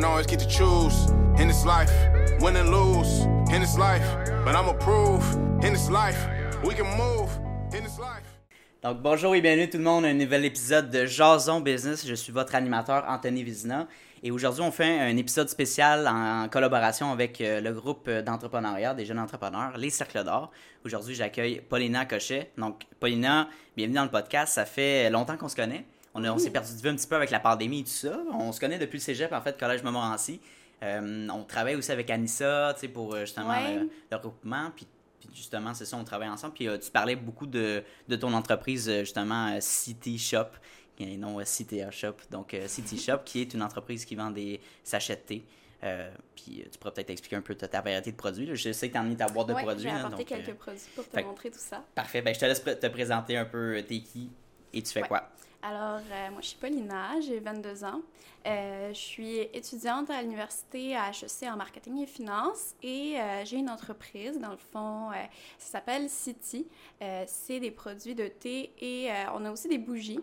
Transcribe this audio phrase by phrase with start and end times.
[0.00, 1.90] don't always get to choose in this life,
[2.40, 4.06] win and lose in this life.
[4.44, 5.24] But I'ma prove
[5.64, 6.28] in this life,
[6.62, 7.30] we can move
[7.74, 8.22] in this life.
[8.80, 12.06] Donc bonjour et bienvenue tout le monde à un nouvel épisode de Jason Business.
[12.06, 13.88] Je suis votre animateur Anthony Vizina
[14.22, 19.04] et aujourd'hui on fait un épisode spécial en collaboration avec euh, le groupe d'entrepreneuriat des
[19.04, 20.52] jeunes entrepreneurs, les Cercles d'Or.
[20.84, 22.52] Aujourd'hui j'accueille Paulina Cochet.
[22.56, 24.54] Donc Paulina, bienvenue dans le podcast.
[24.54, 25.84] Ça fait longtemps qu'on se connaît.
[26.14, 28.18] On, s'est perdu de vue un petit peu avec la pandémie et tout ça.
[28.32, 30.40] On se connaît depuis le cégep en fait, Collège Montmorency.
[30.82, 33.74] Euh, on travaille aussi avec Anissa, tu sais, pour euh, justement Ouais.
[33.76, 34.70] le, le regroupement.
[34.76, 34.86] Puis,
[35.20, 36.54] puis justement, c'est ça, on travaille ensemble.
[36.54, 40.46] Puis euh, tu parlais beaucoup de, de ton entreprise, euh, justement, euh, City Shop,
[41.00, 42.14] et non euh, CTA Shop.
[42.30, 45.44] Donc, euh, City Shop, qui est une entreprise qui vend des sachets de thé.
[45.84, 48.46] Euh, puis euh, tu pourrais peut-être expliquer un peu ta, ta variété de produits.
[48.46, 48.54] là.
[48.54, 49.82] Je sais que tu as mis ta boîte de Ouais, produits.
[49.88, 51.84] J'ai apporté donc, euh, quelques produits pour te fait montrer tout ça.
[51.94, 52.22] parfait.
[52.22, 54.30] Ben, je te laisse pr- te présenter un peu euh, t'es qui
[54.72, 55.08] et tu fais Ouais.
[55.08, 55.28] quoi?
[55.60, 58.00] Alors, euh, moi, je suis Paulina, j'ai 22 ans.
[58.46, 63.56] Euh, je suis étudiante à l'université à HEC en marketing et finance et euh, j'ai
[63.56, 65.10] une entreprise, dans le fond,
[65.58, 66.66] ça s'appelle City.
[67.26, 70.20] C'est des produits de thé et on a aussi des bougies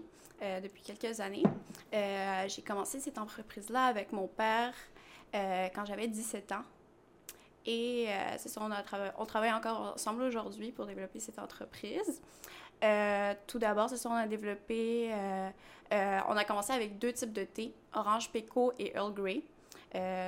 [0.63, 1.43] depuis quelques années.
[1.91, 4.73] J'ai commencé cette entreprise-là avec mon père
[5.33, 6.63] quand j'avais 17 ans.
[7.65, 8.61] Et c'est ça,
[9.17, 12.21] on travaille encore ensemble aujourd'hui pour développer cette entreprise.
[12.83, 15.49] Euh, tout d'abord, c'est ça, on a développé, euh,
[15.93, 19.41] euh, on a commencé avec deux types de thé, orange péco et Earl Grey.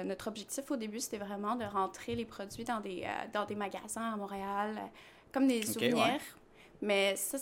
[0.06, 4.14] Notre objectif au début, c'était vraiment de rentrer les produits dans des, dans des magasins
[4.14, 4.80] à Montréal,
[5.34, 5.98] comme des souvenirs.
[5.98, 6.20] ouais.
[6.82, 7.38] Mais ça,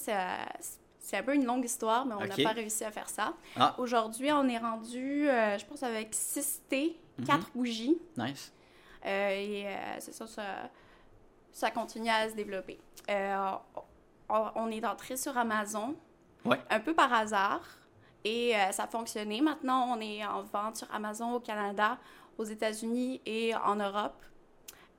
[0.97, 3.33] c'est un peu une longue histoire, mais on n'a pas réussi à faire ça.
[3.55, 3.75] Ah.
[3.77, 7.25] Aujourd'hui, on est rendu, je pense, avec six thés, Mhm.
[7.27, 7.97] quatre bougies.
[8.17, 8.51] Nice.
[9.05, 9.67] Et
[9.99, 10.43] c'est ça, ça,
[11.51, 12.79] ça continue à se développer.
[14.31, 15.95] Euh, on, on est entré sur Amazon
[16.45, 16.59] Ouais.
[16.69, 17.61] un peu par hasard
[18.23, 19.41] et euh, ça a fonctionné.
[19.41, 21.97] Maintenant, on est en vente sur Amazon au Canada,
[22.37, 24.21] aux États-Unis et en Europe.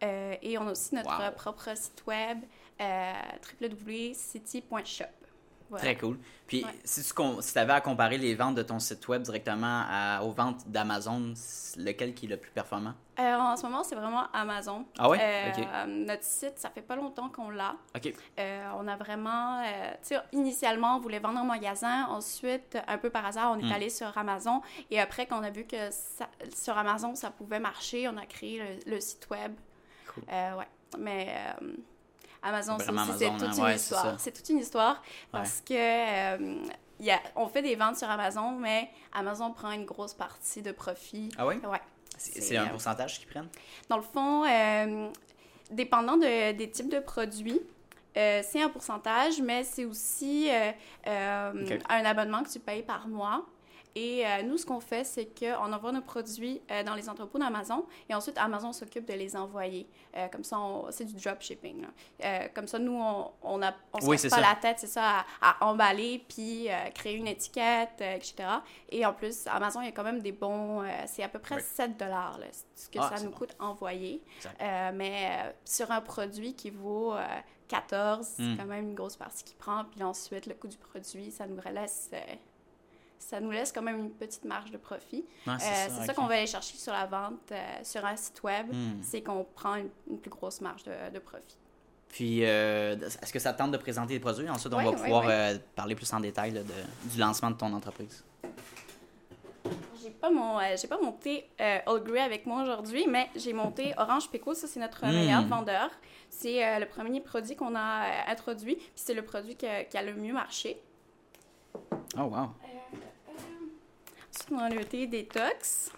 [0.03, 1.33] Euh, et on a aussi notre Wow.
[1.37, 2.41] propre site web,
[2.81, 3.13] euh,
[3.61, 5.07] www.city.shop.
[5.69, 5.85] Voilà.
[5.85, 6.19] Très cool.
[6.47, 6.71] Puis, Ouais.
[6.85, 10.69] si tu avais à comparer les ventes de ton site web directement à- aux ventes
[10.69, 11.35] d'Amazon,
[11.77, 12.95] lequel qui est le plus performant?
[13.19, 14.85] Euh, en ce moment, c'est vraiment Amazon.
[14.99, 15.19] Ah ouais?
[15.21, 15.87] Euh.
[15.87, 17.75] Notre site, ça fait pas longtemps qu'on l'a.
[17.97, 18.13] OK.
[18.39, 19.61] Euh, on a vraiment,
[20.03, 22.07] tu sais, initialement, on voulait vendre en magasin.
[22.11, 23.73] Ensuite, un peu par hasard, on est Mm.
[23.73, 24.61] allé sur Amazon.
[24.91, 28.59] Et après qu'on a vu que ça- sur Amazon, ça pouvait marcher, on a créé
[28.87, 29.53] le, le site web.
[30.15, 30.23] Cool.
[30.29, 30.69] Ouais.
[30.99, 31.35] Mais
[32.49, 34.15] Amazon, c'est toute hein, une ouais, histoire.
[34.21, 35.03] C'est toute une histoire
[35.33, 36.65] parce que euh,
[37.01, 40.63] il y a, on fait des ventes sur Amazon, mais Amazon prend une grosse partie
[40.63, 41.29] de profit.
[41.37, 41.57] Ah oui?
[41.67, 41.81] Ouais.
[42.17, 43.49] C'est un euh, pourcentage qu'ils prennent?
[43.89, 45.09] Dans le fond, euh,
[45.71, 47.61] dépendant de- des types de produits,
[48.17, 50.73] euh, c'est un pourcentage, mais c'est aussi euh,
[51.89, 53.45] un abonnement que tu payes par mois.
[53.99, 57.39] Et euh, nous, ce qu'on fait, c'est qu'on envoie nos produits euh, dans les entrepôts
[57.39, 59.89] d'Amazon et ensuite Amazon s'occupe de les envoyer.
[60.15, 61.87] Euh, comme ça, on- c'est du dropshipping.
[62.55, 64.41] comme ça, nous, on on a- on se Oui, pas ça.
[64.41, 68.35] la tête, c'est ça, à, à emballer puis créer une étiquette, etc.
[68.91, 70.83] Et en plus, Amazon, il y a quand même des bons...
[71.07, 71.63] c'est à peu près Oui.
[71.63, 72.39] 7 dollars
[72.75, 73.37] ce que Ah, ça nous bon.
[73.39, 74.23] coûte envoyer.
[74.93, 77.25] Mais sur un produit qui vaut euh,
[77.69, 78.45] 14, Mm.
[78.53, 79.85] c'est quand même une grosse partie qui prend.
[79.87, 82.19] Puis ensuite, le coût du produit, ça nous laisse, euh,
[83.19, 85.25] ça nous laisse quand même une petite marge de profit.
[85.49, 88.67] Euh, c'est ça, qu'on va aller chercher sur la vente euh, sur un site web.
[88.73, 89.03] Hmm.
[89.03, 91.57] C'est qu'on prend une, une plus grosse marge de, de profit.
[92.09, 94.49] Puis, euh, est-ce que ça te tente de présenter les produits?
[94.49, 95.25] Ensuite, on va pouvoir
[95.75, 98.25] parler plus en détail là, de- du lancement de ton entreprise.
[100.03, 103.53] J'ai pas mon, j'ai pas mon thé euh, All Grey avec moi aujourd'hui, mais j'ai
[103.53, 104.55] mon thé Orange Péco.
[104.55, 105.11] Ça, c'est notre Mm.
[105.11, 105.91] meilleur vendeur.
[106.31, 108.77] C'est le premier produit qu'on a introduit.
[108.77, 110.81] Puis c'est le produit que- qui a le mieux marché.
[112.17, 112.49] Oh, wow.
[114.59, 115.91] A le thé Détox.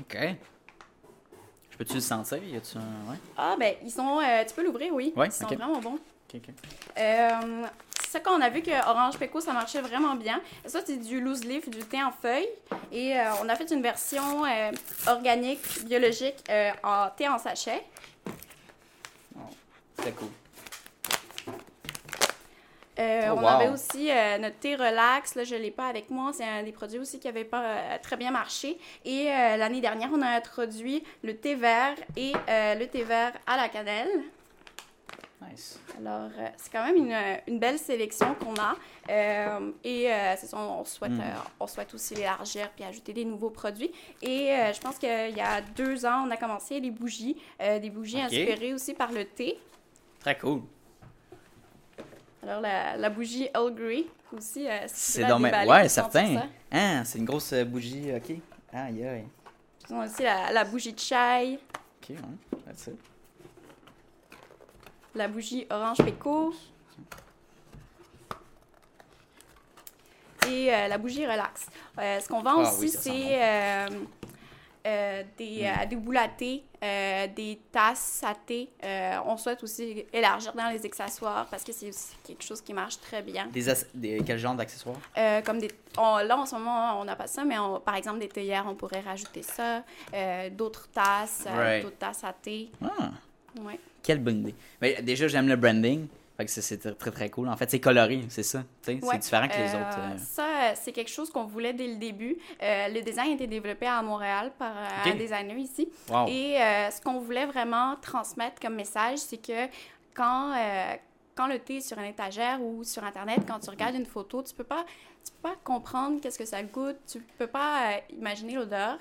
[0.00, 0.16] OK.
[1.70, 2.42] Je peux-tu le sentir?
[2.42, 3.10] Y a-tu un...
[3.10, 3.16] Ouais?
[3.36, 4.20] Ah, ben, ils sont.
[4.20, 5.12] euh, tu peux l'ouvrir, oui.
[5.16, 5.94] Ouais, Ils sont vraiment bons.
[5.94, 6.48] OK, OK.
[6.98, 7.66] Euh,
[8.00, 10.40] c'est ça qu'on a vu que Orange Péco, ça marchait vraiment bien.
[10.64, 12.48] Ça, c'est du loose leaf, du thé en feuilles.
[12.92, 14.22] Et euh, on a fait une version
[15.06, 16.42] organique, biologique,
[16.82, 17.84] en thé en sachet.
[19.96, 20.28] Très cool.
[22.98, 23.46] Euh, Oh, on wow.
[23.48, 26.62] avait aussi euh, notre thé relax, là, je ne l'ai pas avec moi, c'est un
[26.62, 28.78] des produits aussi qui n'avait pas euh, très bien marché.
[29.04, 33.68] Et l'année dernière, on a introduit le thé vert et le thé vert à la
[33.68, 34.08] cannelle.
[35.42, 35.78] Nice.
[35.98, 37.16] Alors, c'est quand même une,
[37.46, 38.74] une belle sélection qu'on a.
[39.84, 40.08] Et
[40.38, 41.22] c'est ça, on souhaite, Mm.
[41.60, 43.92] on souhaite aussi l'élargir puis ajouter des nouveaux produits.
[44.22, 48.20] Et je pense qu'il y a deux ans, on a commencé les bougies, des bougies
[48.20, 49.58] inspirées aussi par le thé.
[50.20, 50.62] Très cool.
[52.46, 54.04] Alors, la, la bougie Earl Grey
[54.36, 56.42] aussi, euh, C'est donc déballer, Ouais, certain.
[56.70, 58.36] Hein, c'est une grosse euh, bougie, OK.
[58.72, 59.24] Aïe, aïe.
[59.88, 61.58] Ils ont aussi la, la bougie de chai,
[62.02, 62.16] Ok, ouais,
[62.64, 62.94] that's it.
[65.14, 66.54] la bougie orange péco.
[70.48, 71.66] Et euh, la bougie relax.
[71.98, 73.10] Euh, ce qu'on vend Ah aussi, oui, c'est
[75.36, 75.88] des, Mm.
[75.88, 78.68] des boules à thé, euh, des tasses à thé.
[78.84, 82.72] Euh, on souhaite aussi élargir dans les accessoires parce que c'est aussi quelque chose qui
[82.72, 83.48] marche très bien.
[83.48, 84.96] Des, quel genre d'accessoires?
[85.18, 87.96] Euh, comme des, on- là, en ce moment, on n'a pas ça, mais on- par
[87.96, 89.82] exemple, des théières, on pourrait rajouter ça.
[90.52, 91.82] D'autres tasses, Right.
[91.82, 92.70] d'autres tasses à thé.
[92.84, 93.10] Ah,
[93.60, 93.78] Ouais.
[94.02, 94.54] quelle bonne idée.
[94.80, 96.06] Mais déjà, j'aime le branding.
[96.36, 97.48] Fait que c'est- très, très, cool.
[97.48, 98.58] En fait, c'est coloré, c'est ça.
[98.86, 98.98] Ouais.
[99.02, 99.98] C'est différent que les Euh, autres.
[99.98, 100.18] euh.
[100.18, 102.36] Ça, c'est quelque chose qu'on voulait dès le début.
[102.62, 104.72] Euh, le design a été développé à Montréal par
[105.06, 105.88] un designer ici.
[106.10, 106.26] Wow.
[106.28, 106.56] Et
[106.90, 109.66] ce qu'on voulait vraiment transmettre comme message, c'est que
[110.14, 110.52] quand,
[111.34, 114.42] quand le thé est sur une étagère ou sur Internet, quand tu regardes une photo,
[114.42, 114.84] tu peux pas,
[115.24, 118.98] tu peux pas comprendre qu'est-ce que ça goûte, tu peux pas imaginer l'odeur.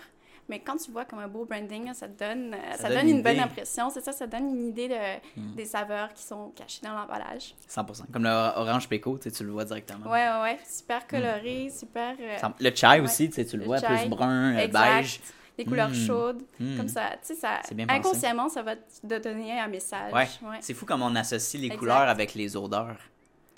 [0.48, 3.10] Mais quand tu vois comme un beau branding, ça te donne, euh, ça donne donne
[3.10, 3.90] une bonne impression.
[3.90, 7.56] C'est ça, ça donne une idée de, des saveurs qui sont cachées dans l'emballage.
[7.68, 8.04] 100%.
[8.14, 10.06] Comme le orange péco, tu le vois directement.
[10.10, 10.60] Ouais, ouais, ouais.
[10.70, 12.16] Super coloré, super.
[12.20, 13.00] euh, Le chai Ouais.
[13.00, 13.88] aussi, tu le Le vois, chai.
[13.88, 14.96] plus brun, euh, exact.
[14.98, 15.20] beige.
[15.58, 15.94] Des couleurs Mm.
[15.96, 16.42] chaudes.
[16.60, 16.78] Mm.
[16.78, 17.86] Comme ça, tu sais, ça, pensé.
[17.90, 20.12] inconsciemment, ça va te donner un message.
[20.14, 20.28] Ouais.
[20.44, 20.58] ouais.
[20.60, 21.80] C'est fou comme on associe les Exact.
[21.80, 22.98] couleurs avec les odeurs.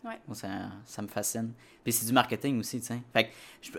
[0.04, 0.20] Ouais.
[0.28, 0.48] Moi, ça,
[0.86, 1.54] ça me fascine.
[1.84, 3.00] Puis c'est du marketing aussi, tu sais.
[3.14, 3.32] Fait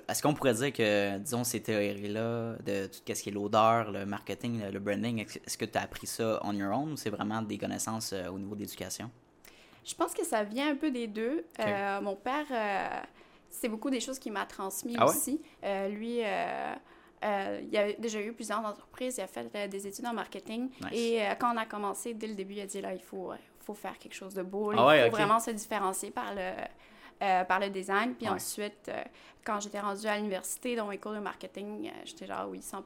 [0.08, 4.04] est-ce qu'on pourrait dire que, disons, ces théories-là, de tout ce qui est l'odeur, le
[4.04, 7.42] marketing, le, branding, est-ce que tu as appris ça on your own ou c'est vraiment
[7.42, 9.10] des connaissances euh, au niveau d'éducation?
[9.84, 11.44] Je pense que ça vient un peu des deux.
[11.60, 13.00] Euh, mon père, euh,
[13.48, 15.10] c'est beaucoup des choses qu'il m'a transmis Ah ouais?
[15.14, 15.40] aussi.
[15.62, 16.22] Lui,
[17.24, 20.70] euh, il a déjà eu plusieurs entreprises, il a fait euh, des études en marketing.
[20.80, 20.90] Nice.
[20.92, 23.32] Et euh, quand on a commencé, dès le début, il a dit là, il faut,
[23.68, 24.70] faut faire quelque chose de beau.
[24.72, 26.52] Ah il ouais, faut vraiment se différencier par le,
[27.22, 28.14] euh, par le design.
[28.14, 28.34] Puis Ouais.
[28.34, 29.02] ensuite, euh,
[29.44, 32.82] quand j'étais rendue à l'université, dans mes cours de marketing, euh, j'étais genre, oui, 100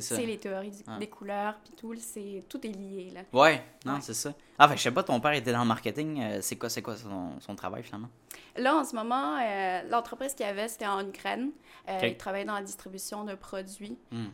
[0.00, 3.20] C'est les théories du- des couleurs, puis tout, c'est, tout est lié, là.
[3.32, 4.00] Ouais, non, Ouais.
[4.00, 4.32] c'est ça.
[4.58, 6.20] Ah, fait je sais pas, ton père était dans le marketing.
[6.22, 8.08] euh, c'est quoi, c'est quoi son, son travail finalement?
[8.56, 11.50] Là, en ce moment, euh, l'entreprise qu'il y avait, c'était en Ukraine.
[11.88, 12.00] Euh.
[12.02, 13.98] Il travaillait dans la distribution de produits.
[14.10, 14.28] Hmm.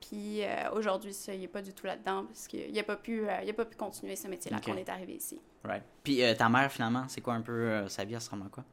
[0.00, 0.42] Puis
[0.72, 3.52] aujourd'hui, ça, il n'est pas du tout là-dedans parce qu'il n'a pas, pu, il a
[3.52, 4.64] pas pu continuer ce métier-là Ok.
[4.64, 5.40] quand on est arrivé ici.
[5.64, 5.82] Right.
[6.02, 8.64] Puis ta mère finalement, c'est quoi un peu sa vie, elle se à quoi?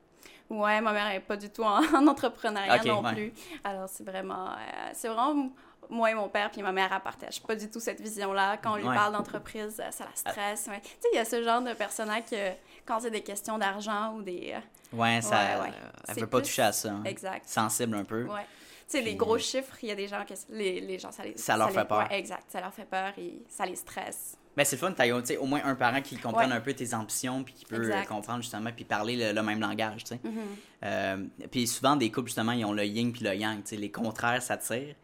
[0.49, 3.13] Ouais, ma mère n'est pas du tout en, en entrepreneuriat non ouais.
[3.13, 3.33] plus.
[3.65, 4.51] Alors, c'est vraiment,
[4.93, 5.51] c'est vraiment
[5.89, 8.57] moi et mon père, puis ma mère, elle partage pas du tout cette vision-là.
[8.57, 8.95] Quand on lui Ouais.
[8.95, 10.67] parle d'entreprise, ça la stresse.
[10.67, 10.79] ouais.
[10.81, 12.51] Tu sais, il y a ce genre de personnes-là que,
[12.85, 14.53] quand c'est des questions d'argent ou des.
[14.55, 14.59] euh,
[14.97, 15.71] Ouais, ça, Ouais,
[16.07, 16.89] elle veut pas plus- toucher à ça.
[16.91, 17.03] hein.
[17.05, 17.47] Exact.
[17.47, 18.23] Sensible un peu.
[18.23, 18.45] Ouais.
[18.89, 21.23] Tu sais, les gros chiffres, il y a des gens que les, les gens, ça
[21.23, 21.37] les.
[21.37, 22.07] Ça leur les- fait peur.
[22.09, 22.45] ouais, exact.
[22.49, 24.37] Ça leur fait peur et ça les stresse.
[24.55, 26.55] Ben, c'est fun, t'as au moins un parent qui comprenne Ouais.
[26.55, 28.07] un peu tes ambitions, puis qui peut euh, Exact.
[28.07, 30.19] comprendre justement, puis parler le, le même langage, tu sais.
[30.23, 30.41] Mhm.
[30.83, 31.17] Euh,
[31.51, 33.91] puis souvent, des couples, justement, ils ont le yin puis le yang, tu sais, les
[33.91, 34.95] contraires s'attirent.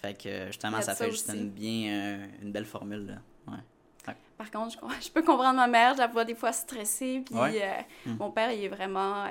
[0.00, 3.52] Fait que, justement, ça fait juste une, bien, euh, une belle formule, là.
[3.52, 4.14] Ouais.
[4.38, 7.22] Par contre, je, je peux comprendre ma mère, je la vois des fois stressée.
[7.26, 7.60] Puis Ouais.
[7.62, 8.16] euh, Mm.
[8.18, 9.28] mon père, il est vraiment euh,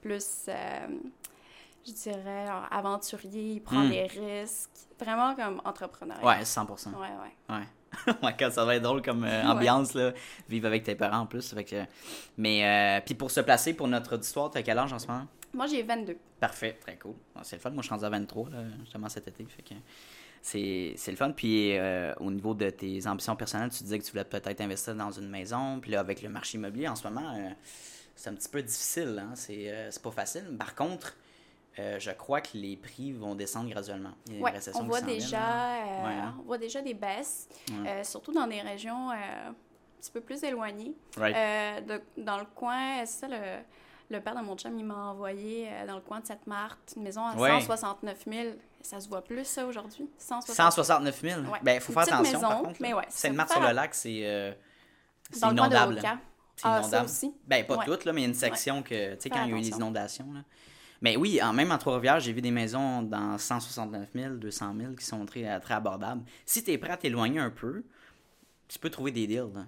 [0.00, 0.86] plus, euh,
[1.86, 3.90] je dirais, aventurier, il prend Mm.
[3.90, 4.70] des risques.
[4.98, 6.22] Vraiment comme entrepreneur.
[6.24, 6.90] Ouais, 100%.
[6.94, 7.08] Ouais,
[7.50, 7.62] ouais.
[8.22, 8.34] Ouais.
[8.38, 10.12] quand ça va être drôle comme ambiance, là,
[10.48, 11.52] vivre avec tes parents en plus.
[11.54, 11.84] Fait que,
[12.36, 12.64] mais,
[12.98, 15.26] euh, puis pour se placer pour notre auditoire, t'as quel âge en ce moment?
[15.54, 16.16] Moi, j'ai 22.
[16.40, 17.14] Parfait, très cool.
[17.42, 17.70] C'est le fun.
[17.70, 19.44] Moi, je suis rendu à 23, là, justement, cet été.
[19.44, 19.74] Fait que
[20.40, 21.30] c'est, c'est le fun.
[21.32, 24.94] Puis, euh, au niveau de tes ambitions personnelles, tu disais que tu voulais peut-être investir
[24.94, 25.78] dans une maison.
[25.80, 27.50] Puis là, avec le marché immobilier, en ce moment, euh,
[28.16, 29.22] c'est un petit peu difficile.
[29.22, 29.32] Hein?
[29.34, 30.56] C'est, euh, c'est pas facile.
[30.58, 31.16] Par contre,
[31.78, 34.12] euh, je crois que les prix vont descendre graduellement.
[34.26, 36.34] Il y a une Ouais, récession on voit déjà, Ouais, hein.
[36.40, 37.48] on voit déjà des baisses,
[37.84, 38.02] Ouais.
[38.04, 39.54] surtout dans des régions un
[40.00, 40.94] petit peu plus éloignées.
[41.16, 41.86] Right.
[41.86, 43.62] De- dans le coin, c'est ça, le,
[44.10, 47.02] le père de mon chum, il m'a envoyé euh, dans le coin de Sainte-Marthe une
[47.02, 47.60] maison à Ouais.
[47.60, 48.48] 169 000.
[48.82, 50.08] Ça se voit plus, ça, aujourd'hui?
[50.18, 51.40] 169 169 000.
[51.42, 51.58] Ouais.
[51.62, 52.82] Ben, il faut faire attention, par maison, contre.
[52.82, 54.52] mais ouais, ça Sainte-Marthe faut sur le lac, c'est, euh,
[55.40, 56.00] Dans le inondable.
[56.56, 57.04] C'est Ah, inondable.
[57.06, 57.34] aussi?
[57.46, 59.50] Ben, pas toutes, là, mais il y a une section que, tu sais, quand il
[59.50, 60.40] y a eu les inondations, là.
[61.00, 64.92] Mais oui, en, même en Trois-Rivières, j'ai vu des maisons dans 169 000, 200 000
[64.94, 66.22] qui sont très, très abordables.
[66.46, 67.82] Si tu es prêt à t'éloigner un peu,
[68.68, 69.66] tu peux trouver des deals, là.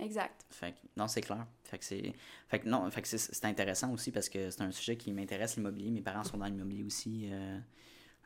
[0.00, 0.44] Exact.
[0.50, 1.46] Fait que, non, c'est clair.
[1.64, 2.12] Fait que c'est,
[2.48, 5.56] fait que non, fait que c'est, intéressant aussi parce que c'est un sujet qui m'intéresse,
[5.56, 5.90] l'immobilier.
[5.90, 7.28] Mes parents sont dans l'immobilier aussi.
[7.32, 7.58] euh,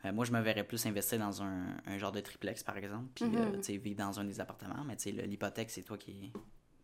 [0.05, 3.09] euh, moi, je me verrais plus investir dans un, un genre de triplex, par exemple,
[3.15, 3.57] puis euh, Mhm.
[3.57, 4.83] tu sais, vivre dans un des appartements.
[4.85, 6.31] Mais tu sais, l'hypothèque, c'est toi qui,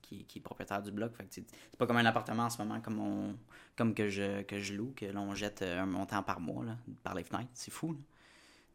[0.01, 1.15] qui, qui est propriétaire du bloc.
[1.15, 1.45] Fait c'est
[1.77, 3.35] pas comme un appartement en ce moment, comme, on,
[3.77, 6.77] comme que, je, que je loue, que là, on jette un montant par mois, là,
[7.03, 7.49] par les fenêtres.
[7.53, 7.99] C'est fou, là.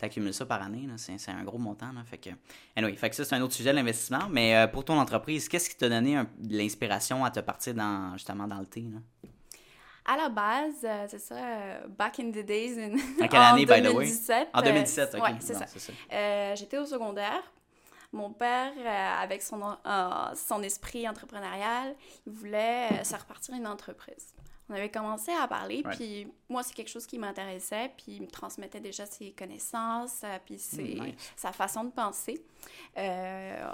[0.00, 1.92] T'accumules ça par année, c'est, un gros montant.
[1.92, 2.30] Là, fait que,
[2.74, 4.28] anyway, fait que ça, c'est un autre sujet, l'investissement.
[4.30, 8.48] Mais euh, pour ton entreprise, qu'est-ce qui t'a donné l'inspiration à te partir dans, justement
[8.48, 8.80] dans le thé?
[8.80, 9.30] Là?
[10.10, 12.78] à la base, euh, c'est ça, euh, back in the days.
[12.78, 14.06] In, En quelle en année, by the way?
[14.06, 14.48] 2017.
[14.52, 15.22] En euh, 2017, ok.
[15.22, 15.66] ouais, c'est ça.
[15.66, 16.54] ça.
[16.56, 17.42] J'étais au secondaire.
[18.12, 18.72] Mon père,
[19.22, 19.60] avec son,
[20.34, 21.94] son esprit entrepreneurial,
[22.26, 24.34] il voulait se repartir une entreprise.
[24.70, 28.28] On avait commencé à parler, puis moi, c'est quelque chose qui m'intéressait, puis il me
[28.28, 31.32] transmettait déjà ses connaissances, euh, puis ses- Mm, nice.
[31.34, 32.44] sa façon de penser.
[32.96, 33.66] Euh,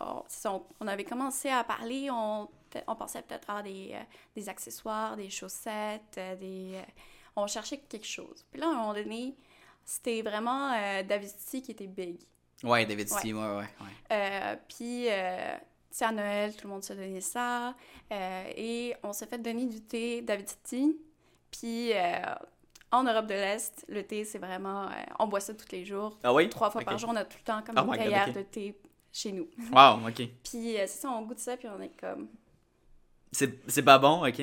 [0.80, 2.48] on, avait commencé à parler, on,
[2.86, 4.00] on pensait peut-être à des, euh,
[4.34, 6.80] des accessoires, des chaussettes, des...
[7.36, 8.44] on cherchait quelque chose.
[8.50, 9.34] Puis là, à un moment donné,
[9.84, 12.18] c'était vraiment euh, David City qui était big.
[12.64, 13.56] Ouais, David City, ouais, ouais.
[13.56, 13.66] ouais.
[14.12, 15.08] Euh, puis,
[15.96, 17.74] sais, à Noël, tout le monde se donnait ça.
[18.12, 20.96] euh, et on s'est fait donner du thé David City.
[21.50, 22.20] Puis, euh,
[22.92, 24.84] en Europe de l'Est, le thé, c'est vraiment...
[24.86, 26.18] euh, on boit ça tous les jours.
[26.22, 26.48] Ah oui?
[26.48, 28.74] Trois fois par jour, on a tout le temps comme Oh une de thé
[29.12, 29.48] chez nous.
[29.72, 30.28] Wow, ok.
[30.44, 32.28] Puis, c'est ça, on goûte ça, puis on est comme...
[33.32, 34.38] C'est c'est pas bon, ok.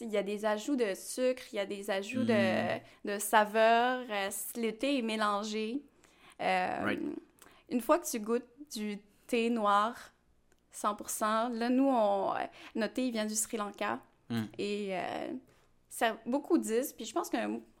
[0.00, 2.26] il y a des ajouts de sucre, il y a des ajouts Mm.
[3.04, 4.04] de, de saveurs.
[4.10, 5.82] euh, le thé est mélangé.
[6.40, 7.00] Right.
[7.70, 9.94] Une fois que tu goûtes du thé noir
[10.74, 12.38] 100%, là, nous, on, euh,
[12.74, 13.98] notre thé, il vient du Sri Lanka.
[14.30, 14.42] Mm.
[14.58, 15.32] Et euh,
[15.88, 17.36] ça, beaucoup disent, puis je pense que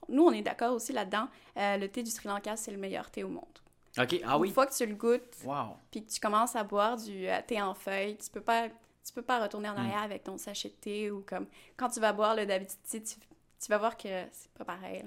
[0.08, 3.10] nous, on est d'accord aussi là-dedans, euh, le thé du Sri Lanka, c'est le meilleur
[3.10, 3.44] thé au monde.
[3.98, 4.48] Ok, ah oui.
[4.48, 5.76] Une fois que tu le goûtes, Wow.
[5.90, 8.68] puis que tu commences à boire du euh, thé en feuille, tu peux pas
[9.06, 11.46] tu peux pas retourner en arrière avec ton sachet de thé ou comme
[11.76, 15.02] quand tu vas boire le David Tea, tu, tu vas voir que c'est pas pareil.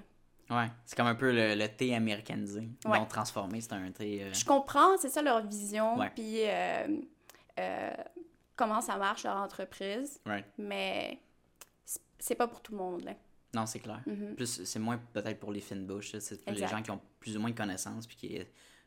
[0.50, 0.56] là.
[0.62, 2.70] Ouais, c'est comme un peu le, le thé américanisé.
[2.86, 3.00] Ouais.
[3.00, 4.22] Non transformé, c'est un thé.
[4.24, 6.88] euh, Je comprends, c'est ça leur vision, puis euh,
[7.60, 7.92] euh,
[8.56, 10.46] comment ça marche leur entreprise, Right.
[10.58, 11.20] mais
[12.20, 13.14] c'est- pas pour tout le monde là.
[13.56, 14.02] Non, c'est clair.
[14.06, 14.36] Mhm.
[14.36, 17.38] Plus, c'est moins peut-être pour les fines bouches, c'est pour les gens qui ont plus
[17.38, 18.40] ou moins de connaissances, puis qui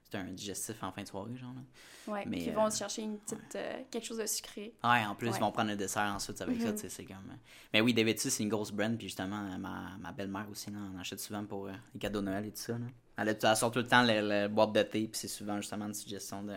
[0.04, 1.54] c'est un digestif en fin de soirée, genre.
[1.54, 2.12] Là.
[2.12, 4.74] Ouais, Mais, euh, vont se chercher une petite euh, quelque chose de sucré.
[4.82, 5.36] Ouais, en plus, Ouais.
[5.36, 6.76] ils vont prendre le dessert ensuite avec ça, Mhm.
[6.76, 7.30] sais, c'est comme...
[7.30, 7.36] euh,
[7.72, 10.78] Mais oui, David c'est une grosse brand, puis justement, euh, ma, ma belle-mère aussi, là,
[10.94, 12.86] on achète souvent pour euh, les cadeaux de Noël et tout ça, là.
[13.18, 15.94] Elle, elle sort tout le temps la boîte de thé, puis c'est souvent justement une
[15.94, 16.56] suggestion de,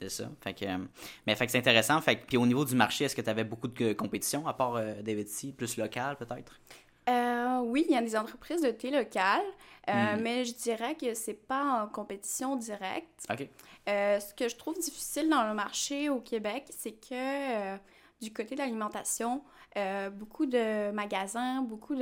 [0.00, 0.30] de ça.
[0.42, 0.64] Fait que...
[0.64, 0.78] euh,
[1.26, 2.00] Mais fait que c'est intéressant.
[2.00, 4.54] Fait que, puis au niveau du marché, est-ce que tu avais beaucoup de compétition, à
[4.54, 6.60] part euh, David Tea, plus local, peut-être?
[7.08, 9.40] Euh, oui, il y a des entreprises de thé locales,
[9.88, 10.22] euh, Mhm.
[10.22, 13.26] mais je dirais que c'est pas en compétition directe.
[13.30, 13.48] OK.
[13.88, 17.76] Euh, ce que je trouve difficile dans le marché au Québec, c'est que euh,
[18.20, 19.42] du côté de l'alimentation,
[19.78, 21.94] euh, beaucoup de magasins, beaucoup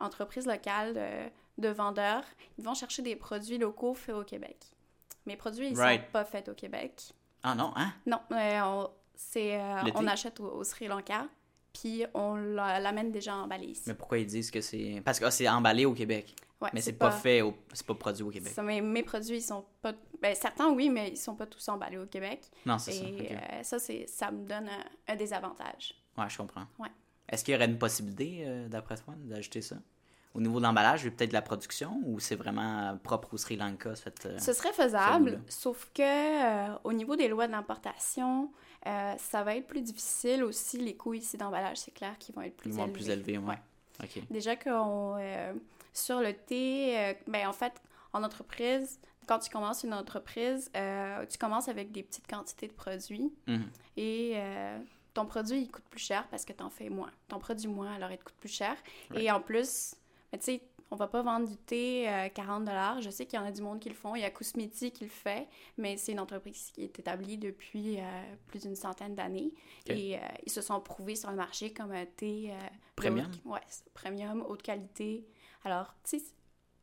[0.00, 2.24] d'entreprises locales, de, de vendeurs,
[2.58, 4.56] ils vont chercher des produits locaux faits au Québec.
[5.26, 6.02] Mes produits, ils Right.
[6.04, 7.02] sont pas faits au Québec.
[7.42, 7.92] Ah non, hein?
[8.06, 11.26] Non, euh, on, c'est, euh, on achète au, au Sri Lanka,
[11.72, 13.82] puis on l'a- l'amène déjà emballé ici.
[13.86, 15.02] Mais pourquoi ils disent que c'est...
[15.04, 17.54] Parce que ah, c'est emballé au Québec, Ouais, mais c'est pas, fait, au...
[17.74, 18.50] c'est pas produit au Québec.
[18.54, 19.92] ça, mes, mes produits, ils sont pas...
[20.22, 22.40] Ben, certains, oui, mais ils sont pas tous emballés au Québec.
[22.64, 23.04] Non, c'est ça.
[23.04, 23.30] Et ok.
[23.30, 25.94] euh, ça, c'est, ça me donne un, un désavantage.
[26.16, 26.64] Ouais, je comprends.
[26.78, 26.88] Ouais.
[27.28, 29.76] Est-ce qu'il y aurait une possibilité, euh, d'après toi, d'ajouter ça?
[30.36, 33.56] Au niveau de l'emballage, peut-être de la production, ou c'est vraiment euh, propre au Sri
[33.56, 34.26] Lanka, cette...
[34.26, 38.52] euh, Ce serait faisable, sauf que euh, au niveau des lois d'importation,
[38.86, 40.76] euh, ça va être plus difficile aussi.
[40.78, 42.90] Les coûts ici d'emballage, c'est clair qu'ils vont être plus Ils vont élevés.
[43.12, 44.22] être plus élevés, ouais.
[44.30, 45.16] Déjà qu'on
[45.94, 47.72] sur le thé, ben en fait,
[48.12, 50.70] en entreprise, quand tu commences une entreprise,
[51.30, 53.64] tu commences avec des petites quantités de produits Mhm.
[53.96, 54.36] et
[55.14, 57.10] ton produit, il coûte plus cher parce que tu en fais moins.
[57.28, 58.76] Ton produit moins, alors il te coûte plus cher.
[59.14, 59.94] Et en plus,
[60.32, 62.68] ben, tu sais, on va pas vendre du thé euh, 40
[63.00, 64.14] Je sais qu'il y en a du monde qui le font.
[64.14, 68.00] Il y a Kousmiti qui le fait, mais c'est une entreprise qui est établie depuis
[68.00, 68.04] euh,
[68.46, 69.52] plus d'une centaine d'années.
[69.86, 73.26] Et euh, ils se sont prouvés sur le marché comme un thé euh, Premium?
[73.26, 73.60] haute- ouais,
[73.94, 75.26] premium, haute qualité.
[75.64, 76.24] Alors, tu sais,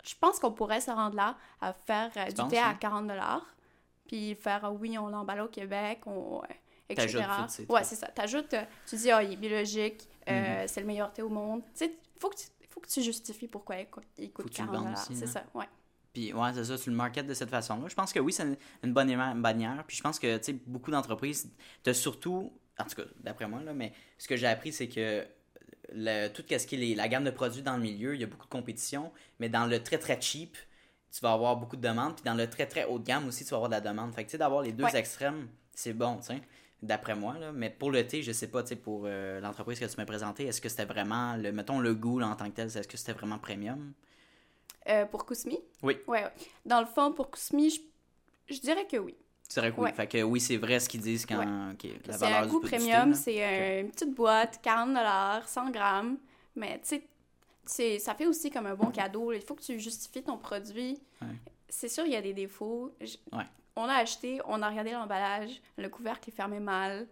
[0.03, 2.75] je pense qu'on pourrait se rendre là à faire du penses, thé à hein?
[2.75, 3.09] 40
[4.05, 6.41] puis faire, oui, on l'emballe au Québec, on,
[6.89, 7.23] etc.
[7.23, 8.07] T'ajoutes Ouais, c'est ça.
[8.07, 8.53] T'ajoutes,
[8.85, 10.35] tu dis, ah, il est biologique, Mhm.
[10.35, 11.63] euh, c'est le meilleur thé au monde.
[11.73, 12.43] Tu sais, faut que tu,
[12.73, 15.15] faut que tu justifies pourquoi il coûte, il coûte que tu le 40 vendes aussi,
[15.15, 15.27] C'est hein.
[15.27, 15.65] ça, ouais.
[16.13, 17.87] Puis, ouais, c'est ça, tu le market de cette façon-là.
[17.87, 18.43] Je pense que oui, c'est
[18.83, 19.83] une, bonne bannière.
[19.87, 21.51] Puis, je pense que, tu sais, beaucoup d'entreprises,
[21.81, 25.25] t'as surtout, en tout cas, d'après moi, là, mais ce que j'ai appris, c'est que
[25.91, 28.23] le, tout ce qui est les- la gamme de produits dans le milieu, il y
[28.23, 30.55] a beaucoup de compétition, mais dans le très, très cheap,
[31.11, 32.15] tu vas avoir beaucoup de demandes.
[32.15, 34.13] Puis, dans le très, très haut de gamme aussi, tu vas avoir de la demande.
[34.13, 34.95] Fait que, tu sais, d'avoir les deux Ouais.
[34.95, 36.41] extrêmes, c'est bon, tu sais,
[36.83, 37.51] d'après moi, là.
[37.51, 40.05] Mais pour le thé, je sais pas, tu sais, pour euh, l'entreprise que tu m'as
[40.05, 42.87] présentée, est-ce que c'était vraiment, le, mettons, le goût, là, en tant que tel, est-ce
[42.87, 43.93] que c'était vraiment premium?
[44.89, 45.59] Euh, pour Kousmi?
[45.81, 45.97] Oui.
[46.07, 46.31] Ouais, ouais.
[46.65, 47.79] Dans le fond, pour Kousmi, je,
[48.53, 49.15] je dirais que oui.
[49.47, 49.83] C'est vrai que oui.
[49.85, 49.93] Ouais.
[49.93, 51.89] Fait que oui, c'est vrai ce qu'ils disent quand Ouais.
[52.07, 56.17] la valeur un du thé, premium, c'est une petite boîte, 40 100 grammes.
[56.55, 57.03] Mais tu sais,
[57.65, 59.31] c'est- ça fait aussi comme un bon cadeau.
[59.31, 60.99] Il faut que tu justifies ton produit.
[61.21, 61.27] Ouais.
[61.69, 62.93] C'est sûr, il y a des défauts.
[62.99, 63.17] Je-.
[63.75, 67.07] On l'a acheté, on a regardé l'emballage, le couvercle est fermé mal.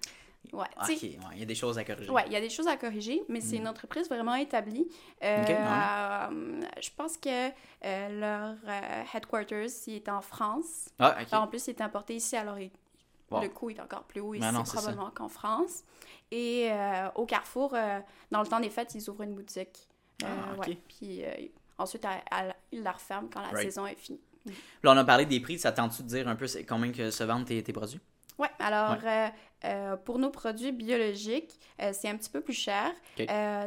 [0.54, 2.10] Ouais, Ok, sais, ouais, il y a des choses à corriger.
[2.12, 4.88] Ouais, il y a des choses à corriger, mais c'est une entreprise vraiment établie.
[5.24, 10.90] Euh, Ok, euh, je pense que euh, leur euh, headquarters, il est en France.
[11.00, 11.34] Ah, ok.
[11.34, 12.72] En plus, il est importé ici, alors il-
[13.30, 13.42] Wow.
[13.44, 15.84] le coût est encore plus haut ici, non, probablement qu'en France.
[16.32, 16.70] Et
[17.16, 17.70] au Carrefour,
[18.30, 19.88] dans le temps des fêtes, ils ouvrent une boutique.
[20.22, 20.28] Ah,
[20.58, 20.68] ok.
[20.68, 20.78] ouais.
[20.90, 21.24] Puis
[21.78, 23.62] ensuite, à- à- ils la referment quand la Right.
[23.64, 24.20] saison est finie.
[24.84, 25.60] Là, on a parlé des prix.
[25.60, 28.00] Ça tente-tu de dire un peu combien que se vendent tes, tes produits?
[28.40, 29.28] Oui, alors euh,
[29.66, 32.92] euh, pour nos produits biologiques, euh, c'est un petit peu plus cher.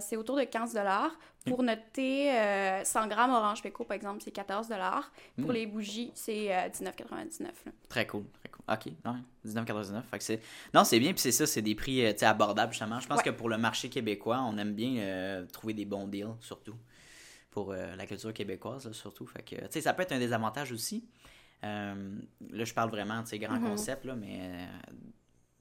[0.01, 0.77] C'est autour de 15
[1.47, 4.69] Pour notre thé, euh, 100 grammes orange péco, par exemple, c'est 14
[5.41, 5.53] Pour Mm.
[5.53, 7.73] les bougies, c'est euh, 19,99 là.
[7.89, 8.65] Très cool, très cool.
[8.67, 10.03] OK, ouais, 19,99.
[10.11, 10.41] Fait que c'est...
[10.73, 12.99] Non, c'est bien, puis c'est ça, c'est des prix abordables, justement.
[12.99, 13.25] Je pense Ouais.
[13.25, 16.75] que pour le marché québécois, on aime bien trouver des bons deals, surtout.
[17.55, 19.27] Pour euh, la culture québécoise, là, surtout.
[19.27, 21.09] Fait que, tu sais, ça peut être un désavantage aussi.
[21.65, 22.19] Euh,
[22.51, 23.65] là, je parle vraiment, tu sais, grand Mhm.
[23.71, 24.41] concept, là, mais...
[24.43, 24.67] euh,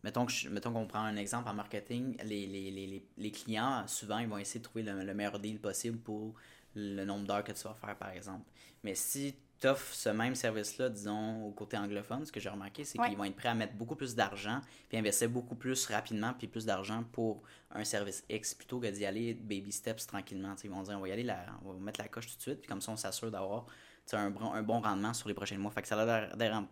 [0.03, 3.87] Mettons, je- mettons qu'on prend un exemple en marketing, les, les, les, les- les clients,
[3.87, 6.35] souvent, ils vont essayer de trouver le, le meilleur deal possible pour
[6.75, 8.49] le nombre d'heures que tu vas faire, par exemple.
[8.83, 12.83] Mais si tu offres ce même service-là, disons, au côté anglophone, ce que j'ai remarqué,
[12.83, 13.07] c'est Ouais.
[13.07, 16.47] qu'ils vont être prêts à mettre beaucoup plus d'argent, puis investir beaucoup plus rapidement, puis
[16.47, 20.53] plus d'argent pour un service X, plutôt que d'y aller baby steps tranquillement.
[20.65, 22.41] Ils vont dire, on va y aller, la- on va mettre la coche tout de
[22.41, 23.65] suite, puis comme ça, on s'assure d'avoir
[24.13, 25.71] un, bon- un bon rendement sur les prochains mois.
[25.71, 26.65] Fait que ça ne dérange,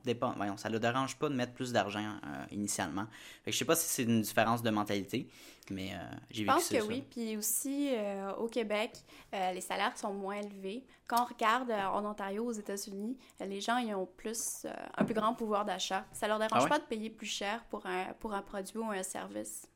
[0.80, 3.06] dérange pas de mettre plus d'argent euh, initialement.
[3.44, 5.30] Fait que je sais pas si c'est une différence de mentalité,
[5.70, 5.98] mais euh,
[6.30, 6.86] j'ai Je pense que ça.
[6.86, 7.02] oui.
[7.10, 8.92] Puis aussi, euh, au Québec,
[9.34, 10.86] euh, les salaires sont moins élevés.
[11.08, 14.66] Quand on regarde en Ontario, aux États-Unis, les gens ils ont plus,
[14.98, 16.06] un plus grand pouvoir d'achat.
[16.14, 16.70] Ça leur dérange Ah ouais?
[16.70, 19.68] pas de payer plus cher pour un, pour un produit ou un service.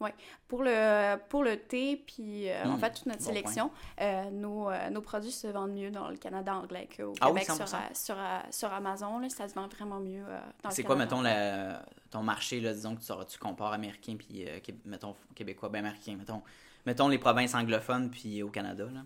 [0.00, 0.10] Oui.
[0.48, 4.30] Pour le, pour le thé, puis euh, en Hmm, fait, toute notre bon sélection, euh,
[4.30, 7.50] nos, euh, nos produits se vendent mieux dans le Canada anglais qu'au Ah oui, Québec
[7.50, 7.76] sur, 100%.
[7.78, 9.18] euh, sur, euh, sur Amazon.
[9.20, 10.24] Là, ça se vend vraiment mieux
[10.62, 14.16] dans le C'est quoi, mettons, la- ton marché, là, disons que tu, tu compares américain
[14.18, 14.46] puis,
[14.84, 16.42] mettons, québécois, ben américain, mettons,
[16.84, 19.04] mettons les provinces anglophones puis au Canada, là.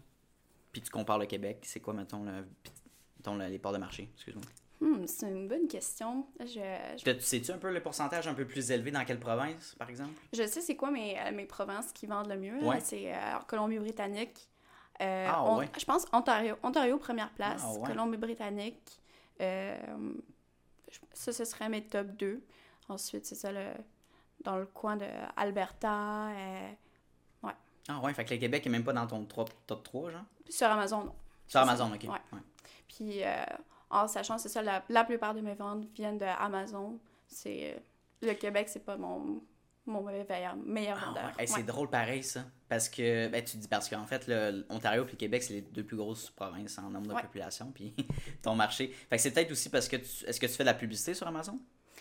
[0.72, 2.46] Puis tu compares le Québec, c'est quoi, mettons, le,
[3.18, 4.44] mettons le- les parts de marché, excuse-moi.
[4.80, 6.26] Hmm, c'est une bonne question.
[6.40, 10.14] Je, sais-tu un peu le pourcentage un peu plus élevé dans quelle province, par exemple?
[10.32, 12.58] Je sais c'est quoi mes, euh, mes provinces qui vendent le mieux.
[12.64, 12.80] Ouais.
[12.80, 14.48] C'est euh, Colombie-Britannique.
[15.02, 15.68] euh, Ah, ouais.
[15.78, 16.56] Je pense Ontario.
[16.62, 17.62] Ontario, première place.
[17.64, 17.86] Ah, ouais.
[17.88, 19.00] Colombie-Britannique.
[19.42, 19.78] euh,
[21.12, 22.42] ça, ce serait mes top 2.
[22.88, 23.66] Ensuite, c'est ça, le,
[24.44, 26.28] dans le coin de Alberta.
[26.30, 26.70] euh,
[27.88, 30.24] Ah ouais, fait que le Québec est même pas dans ton top, top 3, genre?
[30.48, 31.14] sur Amazon, non.
[31.48, 32.02] Sur Amazon, ok.
[32.04, 32.08] Ouais.
[32.32, 32.38] Ouais.
[32.88, 33.44] Puis, euh,
[33.90, 36.98] en sachant, c'est ça, la, la plupart de mes ventes viennent de Amazon.
[37.26, 37.78] C'est, euh,
[38.26, 39.42] le Québec, c'est pas mon,
[39.86, 41.24] mon meilleur, meilleur Ah vendeur.
[41.24, 41.32] ouais.
[41.42, 41.62] Hey, c'est Ouais.
[41.62, 42.44] drôle pareil ça.
[42.68, 45.82] Parce que, ben, tu dis parce qu'en fait, l'Ontario et le Québec, c'est les deux
[45.84, 47.22] plus grosses provinces en nombre de Ouais.
[47.22, 47.72] population.
[47.74, 47.94] Puis
[48.42, 48.88] ton marché.
[49.08, 50.24] Fait que c'est peut-être aussi parce que tu.
[50.26, 51.58] Est-ce que tu fais de la publicité sur Amazon?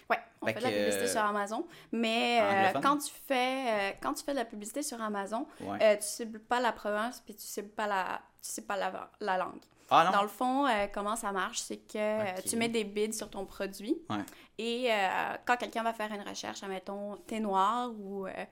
[0.10, 3.92] Ouais, on Fait fait de la publicité euh, sur Amazon, mais euh, quand tu fais
[3.92, 7.22] euh, quand tu fais de la publicité sur Amazon, euh, tu cibles pas la province
[7.24, 9.60] puis tu cibles pas la tu cibles pas la, la langue.
[9.92, 10.12] Ah non?
[10.12, 13.30] Dans le fond, euh, comment ça marche, c'est que euh, tu mets des bids sur
[13.30, 14.18] ton produit Ouais.
[14.58, 18.46] et euh, quand quelqu'un va faire une recherche, admettons thé noir ou euh,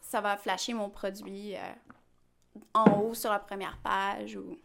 [0.00, 1.54] ça- va flasher mon produit
[2.74, 4.58] en haut sur la première page ou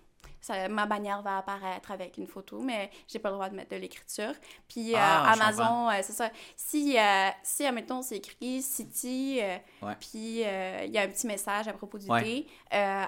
[0.48, 3.72] ça- ma bannière va apparaître avec une photo, mais j'ai pas le droit de mettre
[3.72, 4.34] de l'écriture.
[4.68, 6.30] Puis euh, Ah, Amazon, euh, c'est ça.
[6.56, 9.40] Si, euh, si admettons, c'est écrit City,
[9.82, 9.96] Ouais.
[10.00, 12.24] puis il y a un petit message à propos du Ouais.
[12.24, 12.48] thé,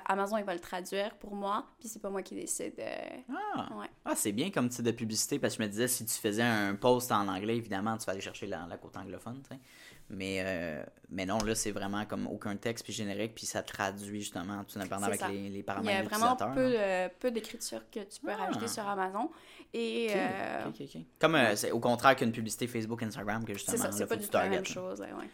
[0.06, 2.74] Amazon, il va le traduire pour moi, puis c'est pas moi qui décide.
[3.56, 3.88] Ah, ouais.
[4.06, 6.44] Ah, c'est bien comme type de publicité parce que je me disais, si tu faisais
[6.44, 9.42] un post en anglais, évidemment, tu vas aller chercher la, la côte anglophone.
[9.44, 9.60] tu sais.
[10.12, 14.22] Mais, euh, mais non, là, c'est vraiment comme aucun texte puis générique, puis ça traduit
[14.22, 17.82] justement tout dépendant avec les, les Il y paramètres a vraiment peu, de- peu d'écriture
[17.92, 18.46] que tu peux Ah.
[18.46, 19.30] rajouter sur Amazon.
[19.74, 20.08] Et
[20.68, 21.00] Ok, euh.
[21.20, 24.06] Comme euh, c'est au contraire qu'une publicité Facebook, Instagram, que justement, c'est ça, là, c'est
[24.08, 25.00] pas faut du tout la même chose.
[25.02, 25.30] ouais.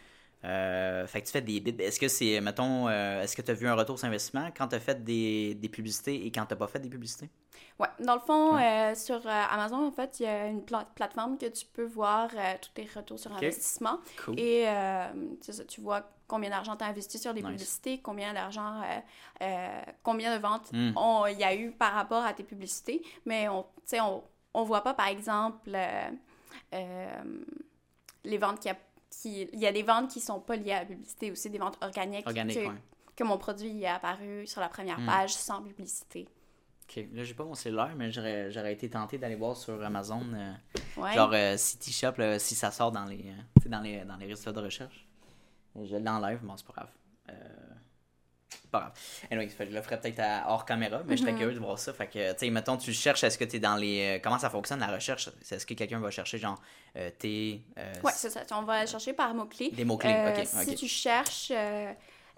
[0.46, 1.74] Euh, fait que tu fais des bids.
[1.82, 4.68] Est-ce que c'est, mettons, euh, est-ce que tu as vu un retour sur investissement quand
[4.68, 7.28] tu as fait des, des publicités et quand tu pas fait des publicités?
[7.80, 10.86] Ouais, dans le fond, euh, sur euh, Amazon, en fait, il y a une pla-
[10.94, 12.30] plateforme que tu peux voir
[12.62, 13.98] tous tes retours sur investissement.
[14.24, 14.38] Cool.
[14.38, 14.66] Et
[15.40, 17.50] ça, tu vois combien d'argent tu as investi sur des Nice.
[17.50, 18.82] publicités, combien d'argent,
[20.02, 20.92] combien de ventes Mm.
[20.96, 23.02] on- il y a eu par rapport à tes publicités.
[23.24, 24.22] Mais on, sais, on,
[24.54, 25.70] on voit pas, par exemple,
[28.24, 28.76] les ventes qui, a-
[29.22, 29.48] qui...
[29.52, 31.78] Il y a des ventes qui sont pas liées à la publicité aussi, des ventes
[31.82, 32.26] organiques.
[32.26, 32.74] Organique, que, ouais.
[33.16, 35.06] que mon produit est apparu sur la première Mm.
[35.06, 36.28] page sans publicité.
[36.88, 40.22] Ok, là, j'ai pas mon cellulaire, mais j'aurais, j'aurais été tenté d'aller voir sur Amazon,
[40.34, 40.52] euh,
[40.96, 41.14] Ouais.
[41.14, 44.26] genre euh, City Shop, là, si ça sort dans les, euh, dans les, dans les
[44.26, 45.06] résultats de recherche.
[45.82, 46.90] Je l'enlève, bon, c'est pas grave.
[48.70, 48.92] Pas grave.
[49.30, 51.92] Anyway, je le ferai peut-être hors caméra, mais je serais curieux de voir ça.
[51.92, 54.16] Fait que, tu sais, mettons, tu cherches, est-ce que tu es dans les.
[54.16, 55.28] euh, Comment ça fonctionne la recherche?
[55.50, 56.60] Est-ce que quelqu'un va chercher, genre,
[56.96, 57.60] euh, t'es.
[57.78, 58.42] euh, Ouais, c'est ça.
[58.52, 59.70] On va chercher par mots-clés.
[59.70, 61.52] Des mots-clés, Euh, ok, Si tu cherches.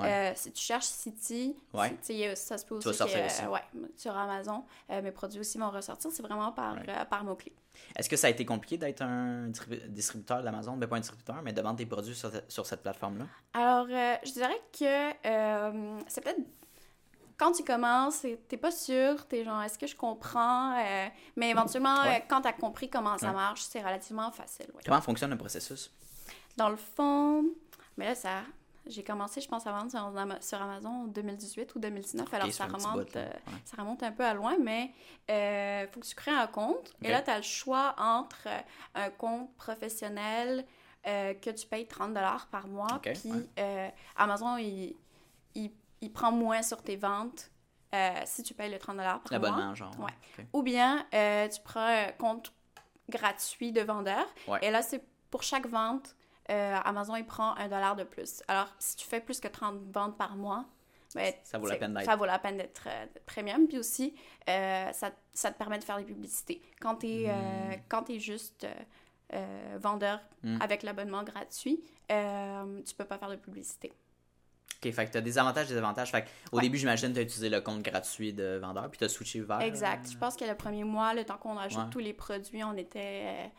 [0.00, 0.30] Euh, Ouais.
[0.30, 1.96] euh, si tu cherches City, Ouais.
[2.36, 3.42] ça se peut aussi vas que, sortir aussi.
[3.44, 3.62] euh, ouais,
[3.96, 6.10] sur Amazon, euh, mes produits aussi vont ressortir.
[6.12, 6.76] C'est vraiment par,
[7.10, 7.54] par mots-clés.
[7.96, 10.76] Est-ce que ça a été compliqué d'être un distribu- distributeur d'Amazon?
[10.76, 13.26] Ben, pas un distributeur, mais de vendre tes produits sur, sur cette plateforme-là?
[13.54, 16.40] Alors, je dirais que c'est peut-être
[17.36, 20.76] quand tu commences, t'es pas sûr, t'es genre, est-ce que je comprends?
[20.76, 21.06] Euh,
[21.36, 22.24] mais éventuellement, Ouais.
[22.28, 23.32] quand t'as compris comment ça Ouais.
[23.34, 24.66] marche, c'est relativement facile.
[24.74, 24.82] ouais.
[24.84, 25.92] Comment fonctionne le processus?
[26.56, 27.44] Dans le fond,
[27.96, 28.40] mais là, ça,
[28.88, 32.32] j'ai commencé, je pense, à vendre sur, Ama- sur Amazon en 2018 ou 2019.
[32.34, 33.52] alors, ça remonte, euh, Ouais.
[33.64, 34.92] ça remonte un peu à loin, mais
[35.28, 36.92] il faut que tu crées un compte.
[37.02, 38.60] Et là, tu as le choix entre euh,
[38.94, 40.64] un compte professionnel
[41.06, 42.14] euh, que tu payes 30
[42.50, 43.46] par mois, Ok, puis ouais.
[43.58, 44.94] euh, Amazon, il,
[45.54, 45.70] il,
[46.00, 47.50] il prend moins sur tes ventes
[47.94, 49.22] euh, si tu payes le 30 par mois.
[49.30, 49.92] L'abonnement, genre.
[50.00, 50.44] Ouais.
[50.52, 52.52] Ou bien, euh, tu prends un compte
[53.08, 54.26] gratuit de vendeur.
[54.62, 56.14] Et là, c'est pour chaque vente,
[56.50, 58.42] euh, Amazon, il prend un dollar de plus.
[58.48, 60.64] Alors, si tu fais plus que 30 ventes par mois,
[61.14, 62.04] ben, Ça vaut la peine d'être.
[62.04, 63.66] Ça vaut la peine d'être euh, premium.
[63.66, 64.14] Puis aussi,
[64.48, 66.60] euh, ça, ça te permet de faire des publicités.
[66.80, 68.18] Quand tu es, Hmm.
[68.18, 68.66] juste
[69.78, 70.58] vendeur Mm.
[70.62, 73.92] avec l'abonnement gratuit, tu peux pas faire de publicité.
[74.82, 76.10] Ok, fait que t'as des avantages, des avantages.
[76.12, 76.62] Fait que, au Ouais.
[76.62, 79.60] début, j'imagine, t'as utilisé le compte gratuit de vendeur, puis t'as switché vers.
[79.60, 80.08] Exact.
[80.12, 81.90] Je pense que le premier mois, le temps qu'on ajoute Ouais.
[81.90, 83.50] tous les produits, on était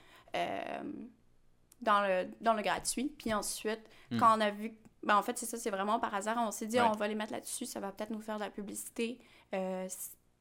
[1.81, 3.13] dans, le, dans le gratuit.
[3.17, 4.17] Puis ensuite, Hmm.
[4.19, 4.73] quand on a vu...
[5.03, 6.35] Ben, en fait, c'est ça, c'est vraiment par hasard.
[6.39, 6.85] On s'est dit, Ouais.
[6.87, 9.19] on va les mettre là-dessus, ça va peut-être nous faire de la publicité.
[9.53, 9.87] Euh.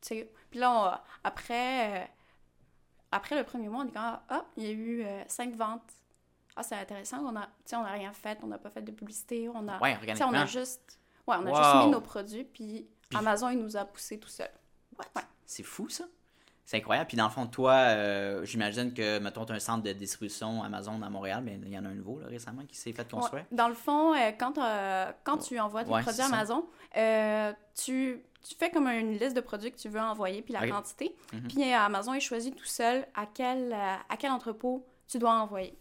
[0.01, 2.07] Puis là, on- après, euh,
[3.13, 5.83] après le premier mois, on est quand ah, il y a eu euh, cinq ventes.
[6.57, 7.19] Ah, c'est intéressant.
[7.25, 9.49] On a, on n'a rien fait, on n'a pas fait de publicité.
[9.49, 10.99] On a, Ouais, on a juste...
[11.27, 11.57] Ouais, on a Wow.
[11.57, 14.51] juste mis nos produits, puis, Puis- Amazon, il nous a poussé tout seul.
[14.99, 15.23] Ouais.
[15.47, 16.05] C'est fou, ça.
[16.71, 17.09] C'est incroyable.
[17.09, 20.63] Puis dans le fond, toi, euh, j'imagine que, mettons, tu as un centre de distribution
[20.63, 23.11] Amazon à Montréal, mais il y en a un nouveau là, récemment qui s'est fait
[23.11, 23.45] construire.
[23.45, 23.57] Ouais.
[23.57, 26.21] Dans le fond, euh, quand, euh, quand tu envoies tes Ouais, produits.
[26.21, 30.53] Amazon, euh, tu, tu fais comme une liste de produits que tu veux envoyer, puis
[30.53, 31.17] la quantité.
[31.33, 31.49] Mhm.
[31.49, 35.75] Puis Amazon, il choisit tout seul à quel, à quel entrepôt tu dois envoyer.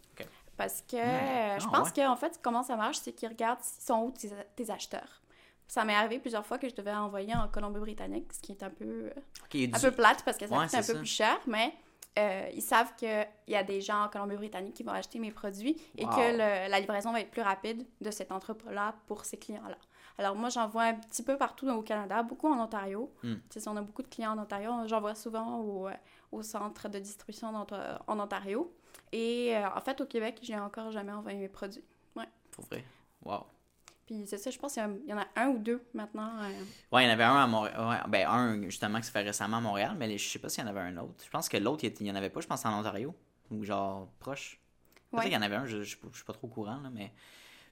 [0.56, 1.60] Parce que Hmm.
[1.60, 2.04] je Ah, pense ouais.
[2.04, 5.22] qu'en fait, comment ça marche, c'est qu'ils regardent s'ils sont où tes, tes acheteurs.
[5.68, 8.70] Ça m'est arrivé plusieurs fois que je devais envoyer en Colombie-Britannique, ce qui est un
[8.70, 9.10] peu, euh,
[9.44, 10.98] Ok, il y a un du- peu plate parce que ça Ouais, coûte un peu
[11.00, 11.74] plus cher, mais
[12.18, 15.76] euh, ils savent qu'il y a des gens en Colombie-Britannique qui vont acheter mes produits
[15.98, 16.12] et Wow.
[16.12, 19.78] que le- la livraison va être plus rapide de cet entrepôt-là pour ces clients-là.
[20.20, 23.14] Alors moi, j'envoie un petit peu partout au Canada, beaucoup en Ontario.
[23.22, 24.72] Tu sais, on a beaucoup de clients en Ontario.
[24.88, 25.94] J'envoie souvent au, euh,
[26.32, 28.74] au centre de distribution en, Onta- en Ontario.
[29.12, 31.84] Et euh, en fait, au Québec, j'ai encore jamais envoyé mes produits.
[32.52, 32.84] Pour vrai.
[33.24, 33.46] Wow.
[34.08, 36.32] Puis c'est ça, je pense qu'il y en a un ou deux maintenant.
[36.42, 36.50] euh,
[36.92, 37.80] Ouais, il y en avait un à Montréal.
[37.88, 40.48] Ouais, ben, un, justement, qui s'est fait récemment à Montréal, mais les- je sais pas
[40.50, 41.24] s'il y en avait un autre.
[41.24, 43.14] Je pense que l'autre, il n'y en avait pas, je pense, en Ontario.
[43.52, 44.60] Ou genre proche.
[45.12, 47.12] Peut-être qu'il y en avait un, je, je suis pas trop au courant, là, mais.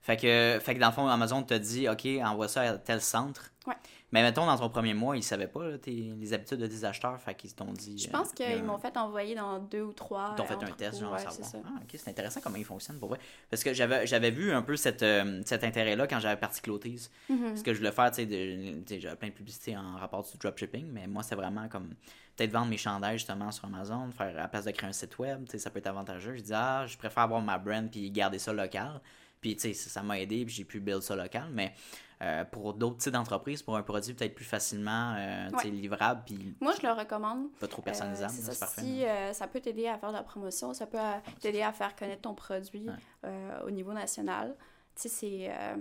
[0.06, 3.02] Fait que, fait que dans le fond, Amazon te dit, OK, envoie ça à tel
[3.02, 3.50] centre.
[3.65, 3.74] Ouais.
[4.12, 6.84] Mais mettons, dans ton premier mois, ils savaient pas là, tes- les habitudes de tes
[6.84, 7.98] acheteurs, fait qu'ils t'ont dit.
[7.98, 10.34] Je euh, pense a qu'ils m'ont fait envoyer dans deux ou trois.
[10.34, 11.63] Ils t'ont euh, fait un test, genre, Ouais, savoir.
[11.65, 13.18] Ah, ok, c'est intéressant comment ils fonctionnent pour vrai.
[13.50, 17.10] Parce que j'avais, j'avais vu un peu cette, euh, cet intérêt-là quand j'avais parti Clotis.
[17.28, 17.58] Mhm.
[17.58, 20.86] Ce que je voulais faire, tu sais, j'avais plein de publicités en rapport du dropshipping,
[20.91, 21.96] mais moi, c'est vraiment comme
[22.36, 25.18] peut-être vendre mes chandails justement sur Amazon, faire à la place de créer un site
[25.18, 26.36] web, tu sais, ça peut être avantageux.
[26.36, 29.02] Je dis, ah, je préfère avoir ma brand puis garder ça local.
[29.41, 31.74] Puis, tu sais, ça m'a aidé, puis j'ai pu build ça local, mais
[32.21, 35.69] euh, pour d'autres types d'entreprises, pour un produit peut-être plus facilement euh, Ouais.
[35.69, 37.52] livrable, puis Moi, je le recommande.
[37.60, 38.52] pas trop Euh, personnalisable, ça.
[38.54, 38.82] c'est parfait.
[38.82, 41.71] Si euh, ça peut t'aider à faire de la promotion, ça peut euh, t'aider à
[41.74, 42.95] faire connaître ton produit Ouais.
[43.26, 44.56] euh, au niveau national.
[44.95, 45.48] Tu sais, c'est.
[45.52, 45.76] euh.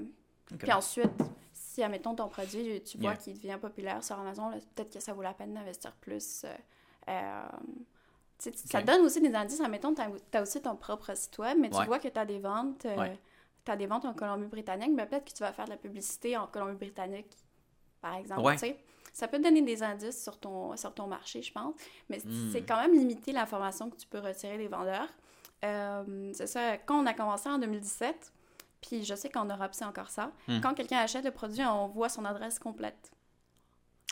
[0.58, 1.08] Puis ensuite,
[1.52, 3.16] si, admettons, ton produit, tu vois Yeah.
[3.16, 6.42] qu'il devient populaire sur Amazon, peut-être que ça vaut la peine d'investir plus.
[6.44, 6.48] euh,
[7.08, 7.42] euh,
[8.38, 9.60] tu sais, Ça donne aussi des indices.
[9.60, 10.02] Admettons, tu
[10.36, 11.86] as, aussi ton propre site web, mais tu Ouais.
[11.86, 12.84] vois que tu as des ventes.
[12.86, 13.18] euh, Ouais.
[13.64, 16.36] Tu as des ventes en Colombie-Britannique, mais peut-être que tu vas faire de la publicité
[16.36, 17.30] en Colombie-Britannique,
[18.00, 18.42] par exemple.
[18.42, 18.54] Ouais.
[18.54, 18.78] tu sais.
[19.12, 21.74] Ça peut te donner des indices sur ton, sur ton marché, je pense.
[22.08, 22.50] Mais Hmm.
[22.52, 25.08] c'est quand même limité l'information que tu peux retirer des vendeurs.
[25.64, 28.32] Euh, c'est ça, quand on a commencé en 2017,
[28.80, 30.60] puis je sais qu'en Europe, c'est encore ça, Hmm.
[30.60, 33.12] quand quelqu'un achète le produit, on voit son adresse complète.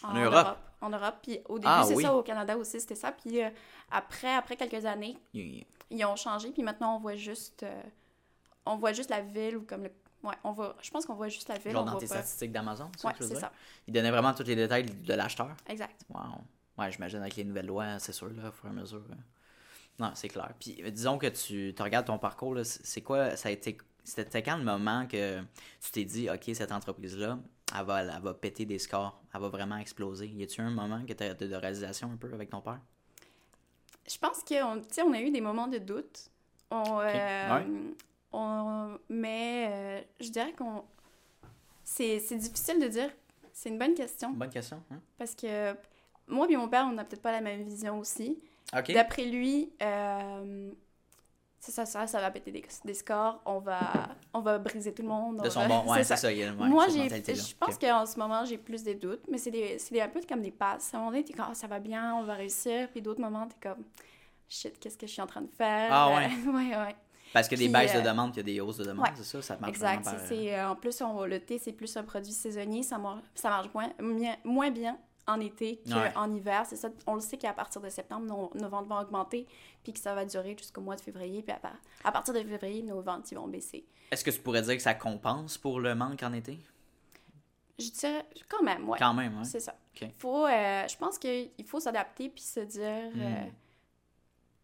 [0.04, 0.56] En Europe?
[0.80, 1.16] En Europe.
[1.22, 2.02] Puis au début, Ah, c'est oui.
[2.04, 3.12] ça, au Canada aussi, c'était ça.
[3.12, 3.50] Puis euh,
[3.90, 7.82] après, après quelques années, Il- ils ont changé, puis maintenant, on voit juste, euh,
[8.66, 9.90] on voit juste la ville ou comme le...
[10.22, 12.06] Ouais, on voit, je pense qu'on voit juste la ville, Genre on dans voit tes
[12.06, 12.16] pas...
[12.16, 13.52] statistiques d'Amazon, c'est ça Ouais, c'est ça.
[13.88, 15.50] Il donnait vraiment tous les détails de l'acheteur.
[15.68, 16.04] Exact.
[16.08, 16.20] Wow.
[16.78, 19.02] Ouais, j'imagine avec les nouvelles lois, c'est sûr, là, au fur et à mesure.
[19.10, 19.14] euh.
[19.98, 20.52] Non, c'est clair.
[20.60, 24.42] Puis disons que tu, regardes ton parcours, là, c'est c'est quoi, ça a été, c'était
[24.42, 25.40] quand le moment que
[25.80, 27.38] tu t'es dit, OK, cette entreprise-là,
[27.78, 29.20] elle va, elle va péter des scores.
[29.34, 30.28] Elle va vraiment exploser?
[30.28, 32.80] Y a-tu un moment que tu as de réalisation un peu avec ton père?
[34.10, 36.30] Je pense qu'on on a eu des moments de doute.
[36.70, 37.66] On, euh, Ouais.
[38.32, 40.84] On, mais euh, je dirais qu'on.
[41.84, 43.10] C'est difficile de dire.
[43.52, 44.30] C'est une bonne question.
[44.30, 44.82] Bonne question.
[44.90, 44.98] hein?
[45.18, 45.74] Parce que
[46.26, 48.38] moi et mon père, on n'a peut-être pas la même vision aussi.
[48.94, 50.70] D'après lui, euh,
[51.60, 53.40] ça, ça, ça va péter des, des scores.
[53.44, 55.40] On va, on va briser tout le monde.
[55.40, 56.28] on De son va- bon, ouais, c'est ça.
[56.28, 57.80] ouais, Moi, je pense Ok.
[57.82, 60.94] qu'en ce moment, j'ai plus des doutes, mais c'est un peu comme des passes.
[60.94, 62.88] À un moment donné, t'es comme, Ah, ça va bien, on va réussir.
[62.90, 63.84] Puis d'autres moments, t'es comme,
[64.48, 65.88] shit, qu'est-ce que je suis en train de faire?
[65.92, 66.30] Ah ouais?
[66.46, 66.96] ouais, ouais.
[67.32, 69.06] Parce que des Puis, baisses de euh, demande, qu'il y a des hausses de demande,
[69.06, 69.12] ouais.
[69.16, 69.40] c'est ça?
[69.42, 70.04] Ça marche Exact.
[70.04, 72.82] par- c'est, euh, en plus, on, le thé, c'est plus un produit saisonnier.
[72.82, 73.00] Ça,
[73.34, 73.68] ça marche
[74.44, 76.12] moins, bien en été Ouais.
[76.12, 76.64] qu'en hiver.
[76.66, 76.88] C'est ça.
[77.06, 79.46] On le sait qu'à partir de septembre, nos, nos ventes vont augmenter,
[79.84, 81.42] puis que ça va durer jusqu'au mois de février.
[81.42, 83.86] Puis à, par- à partir de février, nos ventes ils vont baisser.
[84.10, 86.58] Est-ce que tu pourrais dire que ça compense pour le manque en été?
[87.78, 88.98] Je dirais quand même, ouais.
[88.98, 89.44] Quand même, hein?
[89.44, 89.74] C'est ça.
[89.94, 90.08] Ok.
[90.18, 93.20] Faut, euh, je pense qu'il faut s'adapter puis se dire, Hmm.
[93.22, 93.50] euh, tu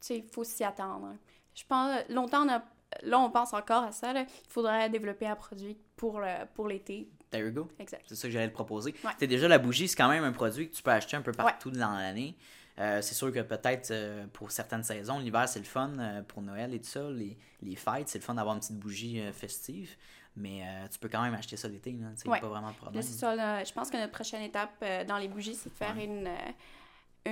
[0.01, 1.15] sais, il faut s'y attendre.
[1.59, 2.63] Je pense, longtemps, on a-
[3.03, 4.13] là, on pense encore à ça.
[4.13, 4.21] là.
[4.23, 7.09] Il faudrait développer un produit pour, le, pour l'été.
[7.31, 7.69] There you go.
[7.79, 8.05] Exact.
[8.07, 8.95] C'est ça que j'allais te proposer.
[9.05, 9.11] Ouais.
[9.19, 11.33] C'est déjà la bougie, c'est quand même un produit que tu peux acheter un peu
[11.33, 12.37] partout dans l'année.
[12.79, 16.43] Euh, c'est sûr que peut-être euh, pour certaines saisons, l'hiver c'est le fun euh, pour
[16.43, 19.97] Noël et tout ça, les, les fêtes, c'est le fun d'avoir une petite bougie festive,
[20.37, 22.41] mais tu peux quand même acheter ça l'été, là, tu sais, y a Ouais.
[22.41, 23.03] pas vraiment de Là, problème.
[23.03, 23.35] c'est ça.
[23.35, 26.29] là, je pense que notre prochaine étape dans les bougies, c'est de faire une,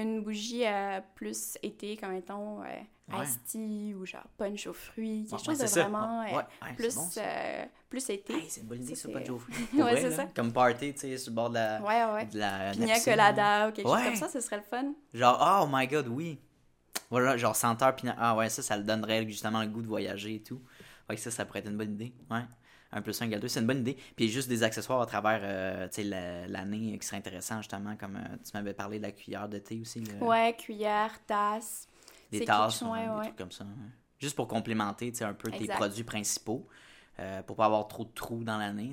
[0.02, 0.64] une bougie
[1.14, 2.66] plus été, comme mettons euh,
[3.08, 3.22] Ouais.
[3.24, 5.28] iced tea ou genre punch aux fruits.
[5.30, 8.32] Quelque Ouais, chose de vraiment Ouais, euh, ouais, plus, bon, euh, plus été.
[8.34, 9.54] Hey, c'est une bonne idée, Ça, ça, pas de c'est- Joe Fruit.
[9.60, 10.26] Ouais, Pour vrai, c'est là, ça.
[10.34, 12.26] Comme party, tu sais, sur le bord de la, Ouais, ouais.
[12.26, 14.04] de la, Pina colada ou quelque chose Ouais.
[14.06, 14.92] comme ça, ce serait le fun.
[15.14, 16.40] Genre, oh my god, oui.
[17.08, 18.16] Voilà, genre senteur pina...
[18.18, 20.60] Ah ouais, ça, ça le donnerait justement le goût de voyager et tout.
[21.08, 22.12] Ouais, ça, ça pourrait être une bonne idée.
[22.28, 22.42] Ouais.
[22.92, 23.96] Un plus un égale deux, c'est une bonne idée.
[24.14, 28.36] Puis juste des accessoires à travers euh, la- l'année qui serait intéressant, justement, comme euh,
[28.44, 30.00] tu m'avais parlé de la cuillère de thé aussi.
[30.00, 31.88] le- Ouais, cuillère, tasse.
[32.30, 33.64] des tasses, ouais, ouais, des trucs comme ça.
[34.18, 36.66] Juste pour complémenter un peu tes produits principaux.
[37.18, 38.92] euh, pour pas avoir trop de trous dans l'année.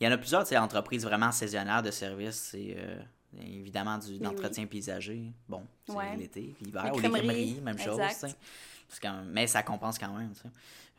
[0.00, 2.48] Il y en a plusieurs entreprises vraiment saisonnières de services.
[2.50, 3.00] C'est euh,
[3.40, 5.30] évidemment du, Oui, d'entretien paysager.
[5.48, 6.16] Bon, c'est Ouais.
[6.16, 6.90] l'été, puis l'hiver.
[6.92, 8.00] Ou les crèmeries, même chose.
[8.00, 8.36] exact.
[8.88, 10.32] C'est quand même- mais ça compense quand même.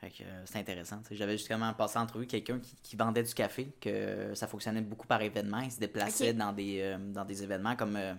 [0.04, 1.02] Euh, c'est intéressant.
[1.08, 1.16] tu.
[1.16, 5.08] J'avais justement passé en entrevue quelqu'un qui, qui vendait du café, que ça fonctionnait beaucoup
[5.08, 5.60] par événement.
[5.60, 8.14] Il se déplaçait dans, des, euh, dans des événements comme euh,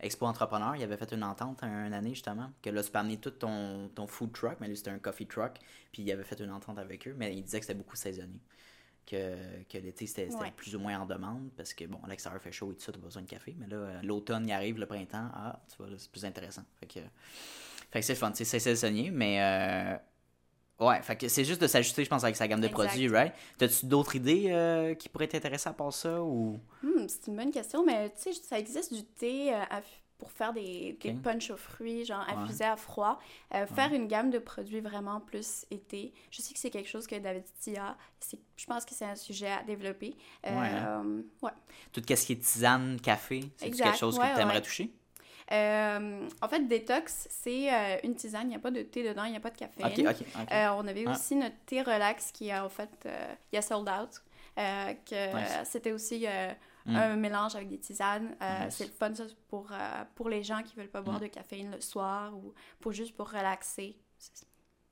[0.00, 0.76] Expo Entrepreneur.
[0.76, 3.30] Il avait fait une entente un- une année justement, que là, tu peux amener tout
[3.32, 5.54] ton, ton food truck, mais lui c'était un coffee truck.
[5.92, 8.40] Puis il avait fait une entente avec eux, mais il disait que c'était beaucoup saisonnier.
[9.10, 10.52] Que, que l'été c'était Ouais.
[10.54, 12.98] plus ou moins en demande parce que bon, l'extérieur fait chaud et tout ça, t'as
[12.98, 13.56] pas besoin de café.
[13.58, 16.62] Mais là, l'automne il arrive, le printemps, ah, tu vois, là, c'est plus intéressant.
[16.78, 17.00] Fait que,
[17.90, 19.96] fait que c'est fun, tu c'est saisonnier, mais euh,
[20.80, 22.86] ouais, fait que c'est juste de s'ajuster, je pense, avec sa gamme de Exact.
[22.86, 23.32] produits, right?
[23.58, 26.58] T'as-tu d'autres idées euh, qui pourraient t'intéresser à part ça ou?
[26.82, 29.80] Hmm, c'est une bonne question, mais tu sais, ça existe du thé euh, à
[30.18, 31.22] pour faire des, des Ok.
[31.22, 32.34] punch aux fruits, genre Ouais.
[32.34, 33.20] infusés à froid.
[33.54, 36.12] Euh, Faire une gamme de produits vraiment plus été.
[36.32, 39.14] Je sais que c'est quelque chose que David Tia, c'est- je pense que c'est un
[39.14, 40.16] sujet à développer.
[40.44, 41.22] Euh, Ouais, hein?
[41.42, 41.52] ouais.
[41.92, 44.90] Tout ce qui est tisane, café, c'est quelque chose que tu aimerais toucher?
[45.52, 49.24] Euh, en fait, détox, c'est euh, une tisane, il n'y a pas de thé dedans,
[49.24, 49.56] il n'y a pas de
[50.10, 50.26] ok.
[50.52, 51.12] Euh, on avait Ah.
[51.12, 53.08] aussi notre thé relax qui a en fait,
[53.52, 54.22] il a sold out.
[54.56, 55.68] que Nice.
[55.70, 56.26] c'était aussi
[56.86, 56.96] Mm.
[56.96, 58.30] un mélange avec des tisanes.
[58.40, 58.74] Nice.
[58.76, 59.70] C'est le fun ça, pour,
[60.14, 61.22] pour les gens qui veulent pas boire Mm.
[61.22, 63.96] de caféine le soir ou pour juste pour relaxer.
[64.18, 64.47] C'est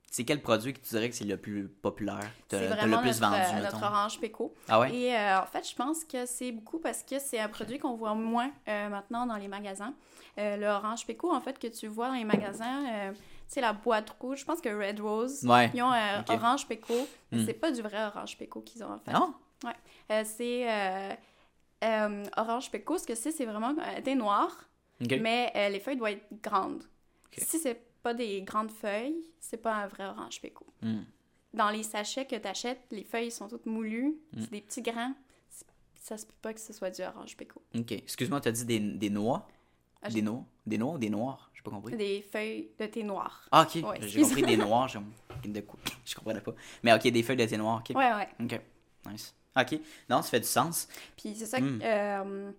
[0.09, 2.31] C'est quel produit que tu dirais que c'est le plus populaire?
[2.49, 4.55] que vraiment le plus notre, vendu, euh, notre orange péco.
[4.69, 4.95] Ah ouais?
[4.95, 7.95] Et euh, en fait, je pense que c'est beaucoup parce que c'est un produit qu'on
[7.95, 9.93] voit moins euh, maintenant dans les magasins.
[10.39, 13.13] Euh, le orange péco, en fait, que tu vois dans les magasins,
[13.47, 14.39] c'est la boîte rouge.
[14.39, 15.69] Je pense que Red Rose, Ouais.
[15.73, 16.29] ils ont un Ok.
[16.29, 16.93] orange péco.
[17.31, 17.45] mais Mm.
[17.45, 19.11] C'est pas du vrai orange péco qu'ils ont en fait.
[19.11, 19.33] Non?
[20.13, 21.17] Euh, c'est
[22.37, 22.97] orange péco.
[22.97, 24.49] Ce que c'est, c'est vraiment thé noir,
[25.01, 25.17] Ok.
[25.21, 26.83] mais les feuilles doivent être grandes.
[27.37, 30.65] Si c'est pas des grandes feuilles, c'est pas un vrai orange péco.
[30.81, 31.01] Hmm.
[31.53, 34.41] Dans les sachets que tu achètes, les feuilles sont toutes moulues, Mm.
[34.41, 35.13] c'est des petits grains.
[35.95, 37.61] Ça se peut pas que ce soit du orange péco.
[37.75, 37.91] Ok.
[37.91, 39.45] Excuse-moi, t'as dit des, des noix?
[40.01, 40.43] Ah, des noix?
[40.65, 41.51] Des noix ou des noirs?
[41.53, 41.97] J'ai pas compris.
[41.97, 43.45] Des feuilles de thé noir.
[43.51, 43.83] Ah, ok.
[43.89, 44.89] Ouais, J'ai compris des noirs.
[44.91, 45.79] quoi?
[46.05, 46.53] Je comprenais pas.
[46.83, 47.81] Mais ok, des feuilles de thé noir.
[47.81, 47.93] Ok.
[47.95, 48.29] Ouais, ouais.
[48.41, 48.61] Ok.
[49.11, 49.35] Nice.
[49.59, 49.79] Ok.
[50.09, 50.87] Non, ça fait du sens.
[51.17, 51.79] Puis c'est ça, Mm.
[51.79, 52.51] que, euh,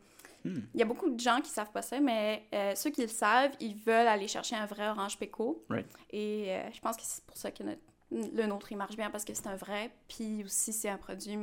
[0.45, 0.61] Hmm.
[0.75, 3.09] il y a beaucoup de gens qui savent pas ça, mais euh, ceux qui le
[3.09, 5.65] savent, ils veulent aller chercher un vrai orange péco.
[5.69, 5.87] Right.
[6.11, 9.11] Et euh, je pense que c'est pour ça que notre- le nôtre, il marche bien,
[9.11, 11.39] parce que c'est un vrai, puis aussi c'est un produit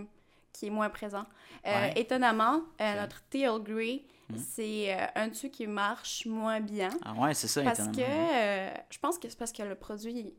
[0.54, 1.26] qui est moins présent.
[1.68, 1.94] Euh, Ouais.
[1.98, 4.38] Étonnamment, euh, notre Tea Earl Grey, Hmm.
[4.38, 6.90] c'est euh, un dessus qui marche moins bien.
[7.04, 7.98] Ah ouais, c'est ça, Parce étonnamment.
[8.08, 10.34] que je pense que c'est parce que le produit,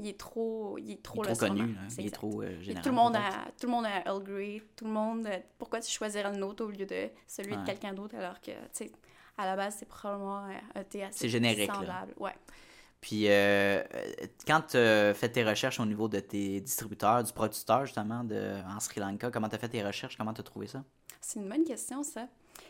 [0.00, 1.80] il est trop, il est trop, il est le trop connu, là.
[1.98, 2.82] Il est trop euh, Puis général.
[2.82, 3.20] tout le monde a
[3.60, 6.64] tout le monde a Earl Grey, tout le monde euh, pourquoi tu choisirais le nôtre
[6.64, 7.60] au lieu de celui Ouais.
[7.60, 8.92] de quelqu'un d'autre alors que tu sais
[9.38, 12.06] à la base c'est probablement euh, un thé assez C'est générique, là.
[12.18, 12.34] Ouais.
[13.00, 14.12] Puis, euh, euh,
[14.46, 18.60] quand tu as fait tes recherches au niveau de tes distributeurs, du producteur, justement, de,
[18.68, 20.18] en Sri Lanka, comment tu as fait tes recherches?
[20.18, 20.84] Comment tu as trouvé ça?
[21.18, 22.26] C'est une bonne question, ça.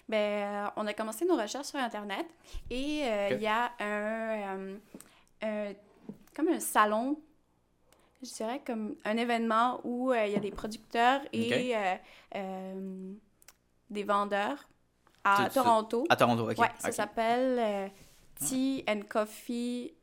[0.09, 2.27] Ben, euh, on a commencé nos recherches sur Internet
[2.71, 4.77] et euh, il y a un, euh,
[5.43, 5.73] un-
[6.45, 7.21] comme un salon,
[8.23, 11.95] je dirais comme un événement où euh, il y a des producteurs et euh,
[12.37, 13.13] euh,
[13.89, 14.69] des vendeurs
[15.25, 16.05] à Tu- tu- Toronto.
[16.09, 16.59] À Toronto, OK.
[16.59, 16.95] ouais, ça OK.
[16.95, 17.89] s'appelle euh,
[18.47, 19.95] Tea and Coffee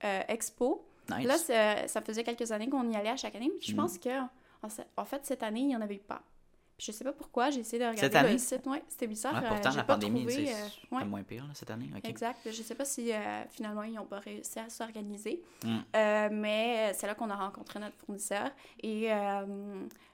[0.00, 0.86] Expo.
[1.10, 1.26] Nice.
[1.26, 3.50] Là, ça, ça faisait quelques années qu'on y allait à chaque année.
[3.60, 3.78] Puis je Mhm.
[3.78, 4.10] pense que,
[4.96, 6.20] en fait, cette année, il n'y en avait pas.
[6.76, 8.32] Puis je sais pas pourquoi, j'ai essayé de regarder Cette année?
[8.32, 8.66] le site.
[8.66, 9.32] Ouais, c'était bizarre.
[9.34, 11.90] Ouais, euh, pourtant, la pas pandémie, c'est euh, ouais, moins pire là, cette année.
[12.04, 12.38] Exact.
[12.44, 15.42] Je sais pas si euh, finalement ils n'ont pas réussi à s'organiser.
[15.64, 15.78] Mm.
[15.96, 18.50] Euh, mais c'est là qu'on a rencontré notre fournisseur.
[18.82, 19.08] Et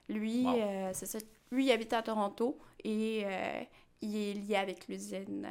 [0.09, 0.91] lui, Wow.
[0.93, 1.19] c'est ça.
[1.51, 3.25] Lui, il habite à Toronto et
[4.01, 5.47] il est lié avec l'usine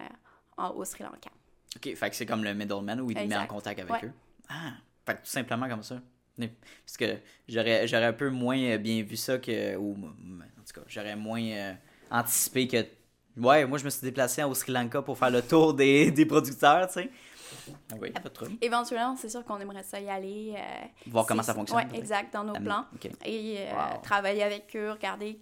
[0.58, 1.30] en- au Sri Lanka.
[1.76, 4.06] OK, fait que c'est comme le middleman où il te met en contact avec Ouais.
[4.06, 4.14] eux.
[4.50, 4.72] Ah,
[5.06, 6.02] fait que tout simplement comme ça.
[6.38, 7.18] Parce que
[7.48, 9.76] j'aurais j'aurais un peu moins euh, bien vu ça que.
[9.78, 11.74] Ou, en tout cas, j'aurais moins euh,
[12.10, 12.86] anticipé que.
[13.38, 16.26] Ouais, moi, je me suis déplacé au Sri Lanka pour faire le tour des, des
[16.26, 17.10] producteurs, tu sais.
[18.00, 18.22] Oui, pas.
[18.62, 20.54] Éventuellement, c'est sûr qu'on aimerait ça y aller.
[20.58, 21.78] euh, Voir comment ça fonctionne.
[21.80, 22.00] Ouais, peut-être.
[22.00, 22.86] exact, dans nos La- plans.
[23.26, 24.02] Et euh, Wow.
[24.02, 25.40] travailler avec eux, regarder.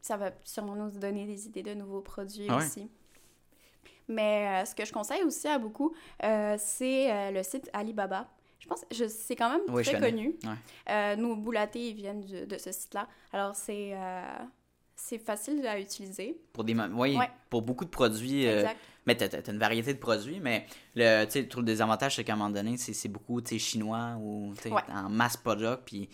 [0.00, 2.64] Ça va sûrement nous donner des idées de nouveaux produits Ah ouais.
[2.64, 2.88] aussi.
[4.08, 8.28] Mais ce que je conseille aussi à beaucoup, c'est le site Alibaba.
[8.58, 10.34] Je pense que c'est quand même Oui, très connu.
[10.44, 10.50] Ouais.
[10.90, 13.06] Euh, nos boulatés, ils viennent du- de ce site-là.
[13.32, 14.22] Alors, c'est euh,
[14.96, 16.40] c'est facile à utiliser.
[16.52, 17.30] Pour des oui, Ouais.
[17.50, 18.46] pour beaucoup de produits.
[18.46, 18.76] euh, Exact.
[19.06, 20.66] mais t'as, t'as- t'as une variété de produits, mais
[20.96, 24.68] le, tu le désavantage, c'est qu'à un moment donné, c'est, beaucoup tu chinois ou tu
[24.70, 24.82] Ouais.
[24.92, 25.82] en mass product.
[25.86, 26.08] Puis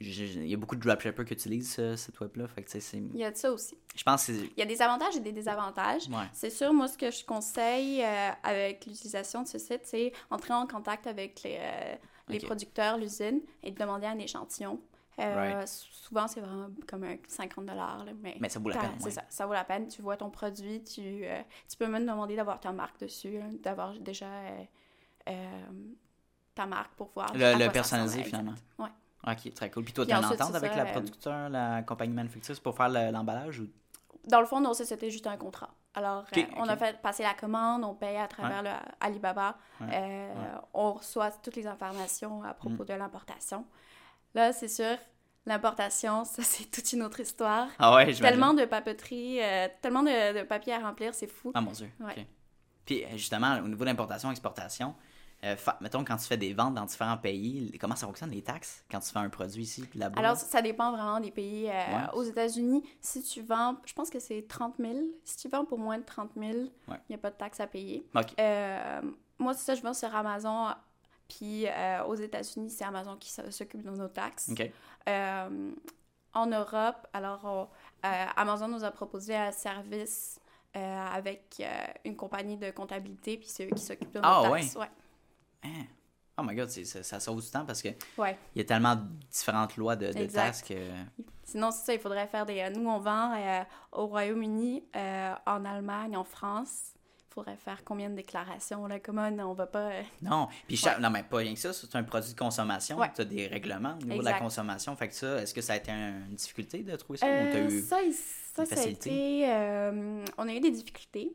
[0.00, 2.46] il y a beaucoup de dropshippers qui utilisent ce site web-là.
[2.48, 3.76] Fait que, c'est, Il y a de ça aussi.
[3.94, 4.44] je pense que c'est.
[4.56, 6.08] Il y a des avantages et des désavantages.
[6.08, 6.28] Ouais.
[6.32, 10.52] C'est sûr, moi, ce que je conseille euh, avec l'utilisation de ce site, c'est entrer
[10.54, 11.94] en contact avec les, euh,
[12.28, 14.80] les producteurs, l'usine, et de demander un échantillon.
[15.18, 15.68] Euh, Right.
[15.68, 19.10] Souvent, c'est vraiment comme un 50 là, mais, Mais ça vaut la peine, C'est ouais.
[19.12, 19.88] ça, ça vaut la peine.
[19.88, 21.24] Tu vois ton produit, tu,
[21.68, 24.28] tu peux même demander d'avoir ta marque dessus, d'avoir déjà
[26.54, 27.32] ta marque pour voir.
[27.34, 28.54] Le, le personnaliser finalement.
[28.78, 28.88] Ouais.
[29.26, 29.84] Ok, très cool.
[29.84, 32.76] Puis toi, tu as une entente avec ça, la euh, producteur, la compagnie manufactureuse pour
[32.76, 33.68] faire le- l'emballage ou...
[34.28, 35.70] Dans le fond, non, c'était juste un contrat.
[35.94, 39.86] Alors, euh, on a fait passer la commande, on paye à travers le Alibaba, Ouais,
[39.92, 40.34] euh,
[40.74, 42.86] on reçoit toutes les informations à propos Mm.
[42.86, 43.64] de l'importation.
[44.34, 44.96] Là, c'est sûr,
[45.46, 47.68] l'importation, ça, c'est toute une autre histoire.
[47.78, 48.12] Ah ouais.
[48.14, 51.50] Tellement de papeterie, euh, tellement de, de papier à remplir, c'est fou.
[51.54, 51.90] Ah mon dieu.
[52.00, 52.12] Ouais.
[52.18, 52.26] ok.
[52.84, 54.94] Puis justement, au niveau d'importation, exportation,
[55.44, 58.42] euh, fa- mettons quand tu fais des ventes dans différents pays, comment ça fonctionne les
[58.42, 60.18] taxes quand tu fais un produit ici puis là-bas?
[60.18, 61.68] Alors, ça dépend vraiment des pays.
[61.68, 62.14] Euh, Ouais.
[62.14, 64.94] Aux États-Unis, si tu vends, je pense que c'est 30 000.
[65.24, 66.98] Si tu vends pour moins de 30 000, il Ouais.
[67.10, 68.06] n'y a pas de taxe à payer.
[68.40, 69.00] Euh,
[69.38, 70.68] moi, c'est ça, je vends sur Amazon.
[71.28, 71.66] Puis
[72.06, 74.50] aux États-Unis, c'est Amazon qui s'occupe de nos taxes.
[76.34, 77.68] En Europe, alors on-
[78.36, 80.38] Amazon nous a proposé un service
[80.74, 81.62] avec
[82.04, 84.76] une compagnie de comptabilité, puis c'est eux qui s'occupent de nos Ah, taxes.
[84.76, 84.90] Ouais.
[85.66, 85.84] Hein?
[86.38, 88.36] Oh my god, ça, ça sauve du temps parce que Ouais.
[88.54, 90.26] il y a tellement de différentes lois de, de
[90.66, 90.74] que.
[91.44, 92.68] Sinon, c'est ça, il faudrait faire des.
[92.70, 96.92] Nous, on vend euh, au Royaume-Uni, euh, en Allemagne, en France.
[97.30, 98.98] Il faudrait faire combien de déclarations, là?
[99.00, 99.90] Comment on va pas.
[99.92, 100.98] euh, Non, puis chaque...
[100.98, 102.98] non, mais pas rien que ça, c'est un produit de consommation.
[102.98, 103.10] Ouais.
[103.14, 104.94] Tu as des règlements au niveau de la consommation.
[104.96, 107.30] Fait que ça, est-ce que ça a été un- une difficulté de trouver ça ou
[107.30, 107.80] Euh, eu.
[107.82, 109.38] Ça, il- ça, des ça a facilités?
[109.40, 109.50] été.
[109.52, 111.34] euh, on a eu des difficultés.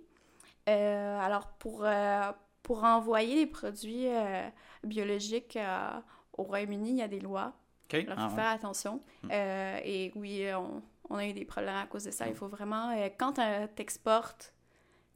[0.69, 2.31] Euh, alors, pour, euh,
[2.71, 4.47] pour envoyer des produits euh,
[4.85, 5.89] biologiques euh,
[6.37, 7.51] au Royaume-Uni, il y a des lois.
[7.89, 7.95] Ok.
[7.95, 8.41] Alors, il Ah, faut ouais.
[8.41, 9.01] faire attention.
[9.29, 12.29] Euh, et oui, on, on a eu des problèmes à cause de ça.
[12.29, 12.93] Il faut vraiment.
[13.17, 13.41] quand tu
[13.81, 14.53] exportes,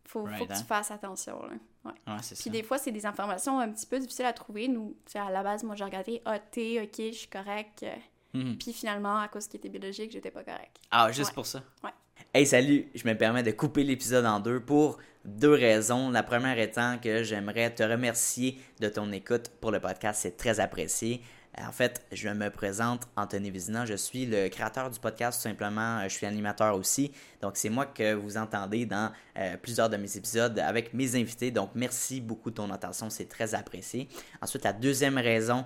[0.03, 0.47] il faut, que hein?
[0.49, 1.41] tu fasses attention.
[1.43, 1.53] là.
[1.85, 1.91] Ouais.
[2.07, 2.49] Ouais, Puis ça.
[2.49, 4.67] des fois, c'est des informations un petit peu difficiles à trouver.
[4.67, 7.85] Nous, à la base, moi, j'ai regardé Ah, t'es OK, je suis correct.
[8.33, 8.57] Mhm.
[8.57, 10.75] Puis finalement, à cause qu'il était biologique, j'étais pas correct.
[10.91, 11.61] Ah, juste pour ça?
[11.85, 11.91] Ouais.
[12.35, 12.89] Hey, salut!
[12.93, 16.09] Je me permets de couper l'épisode en deux pour deux raisons.
[16.09, 20.19] La première étant que j'aimerais te remercier de ton écoute pour le podcast.
[20.21, 21.21] C'est très apprécié.
[21.57, 23.85] En fait, je me présente Anthony Vizina.
[23.85, 26.03] Je suis le créateur du podcast, tout simplement.
[26.03, 27.13] Je suis animateur aussi.
[27.41, 31.51] Donc, c'est moi que vous entendez dans euh, plusieurs de mes épisodes avec mes invités.
[31.51, 33.09] Donc, merci beaucoup de ton attention.
[33.09, 34.09] C'est très apprécié.
[34.41, 35.65] Ensuite, la deuxième raison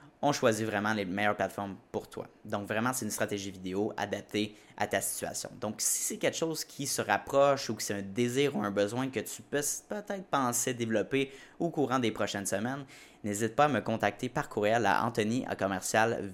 [0.21, 2.27] on choisit vraiment les meilleures plateformes pour toi.
[2.45, 5.49] Donc vraiment, c'est une stratégie vidéo adaptée à ta situation.
[5.59, 8.71] Donc si c'est quelque chose qui se rapproche ou que c'est un désir ou un
[8.71, 12.85] besoin que tu peux peut-être penser développer au courant des prochaines semaines,
[13.23, 16.31] n'hésite pas à me contacter par courriel à Anthony à commercial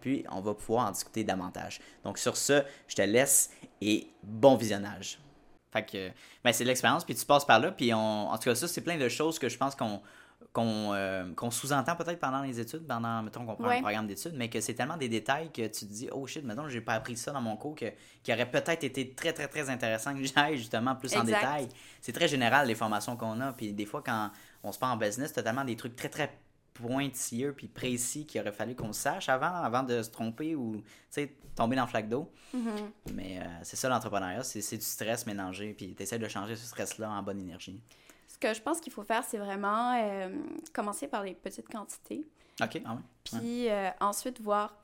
[0.00, 1.80] puis on va pouvoir en discuter davantage.
[2.04, 3.50] Donc sur ce, je te laisse
[3.80, 5.18] et bon visionnage.
[5.70, 6.10] Fait que,
[6.42, 8.96] ben, c'est l'expérience, puis tu passes par là, puis en tout cas, ça, c'est plein
[8.96, 10.00] de choses que je pense qu'on
[10.64, 14.48] euh, qu'on sous-entend peut-être pendant les études, pendant, mettons qu'on prend un programme d'études, mais
[14.48, 17.16] que c'est tellement des détails que tu te dis, oh shit, mettons, j'ai pas appris
[17.16, 17.86] ça dans mon cours, que,
[18.22, 21.68] qui aurait peut-être été très, très, très intéressant que j'aille justement plus en détail.
[22.00, 24.30] C'est très général, les formations qu'on a, puis des fois, quand
[24.62, 26.38] on se part en business, t'as tellement des trucs très, très
[26.74, 30.82] pointilleux puis précis qu'il aurait fallu qu'on sache avant, avant de se tromper ou
[31.56, 32.30] tomber dans le flaque d'eau.
[32.54, 33.12] Mm-hmm.
[33.14, 36.66] Mais euh, c'est ça l'entrepreneuriat, c'est du stress mélangé, puis tu essaies de changer ce
[36.66, 37.82] stress-là en bonne énergie.
[38.40, 40.28] Ce que je pense qu'il faut faire, c'est vraiment euh,
[40.72, 42.24] commencer par les petites quantités.
[42.62, 44.74] OK, ah Puis euh, ensuite voir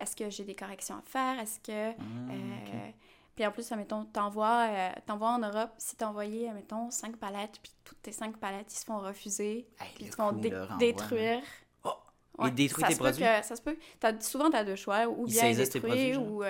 [0.00, 1.90] est-ce que j'ai des corrections à faire, est-ce que...
[1.92, 2.90] Ah, euh,
[3.36, 4.68] puis en plus, mettons, t'envoies,
[5.06, 8.84] t'envoies en Europe, si t'envoyais, mettons, cinq palettes, puis toutes tes cinq palettes, ils se
[8.84, 11.40] font refuser, puis ils se font détruire.
[11.84, 11.92] Oh!
[12.46, 13.22] et détruire tes produits?
[13.22, 13.76] ça se peut.
[14.02, 16.42] As, souvent, t'as deux choix, ou bien détruire, ou...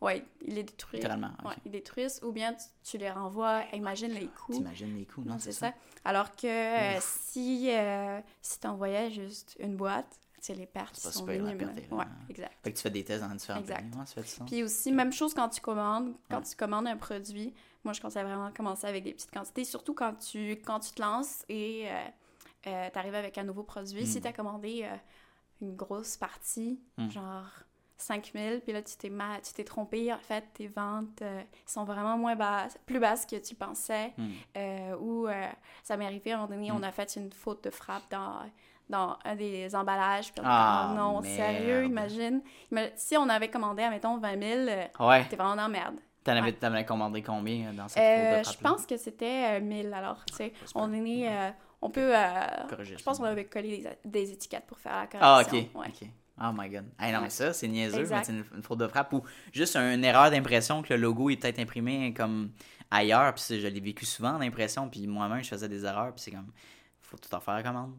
[0.00, 1.00] Oui, ils les détruisent.
[1.00, 1.30] Littéralement.
[1.64, 3.62] ils détruisent ou bien tu, les renvoies.
[3.72, 4.52] Imagine les coûts.
[4.52, 5.38] T'imagines les coûts, non?
[5.38, 5.72] C'est ça.
[6.04, 11.26] Alors que euh, si, euh, si tu envoyais juste une boîte, c'est les pertes sont
[11.26, 11.72] minimes.
[11.90, 12.52] Oui, exact.
[12.62, 13.86] Fait que tu fais des tests dans différents exact.
[14.46, 16.14] Puis aussi, même chose quand tu commandes.
[16.30, 19.64] Quand tu commandes un produit, moi, je conseille vraiment de commencer avec des petites quantités,
[19.64, 21.88] surtout quand tu, quand tu te lances et
[22.66, 24.06] euh, tu arrives avec un nouveau produit.
[24.06, 24.22] Si hmm.
[24.22, 24.88] tu as commandé
[25.62, 27.10] une grosse partie, hmm.
[27.10, 27.48] genre
[27.98, 29.10] 5000, puis là, tu t'es
[29.42, 30.12] tu t'es trompé.
[30.12, 34.12] En fait, tes ventes euh, sont vraiment moins basses, plus basses que tu pensais.
[34.16, 34.30] Hmm.
[34.56, 35.46] Euh, ou euh,
[35.82, 36.84] ça m'est arrivé, à un moment donné, on hmm.
[36.84, 38.40] a fait une faute de frappe dans,
[38.88, 40.32] dans un des emballages.
[40.32, 42.42] Puis ah, non, sérieux, imagine.
[42.96, 45.24] Si on avait commandé, admettons, 20 000, ouais.
[45.28, 45.96] t'es vraiment en merde.
[46.22, 49.94] T'en avais, avais, commandé combien dans cette faute de frappe Je pense que c'était 1000,
[49.94, 50.52] alors, tu sais.
[50.74, 51.52] on est né...
[51.80, 52.12] on peut...
[52.80, 55.70] je pense qu'on avait collé des, étiquettes pour faire la correction.
[55.76, 55.88] Ah, OK.
[56.02, 56.08] ok.
[56.40, 56.84] Oh my god.
[57.00, 59.22] non, mais ça, c'est niaiseux, c'est une, faute de frappe ou
[59.52, 62.50] juste une erreur d'impression que le logo est peut-être imprimé comme
[62.90, 63.34] ailleurs.
[63.34, 64.88] Puis je l'ai vécu souvent, l'impression.
[64.88, 66.12] Puis moi-même, je faisais des erreurs.
[66.14, 66.52] Puis c'est comme,
[67.00, 67.94] faut tout en faire la commande.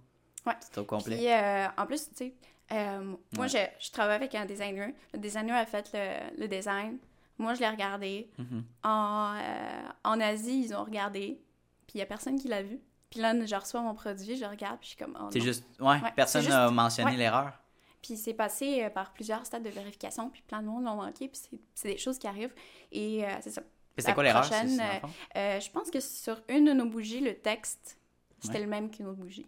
[0.46, 0.54] Ouais.
[0.60, 1.18] C'est au complet.
[1.18, 2.34] Puis euh, en plus, tu sais,
[2.72, 4.92] euh, moi, je, je, travaille avec un designer.
[5.14, 6.98] Le designer a fait le, le design.
[7.38, 8.30] Moi, je l'ai regardé.
[8.40, 8.64] Mm-hmm.
[8.84, 11.40] en, euh, en Asie, ils ont regardé.
[11.88, 12.80] Puis il n'y a personne qui l'a vu.
[13.10, 15.18] Puis là, je reçois mon produit, je regarde, puis je suis comme.
[15.20, 15.64] Oh, c'est juste.
[15.80, 17.54] Ouais, personne n'a mentionné l'erreur.
[18.02, 21.28] Puis c'est passé euh, par plusieurs stades de vérification, puis plein de monde l'ont manqué,
[21.28, 21.42] puis
[21.74, 22.54] c'est des choses qui arrivent.
[22.92, 23.62] Et euh, c'est ça.
[23.98, 24.48] C'est quoi l'erreur?
[25.36, 27.98] Euh, je pense que sur une de nos bougies, le texte,
[28.40, 29.48] c'était le même qu'une autre bougie.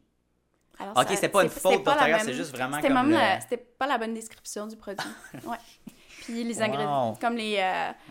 [0.80, 3.16] Alors, ok, c'était pas une faute d'orthographe, c'est juste vraiment comme...
[3.42, 5.10] C'était pas la bonne description du produit.
[5.46, 5.58] ouais.
[6.22, 7.58] Puis les ingrédients, comme les...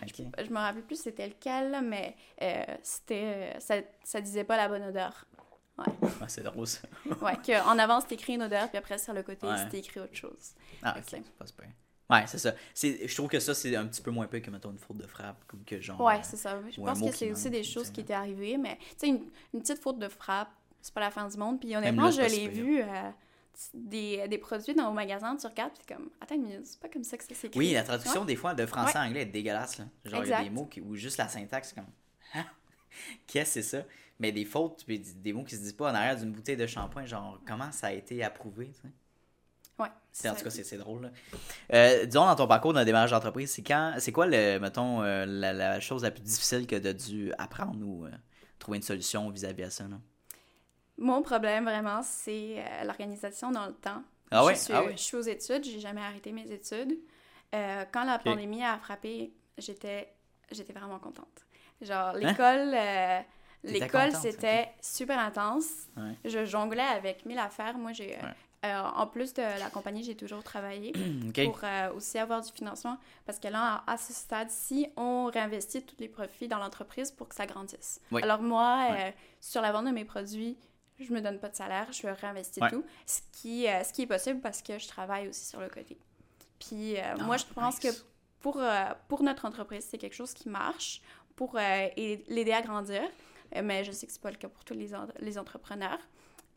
[0.05, 2.15] je, me rappelle plus c'était lequel, mais
[2.81, 5.25] c'était ça, ça disait pas la bonne odeur.
[5.79, 6.27] Ouais.
[6.27, 6.87] c'est drôle ça.
[7.21, 10.15] ouais, qu'en avant c'était écrit une odeur, puis après sur le côté c'était écrit autre
[10.15, 10.53] chose.
[10.83, 11.67] Ah, ok, c'est pas super.
[12.09, 12.55] Ouais, c'est ça.
[12.75, 15.05] Je trouve que ça, c'est un petit peu moins peu que, mettons, une faute de
[15.05, 16.01] frappe, comme que genre...
[16.01, 16.59] Ouais, c'est ça.
[16.71, 19.79] Je pense que c'est aussi des choses qui étaient arrivées, mais, tu sais, une, petite
[19.79, 20.49] faute de frappe,
[20.81, 21.59] c'est pas la fin du monde.
[21.59, 22.81] Puis honnêtement, je l'ai vu...
[22.81, 22.85] Euh,
[23.73, 26.87] des, des, produits dans vos magasins, tu regardes, puis comme, attends une minute, c'est pas
[26.87, 27.59] comme ça que ça s'écrit.
[27.59, 29.77] Oui, la traduction, des fois, de français à anglais est dégueulasse.
[29.77, 29.85] Là.
[30.05, 31.85] Genre, il y a des mots qui, ou juste la syntaxe, comme,
[32.35, 32.45] hein?
[33.27, 33.83] qu'est-ce que c'est ça?
[34.19, 36.67] Mais des fautes, puis des mots qui se disent pas en arrière d'une bouteille de
[36.67, 38.93] shampoing, genre comment ça a été approuvé, tu sais?
[39.79, 40.29] Ouais.
[40.29, 41.03] En tout cas, c'est drôle.
[41.03, 41.09] Là.
[41.73, 45.01] Euh, disons, dans ton parcours dans le démarrage d'entreprise, c'est quand c'est quoi, le, mettons,
[45.01, 48.11] euh, la, chose la plus difficile que tu as dû apprendre ou euh,
[48.59, 49.85] trouver une solution vis-à-vis à ça?
[49.85, 49.97] Là?
[50.97, 54.03] Mon problème, vraiment, c'est l'organisation dans le temps.
[54.31, 54.55] Ah, ouais?
[54.55, 56.99] je, suis, ah je suis aux études, j'ai jamais arrêté mes études.
[57.53, 60.13] quand la pandémie a frappé, j'étais
[60.75, 61.45] vraiment contente.
[61.81, 62.19] Genre, hein?
[62.19, 62.75] l'école
[63.63, 65.65] L'école, c'était super intense.
[65.97, 66.15] Ouais.
[66.25, 67.77] Je jonglais avec mille affaires.
[67.77, 68.27] Moi, j'ai, euh,
[68.65, 70.91] euh, en plus de la compagnie, j'ai toujours travaillé
[71.45, 72.97] pour euh, aussi avoir du financement.
[73.25, 77.27] Parce que là, à, à ce stade-ci, on réinvestit tous les profits dans l'entreprise pour
[77.27, 77.99] que ça grandisse.
[78.11, 78.21] Oui.
[78.23, 79.09] Alors moi, Ouais.
[79.09, 80.57] euh, sur la vente de mes produits,
[80.99, 82.83] je me donne pas de salaire, je réinvestis tout.
[83.05, 85.97] Ce qui, ce qui est possible parce que je travaille aussi sur le côté.
[86.59, 87.93] Puis Ah, moi, je pense nice.
[87.93, 88.01] que
[88.41, 88.61] pour,
[89.07, 91.01] pour notre entreprise, c'est quelque chose qui marche
[91.37, 93.01] pour l'aider à grandir.
[93.55, 95.99] Euh, mais je sais que c'est pas le cas pour tous les, en- les entrepreneurs.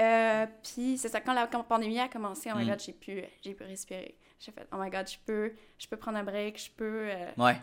[0.01, 2.69] Euh, puis c'est ça, quand la pandémie a commencé, oh my Mm.
[2.71, 4.17] god, j'ai pu, j'ai pu respirer.
[4.41, 7.09] J'ai fait, oh my god, je peux, je peux prendre un break, je peux...
[7.11, 7.57] euh, Ouais.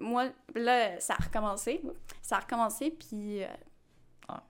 [0.00, 1.80] moi, là, ça a recommencé.
[2.22, 3.44] Ça a recommencé, puis...
[3.44, 3.48] euh,
[4.28, 4.42] Ah.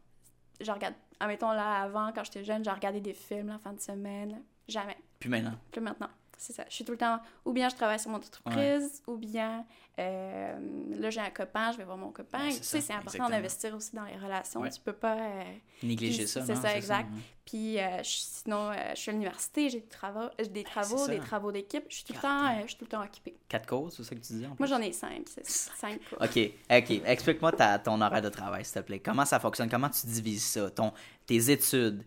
[0.60, 0.94] Je regarde...
[1.22, 4.42] Admettons, là, avant, quand j'étais jeune, j'ai regardé des films la fin de semaine.
[4.66, 4.96] Jamais.
[5.18, 5.54] Puis maintenant.
[5.70, 6.08] Plus maintenant.
[6.42, 6.64] C'est ça.
[6.70, 7.20] Je suis tout le temps...
[7.44, 9.66] Ou bien je travaille sur mon entreprise, ou bien...
[9.98, 10.58] euh,
[10.98, 12.46] là, j'ai un copain, je vais voir mon copain.
[12.46, 14.60] Ouais, tu sais, c'est important d'investir aussi dans les relations.
[14.62, 14.70] Ouais.
[14.70, 15.16] Tu peux pas...
[15.18, 15.42] euh,
[15.82, 17.10] Négliger ça, c'est ça, exact.
[17.44, 21.52] puis euh, je- sinon, je suis à l'université, j'ai des travaux, des, travaux, des travaux
[21.52, 21.84] d'équipe.
[21.90, 23.36] Je suis tout le temps, je suis tout le temps occupée.
[23.46, 24.68] Quatre causes, c'est ça que tu dis en Moi, plus?
[24.68, 25.26] j'en ai cinq.
[25.44, 26.22] Cinq cours.
[26.22, 26.38] OK,
[26.70, 27.02] OK.
[27.04, 27.52] Explique-moi
[27.84, 29.00] ton horaire de travail, s'il te plaît.
[29.00, 29.68] Comment ça fonctionne?
[29.68, 30.70] Comment tu divises ça?
[30.70, 30.94] Ton,
[31.26, 32.02] tes études,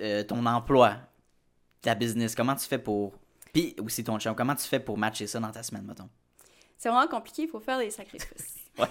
[0.00, 0.96] euh, ton emploi,
[1.80, 3.12] ta business, comment tu fais pour...
[3.52, 6.08] Puis aussi ton chum, comment tu fais pour matcher ça dans ta semaine, mettons?
[6.76, 8.54] C'est vraiment compliqué, il faut faire des sacrifices.
[8.78, 8.86] Ouais.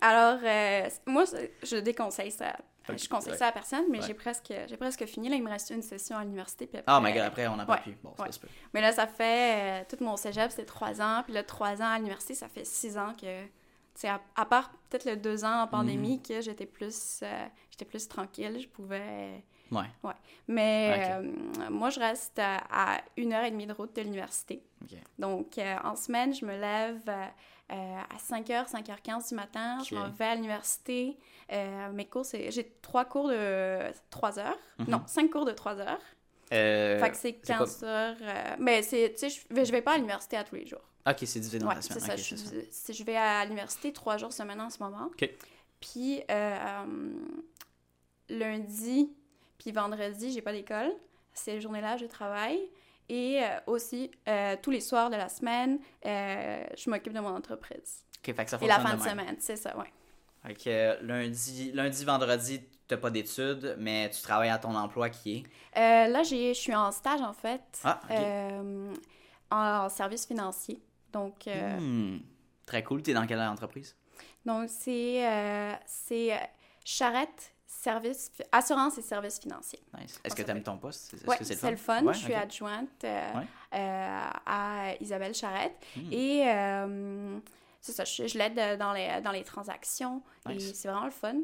[0.00, 2.56] Alors, euh, moi, c'est- je déconseille ça.
[2.88, 3.38] Je conseille ouais.
[3.38, 4.06] ça à personne, mais Ouais.
[4.06, 5.28] j'ai presque, j'ai presque fini.
[5.28, 6.68] Là, il me reste une session à l'université.
[6.68, 7.96] puis Ah, après- my God, après, on parle ouais, plus.
[8.04, 8.46] Bon, ça se peut.
[8.72, 9.82] Mais là, ça fait...
[9.82, 11.22] euh, tout mon cégep, c'était trois ans.
[11.24, 13.42] Puis là, trois ans à l'université, ça fait six ans que...
[13.42, 13.48] tu
[13.96, 16.22] sais, À, à part peut-être le deux ans en pandémie, Mhm.
[16.22, 18.60] que j'étais plus, euh, j'étais plus tranquille.
[18.60, 19.42] Je pouvais...
[19.72, 20.12] Ouais,
[20.48, 24.62] Mais euh, moi, je reste à, à une heure et demie de route de l'université.
[25.18, 27.26] Donc, euh, en semaine, je me lève euh,
[27.70, 29.78] à 5h, 5h15 du matin.
[29.88, 31.16] Je m'en vais à l'université.
[31.92, 32.50] Mes cours, c'est...
[32.50, 33.78] J'ai trois cours de
[34.10, 34.58] 3 heures.
[34.78, 34.86] Mhm.
[34.88, 36.00] Non, cinq cours de 3 heures.
[36.50, 37.66] Fait que c'est c'est quoi?
[37.66, 38.16] 15 heures.
[38.20, 40.66] euh, mais c'est, tu sais, je, vais- je vais pas à l'université à tous les
[40.66, 40.82] jours.
[41.08, 42.10] OK, c'est divisé dans Ouais, c'est semaine.
[42.10, 42.16] ça.
[42.16, 42.50] Je, c'est ça.
[42.70, 45.08] c'est- je vais à l'université trois jours semaine en ce moment.
[45.80, 46.84] Puis euh,
[48.28, 49.10] lundi,
[49.62, 50.92] puis vendredi, j'ai pas d'école.
[51.32, 52.60] Ces journées-là, je travaille.
[53.08, 57.34] Et euh, aussi, euh, tous les soirs de la semaine, euh, je m'occupe de mon
[57.34, 58.04] entreprise.
[58.18, 59.74] OK, fait que ça Et la fin de semaine, c'est ça,
[60.54, 65.44] que euh, lundi, lundi, vendredi, t'as pas d'études, mais tu travailles à ton emploi qui
[65.76, 66.08] est...
[66.08, 68.16] Là, j'ai- je suis en stage, en fait, Ah, OK.
[69.50, 70.82] en service financier.
[71.12, 72.18] Donc, Hmm.
[72.66, 73.02] Très cool.
[73.02, 73.94] T'es dans quelle entreprise?
[74.44, 75.22] donc c'est
[75.86, 76.30] c'est,
[76.84, 77.52] charrette,
[77.82, 79.80] service, assurance et services financiers.
[79.98, 80.20] Nice.
[80.22, 81.14] Est-ce que t'aimes s'appelle- ton poste?
[81.14, 82.02] Est-ce Ouais, que c'est le fun?
[82.04, 83.46] Ouais, je suis adjointe euh, Ouais.
[83.74, 85.74] euh, à Isabelle Charrette.
[85.96, 86.12] Hmm.
[86.12, 87.38] Et euh,
[87.80, 90.22] c'est ça, je, je l'aide dans les, dans les transactions.
[90.48, 91.34] Et c'est vraiment le fun.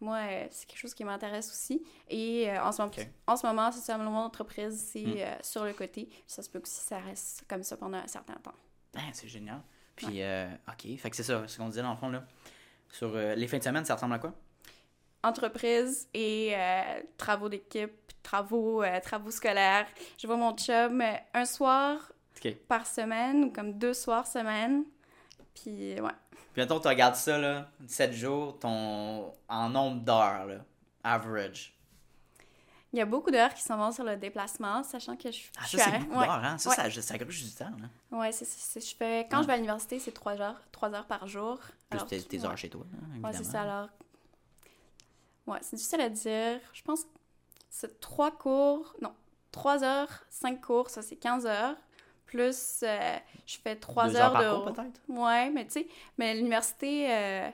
[0.00, 0.20] Moi,
[0.52, 1.82] c'est quelque chose qui m'intéresse aussi.
[2.08, 2.92] Et en, ce moment,
[3.26, 5.42] en ce moment, c'est ça, mon entreprise, c'est Hmm.
[5.42, 6.08] sur le côté.
[6.28, 8.54] Ça se peut que ça reste comme ça pendant un certain temps.
[8.94, 9.60] Ben, c'est génial.
[9.96, 10.96] Puis, euh, OK.
[10.98, 12.22] Fait que c'est ça, ce qu'on disait dans le fond, là.
[12.90, 14.32] Sur les fins de semaine, ça ressemble à quoi?
[15.22, 17.92] Entreprise et euh, travaux d'équipe,
[18.22, 19.86] travaux, euh, travaux scolaires.
[20.16, 22.12] Je vois mon chum euh, un soir
[22.68, 24.84] par semaine ou comme deux soirs semaine.
[25.54, 26.10] Puis, ouais.
[26.30, 29.32] Puis, mettons, tu regardes ça, là, 7 jours, ton...
[29.48, 30.64] en nombre d'heures, là,
[31.02, 31.74] average.
[32.92, 35.64] Il y a beaucoup d'heures qui s'en vont sur le déplacement, sachant que je, Ah,
[35.68, 36.26] je ça, suis beaucoup ouais.
[36.26, 36.56] d'heures, hein?
[36.58, 36.90] Ça, Ouais.
[36.90, 37.72] ça, ça gruge du temps,
[38.10, 38.16] là.
[38.18, 39.42] Ouais, c'est, je fais, quand Ouais.
[39.42, 41.58] je vais à l'université, c'est trois heures, trois heures par jour.
[41.90, 43.28] Plus Alors, tes, heures chez toi, évidemment.
[43.28, 43.62] Ouais, c'est ça.
[43.62, 43.88] Alors,
[45.48, 46.60] ouais, c'est difficile à dire.
[46.72, 47.08] Je pense que
[47.70, 49.14] c'est trois cours, non,
[49.52, 51.76] trois heures, cinq cours, ça c'est 15 heures.
[52.26, 54.60] Plus, euh, je fais trois heures, de.
[54.62, 55.00] peut-être?
[55.08, 55.88] Ouais, mais tu sais,
[56.18, 57.50] mais l'université, euh,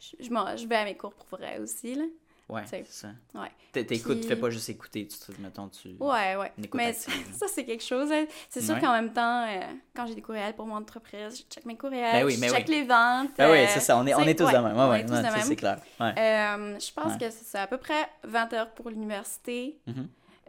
[0.00, 2.04] je, je vais à mes cours pour vrai aussi, là.
[2.48, 3.08] Ouais, C'est- ça.
[3.34, 3.50] Ouais.
[3.72, 5.88] T'é- T'écoutes, tu Puis- fais pas juste écouter, tu te, mettons, tu...
[6.00, 6.50] Ouais, ouais.
[6.72, 8.10] Mais ça, c'est quelque chose.
[8.10, 8.24] hein.
[8.48, 8.80] C'est sûr Ouais.
[8.80, 9.60] qu'en même temps, euh,
[9.94, 12.48] quand j'ai des courriels pour mon entreprise, je check mes courriels, Ben oui, je mais
[12.48, 12.74] check oui.
[12.76, 13.30] les ventes.
[13.38, 14.74] Ah oui, euh, c'est ça, on est, on est tous ouais, de même.
[14.76, 15.42] Ouais, on ouais, est tous ouais, de ça, même.
[15.42, 15.78] c'est clair.
[16.00, 19.78] Euh, je pense que c'est à peu près 20 heures pour l'université.
[19.86, 19.94] Ok,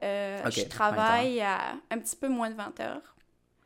[0.02, 3.16] je 20 travaille à un petit peu moins de 20 heures.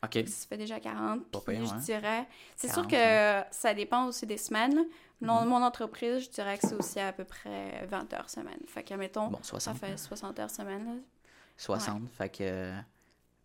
[0.04, 0.28] OK.
[0.28, 1.24] Ça fait déjà 40.
[1.30, 1.80] Pas puis pire, je ouais.
[1.80, 2.26] dirais.
[2.56, 4.84] C'est 40, sûr que ça dépend aussi des semaines.
[5.20, 5.48] Non, Mhm.
[5.48, 8.58] Mon entreprise, je dirais que c'est aussi à peu près 20 heures semaine.
[8.66, 9.78] Fait que, mettons, Bon, ça 60.
[9.78, 10.84] fait 60 heures semaine.
[10.84, 10.92] là.
[11.56, 12.02] 60.
[12.16, 12.72] Fait que.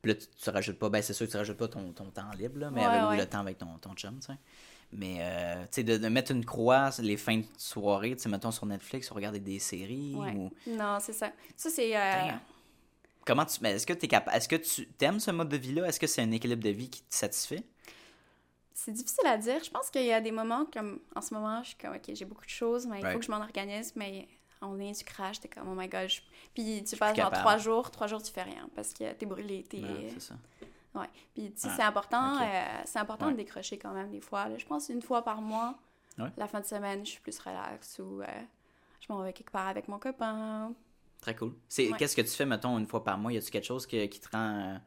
[0.01, 0.89] Puis là, tu, tu rajoutes pas.
[0.89, 3.09] Ben, c'est sûr que tu rajoutes pas ton, ton temps libre, là, mais Ouais, avec
[3.09, 3.17] ouais.
[3.17, 4.37] le temps avec ton, ton chum, tu sais.
[4.91, 8.29] Mais, euh, tu sais, de, de mettre une croix les fins de soirée, tu sais,
[8.29, 10.15] mettons sur Netflix, ou regarder des séries.
[10.15, 10.33] Ouais.
[10.33, 10.51] Ou...
[10.67, 11.31] Non, c'est ça.
[11.55, 11.95] Ça, c'est.
[11.95, 12.31] euh.
[13.25, 13.59] Comment tu.
[13.61, 14.35] Mais est-ce que tu es capable.
[14.35, 15.87] Est-ce que tu aimes ce mode de vie-là?
[15.87, 17.63] Est-ce que c'est un équilibre de vie qui te satisfait?
[18.79, 19.61] c'est difficile à dire.
[19.63, 22.11] Je pense qu'il y a des moments comme en ce moment, je suis comme ok,
[22.13, 23.93] j'ai beaucoup de choses, mais il faut que je m'en organise.
[23.95, 24.27] Mais
[24.61, 26.09] on est, tu craches, t'es comme oh my god.
[26.53, 29.63] Puis tu passes genre trois jours, trois jours tu fais rien parce que t'es brûlé,
[29.63, 29.83] t'es.
[30.13, 30.35] c'est ça.
[30.95, 31.09] Ouais.
[31.33, 34.47] Puis tu sais, c'est important, euh, c'est important de décrocher quand même des fois.
[34.57, 35.75] Je pense une fois par mois,
[36.37, 38.25] la fin de semaine, je suis plus relax ou euh,
[39.01, 40.73] je m'en vais quelque part avec mon copain.
[41.21, 41.53] Très cool.
[41.67, 43.33] C'est qu'est-ce que tu fais mettons une fois par mois?
[43.33, 44.77] Y a-tu quelque chose qui te rend euh,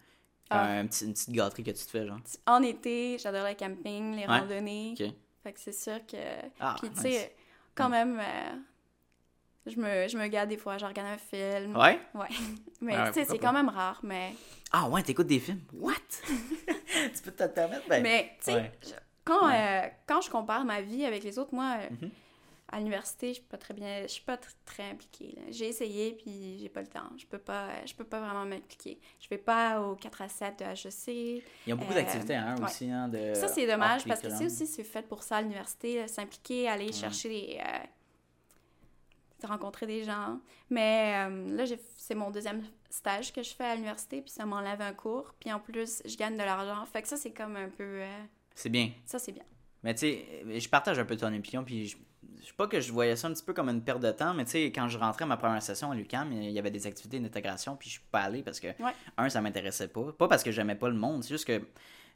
[0.52, 0.78] ah.
[0.78, 2.18] Un petit, une petite gâterie que tu te fais, genre?
[2.46, 4.94] En été, j'adore le camping, les randonnées.
[5.42, 6.16] Fait que c'est sûr que.
[6.60, 7.34] Ah, Puis, tu sais,
[7.74, 8.52] quand même, euh,
[9.66, 11.76] je, me, je me garde des fois, je regarde un film.
[11.76, 11.98] Ouais?
[12.14, 12.28] Ouais.
[12.80, 14.34] Mais, tu sais, c'est quand même rare, mais.
[14.72, 15.60] Ah, ouais, t'écoutes des films?
[15.72, 15.94] What?
[16.26, 17.88] tu peux te permettre?
[17.88, 18.02] Ben...
[18.02, 18.72] Mais, tu sais,
[19.24, 21.76] quand, euh, quand je compare ma vie avec les autres, moi.
[21.78, 22.10] Euh, mm-hmm
[22.72, 25.36] à l'université, je suis pas très bien, je suis pas très impliquée.
[25.50, 27.10] J'ai essayé puis j'ai pas le temps.
[27.18, 28.98] Je peux pas, je peux pas vraiment m'impliquer.
[29.20, 31.44] Je vais pas au 4 à 7 de HEC.
[31.66, 32.90] Il y a beaucoup d'activités hein, aussi.
[32.90, 36.68] Hein, de ça, c'est dommage parce que c'est aussi c'est fait pour ça l'université, s'impliquer,
[36.68, 37.58] aller chercher des.
[37.60, 37.86] Euh,
[39.46, 40.40] rencontrer des gens.
[40.70, 41.64] Mais euh, là,
[41.96, 45.34] c'est mon deuxième stage que je fais à l'université, puis ça m'enlève un cours.
[45.40, 46.86] Puis en plus, je gagne de l'argent.
[46.86, 48.00] Fait que ça, c'est comme un peu.
[48.02, 48.92] Euh, c'est bien.
[49.04, 49.44] Ça, c'est bien.
[49.82, 51.96] Mais tu sais, je partage un peu ton opinion, puis je
[52.46, 54.44] sais pas que je voyais ça un petit peu comme une perte de temps, mais
[54.44, 56.86] tu sais, quand je rentrais à ma première session à l'UQAM, il y avait des
[56.86, 58.68] activités d'intégration, puis je suis pas allé parce que,
[59.16, 60.12] un, ça m'intéressait pas.
[60.12, 61.62] Pas parce que j'aimais pas le monde, c'est juste que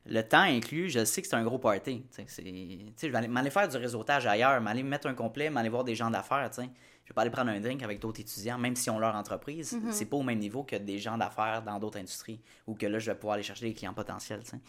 [0.09, 2.05] le temps inclus, je sais que c'est un gros party.
[2.15, 5.85] Tu sais, je vais aller, faire du réseautage ailleurs, m'aller mettre un complet, m'aller voir
[5.85, 6.71] des gens d'affaires, tu sais.
[7.05, 9.73] Je vais pas aller prendre un drink avec d'autres étudiants, même si on leur entreprise.
[9.75, 9.93] Mm-hmm.
[9.93, 12.99] C'est pas au même niveau que des gens d'affaires dans d'autres industries, ou que là,
[12.99, 14.61] je vais pouvoir aller chercher des clients potentiels, tu sais.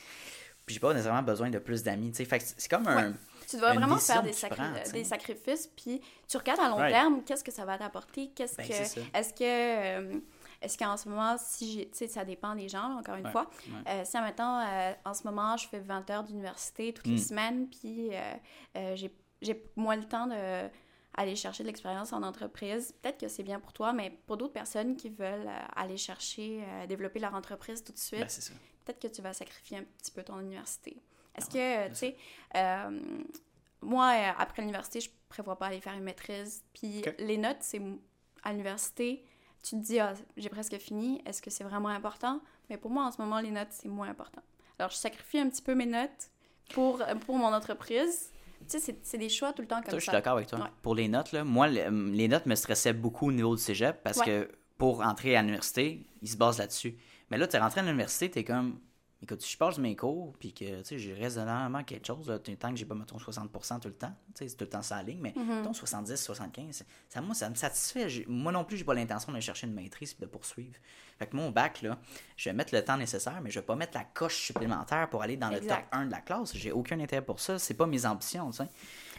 [0.66, 2.26] Puis j'ai pas nécessairement besoin de plus d'amis, tu sais.
[2.26, 3.14] Fait c'est comme un
[3.48, 4.34] tu dois vraiment faire des,
[4.92, 8.68] des, sacrifices, puis tu regardes à long terme, qu'est-ce que ça va t'apporter, qu'est-ce ben,
[8.68, 9.18] que...
[9.18, 9.44] Est-ce que...
[9.44, 10.20] Euh,
[10.62, 11.90] est-ce qu'en ce moment, si j'ai...
[11.90, 13.50] Tu sais, ça dépend des gens, encore une fois.
[13.88, 17.18] Euh, si, maintenant, euh, en ce moment, je fais 20 heures d'université toutes les mm.
[17.20, 18.12] semaines, puis
[18.74, 20.70] j'ai moins le temps de
[21.20, 22.94] aller chercher de l'expérience en entreprise.
[23.02, 27.20] Peut-être que c'est bien pour toi, mais pour d'autres personnes qui veulent aller chercher, développer
[27.20, 30.40] leur entreprise tout de suite, ben, peut-être que tu vas sacrifier un petit peu ton
[30.40, 31.02] université.
[31.38, 32.16] Est-ce que, tu sais,
[32.56, 33.00] euh,
[33.82, 36.64] moi, euh, après l'université, je prévois pas aller faire une maîtrise.
[36.74, 37.82] Puis les notes, c'est
[38.44, 39.24] à l'université,
[39.64, 42.42] tu te dis, ah, j'ai presque fini, est-ce que c'est vraiment important?
[42.70, 44.42] Mais pour moi, en ce moment, les notes, c'est moins important.
[44.80, 46.30] Alors, je sacrifie un petit peu mes notes
[46.74, 48.32] pour, pour mon entreprise.
[48.70, 49.98] Tu sais, c'est des choix tout le temps comme ça.
[49.98, 50.70] Je suis d'accord avec toi.
[50.82, 54.22] Pour les notes, là, moi, les notes me stressaient beaucoup au niveau du cégep parce
[54.22, 56.96] que pour entrer à l'université, ils se basent là-dessus.
[57.30, 58.80] Mais là, tu es rentré à l'université, tu es comme,
[59.22, 62.38] Écoute, si je passe mes cours, puis que, tu sais, j'ai raisonnablement quelque chose, là,
[62.38, 64.84] tant que j'ai pas, mettons, 60% tout le temps, tu sais, c'est tout le temps
[64.84, 65.58] ça ligne, mais, mm-hmm.
[65.58, 68.08] mettons, 70, 75, ça, moi, ça me satisfait.
[68.28, 70.76] Moi non plus, j'ai pas l'intention de chercher une maîtrise et de poursuivre.
[71.18, 71.98] Fait que mon bac, là,
[72.36, 75.24] je vais mettre le temps nécessaire, mais je vais pas mettre la coche supplémentaire pour
[75.24, 76.56] aller dans le top 1 de la classe.
[76.56, 77.58] J'ai aucun intérêt pour ça.
[77.58, 78.70] C'est pas mes ambitions, tu sais.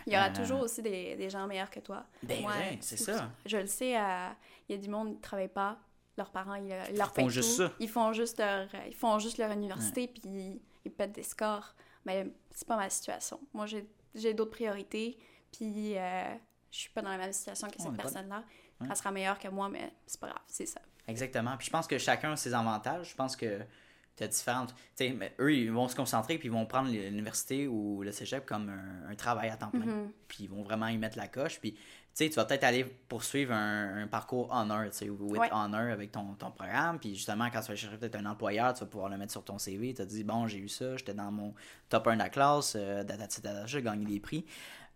[0.07, 2.05] Il y aura euh, toujours aussi des, des, gens meilleurs que toi.
[2.23, 2.47] Ben,
[2.81, 3.31] c'est ça.
[3.45, 4.29] Je le sais, euh,
[4.69, 5.77] il y a du monde qui ne travaille pas,
[6.19, 7.73] leurs parents, ils, leur font juste ça.
[7.81, 11.75] Ils font juste leur, ils font juste leur université, puis ils, pètent des scores.
[12.05, 13.41] Mais c'est pas ma situation.
[13.55, 13.67] Moi,
[14.15, 15.19] j'ai d'autres priorités,
[15.53, 16.35] puis euh,
[16.71, 18.45] je suis pas dans la même situation que cette personne-là.
[18.81, 20.81] Elle sera meilleure que moi, mais c'est pas grave, c'est ça.
[21.09, 21.57] Exactement.
[21.57, 23.11] Puis je pense que chacun a ses avantages.
[23.11, 23.61] Je pense que
[24.17, 24.75] tu as différentes.
[24.97, 28.45] Tu sais, eux, ils vont se concentrer, puis ils vont prendre l'université ou le cégep
[28.45, 28.71] comme
[29.09, 29.87] un, travail à temps plein.
[29.87, 30.11] Mm-hmm.
[30.29, 31.59] Puis ils vont vraiment y mettre la coche.
[31.61, 31.77] Puis
[32.27, 36.51] tu vas peut-être aller poursuivre un, parcours honor, tu sais, with honor avec ton, ton,
[36.51, 36.99] programme.
[36.99, 39.45] Puis justement, quand tu vas chercher peut-être un employeur, tu vas pouvoir le mettre sur
[39.45, 39.95] ton CV.
[39.95, 41.55] Tu as dit, bon, j'ai eu ça, j'étais dans mon
[41.89, 43.05] top 1 de la classe, euh,
[43.67, 44.45] j'ai gagné des prix.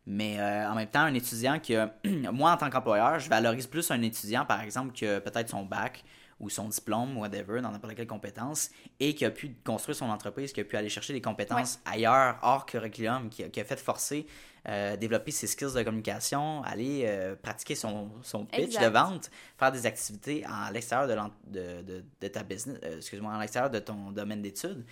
[0.04, 1.94] Mais euh, en même temps, un étudiant qui a,
[2.32, 6.04] moi en tant qu'employeur, je valorise plus un étudiant, par exemple, que peut-être son bac
[6.40, 10.52] ou son diplôme, whatever, dans n'importe quelle compétence, et qui a pu construire son entreprise,
[10.52, 13.78] qui a pu aller chercher des compétences ailleurs, hors curriculum, qui a, qui a fait
[13.78, 14.26] forcer
[14.68, 19.72] euh, développer ses skills de communication, aller euh, pratiquer son, son pitch de vente, faire
[19.72, 21.08] des activités à l'extérieur
[21.48, 24.84] de, de, de, ta business, euh, excuse-moi, à l'extérieur de ton domaine d'études.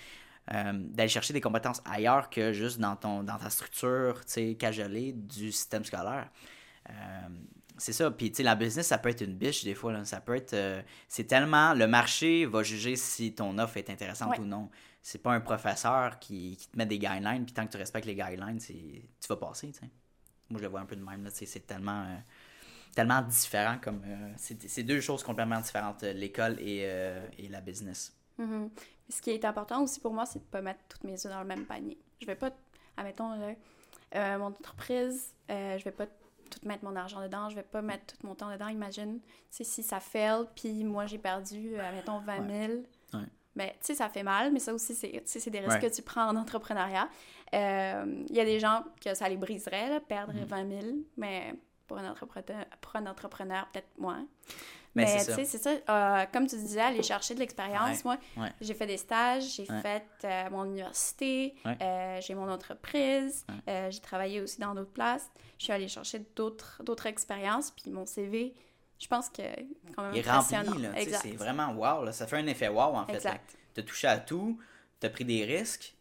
[0.48, 4.20] d'aller chercher des compétences ailleurs que juste dans, ton, dans ta structure
[4.58, 6.28] cajolée du système scolaire.
[7.78, 8.10] c'est ça.
[8.10, 9.92] Puis, tu sais, la business, ça peut être une biche des fois.
[9.92, 10.04] Là.
[10.04, 10.56] Ça peut être.
[11.06, 11.74] c'est tellement.
[11.74, 14.68] Le marché va juger si ton offre est intéressante ou non
[15.02, 18.06] c'est pas un professeur qui, qui, te met des guidelines, puis tant que tu respectes
[18.06, 19.72] les guidelines, tu vas passer.
[20.50, 21.28] Moi, je le vois un peu de même.
[21.32, 22.16] C'est tellement, euh,
[22.94, 23.78] tellement différent.
[23.82, 26.80] comme euh, C'est deux choses complètement différentes, euh, l'école et,
[27.38, 28.14] et, la business.
[28.38, 28.68] Mm-hmm.
[29.08, 31.32] Ce qui est important aussi pour moi, c'est de ne pas mettre toutes mes œufs
[31.32, 31.98] dans le même panier.
[32.20, 32.50] Je vais pas,
[32.96, 33.30] admettons,
[34.14, 38.26] mon entreprise, je vais pas tout mettre mon argent dedans, je vais pas mettre tout
[38.26, 38.68] mon temps dedans.
[38.68, 39.20] Imagine,
[39.50, 42.82] si ça fail, puis moi j'ai perdu, admettons, 20 000.
[43.56, 45.90] Mais tu sais, ça fait mal, mais ça aussi, c'est des risques Ouais.
[45.90, 47.08] que tu prends en entrepreneuriat.
[47.54, 50.44] Euh, Il y a des gens que ça les briserait, là, perdre Mhm.
[50.44, 50.86] 20 000,
[51.16, 51.54] mais
[51.88, 54.24] pour un entrepreneur, pour un entrepreneur peut-être moins.
[54.94, 55.70] Mais Mais tu sais, c'est ça.
[55.88, 58.04] euh, comme tu disais, aller chercher de l'expérience.
[58.04, 58.48] Moi, ouais.
[58.60, 59.80] j'ai fait des stages, j'ai Ouais.
[59.80, 65.30] fait euh, mon université, euh, j'ai mon entreprise, euh, j'ai travaillé aussi dans d'autres places.
[65.58, 68.52] Je suis allée chercher d'autres d'autres expériences, puis mon CV,
[69.00, 69.42] je pense que
[69.96, 70.90] quand même Il est rempli, là.
[71.22, 72.12] C'est vraiment wow, là.
[72.12, 73.14] Ça fait un effet wow, en fait.
[73.14, 73.56] Exact.
[73.74, 74.58] Tu as touché à tout,
[75.00, 75.94] tu as pris des risques.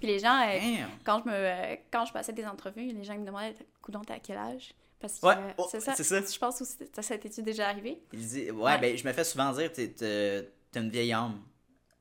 [0.00, 0.58] Puis les gens, euh,
[1.04, 4.00] quand je me euh, quand je passais des entrevues, les gens ils me demandaient coudon
[4.02, 4.74] t'es à quel âge?
[4.98, 5.92] Parce que Ouais, euh, oh, c'est ça.
[5.94, 8.00] Je pense aussi ça ça t'es-tu déjà arrivé?
[8.12, 8.78] Il dit, ouais, Ouais.
[8.78, 11.40] ben, je me fais souvent dire, t'es une vieille âme.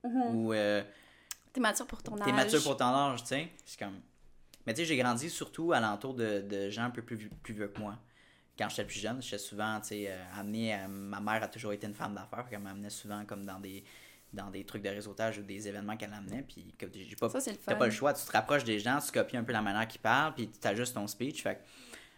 [0.04, 0.82] Ou euh,
[1.52, 2.26] T'es mature pour ton âge.
[2.26, 3.50] t'es mature pour ton âge, tu sais.
[3.66, 4.00] C'est comme.
[4.66, 7.80] Mais tu sais, j'ai grandi surtout alentour de, de gens un peu plus vieux que
[7.80, 7.96] moi.
[8.58, 10.74] Quand j'étais plus jeune, j'étais souvent, tu sais, euh, amené.
[10.74, 13.60] à- ma mère a toujours été une femme d'affaires, puis elle m'amenait souvent comme dans
[13.60, 13.84] des
[14.34, 17.40] dans des trucs de réseautage ou des événements qu'elle amenait, puis comme j'ai pas Ça
[17.40, 19.54] c'est le T'as pas le choix, tu te rapproches des gens, tu copies un peu
[19.54, 21.42] la manière qu'ils parlent, puis tu ajustes ton speech.
[21.42, 21.62] Fait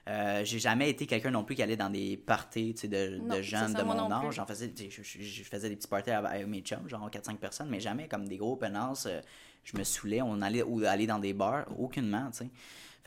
[0.07, 3.17] euh, j'ai jamais été quelqu'un non plus qui allait dans des parties tu sais, de,
[3.19, 4.35] Non, de jeunes de mon âge.
[4.35, 7.69] J'en faisais, je, je- je faisais des petits parties avec mes chums, genre 4-5 personnes,
[7.69, 9.05] mais jamais comme des gros penances.
[9.05, 9.19] euh,
[9.63, 12.49] je me saoulais, on allait ou aller dans des bars, aucunement, tu sais.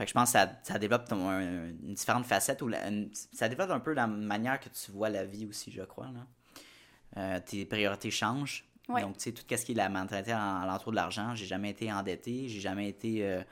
[0.00, 2.70] Fait que je pense que ça, ça développe ton- un- une différente facette, ou
[3.32, 6.06] ça développe un peu la manière que tu vois la vie aussi, je crois.
[6.06, 6.26] Là.
[7.18, 8.64] Euh, tes priorités changent.
[8.88, 9.02] Ouais.
[9.02, 11.68] Donc, tu sais, tout ce qui est la mentalité en- alentour de l'argent, j'ai jamais
[11.68, 13.26] été endetté, j'ai jamais été.
[13.26, 13.42] euh,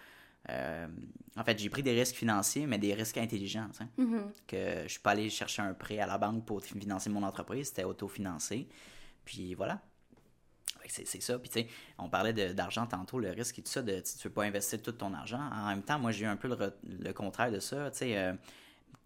[0.49, 0.87] euh,
[1.37, 3.69] en fait, j'ai pris des risques financiers, mais des risques intelligents.
[3.73, 3.85] sais.
[3.99, 4.33] Mhm.
[4.47, 7.69] Que je suis pas allé chercher un prêt à la banque pour financer mon entreprise,
[7.69, 8.67] c'était autofinancé.
[9.27, 9.83] Puis voilà.
[10.89, 11.39] C'est c'est ça.
[11.39, 11.69] Puis tu sais,
[11.99, 14.81] on parlait de- d'argent tantôt, le risque et tout ça, de, tu veux pas investir
[14.83, 15.41] tout ton argent.
[15.53, 17.91] En même temps, moi, j'ai eu un peu le, re- le contraire de ça.
[17.91, 18.33] Tu sais, euh,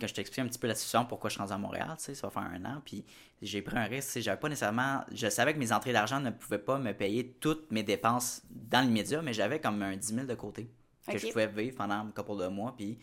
[0.01, 2.05] quand je t'explique un petit peu la situation, pourquoi je suis rendu à Montréal, tu
[2.05, 3.05] sais, ça va faire un an, puis
[3.41, 6.59] j'ai pris un risque, j'avais pas nécessairement, je savais que mes entrées d'argent ne pouvaient
[6.59, 10.35] pas me payer toutes mes dépenses dans l'immédiat, mais j'avais comme un 10 000 de
[10.35, 10.69] côté
[11.13, 12.99] que je pouvais vivre pendant un couple de mois, puis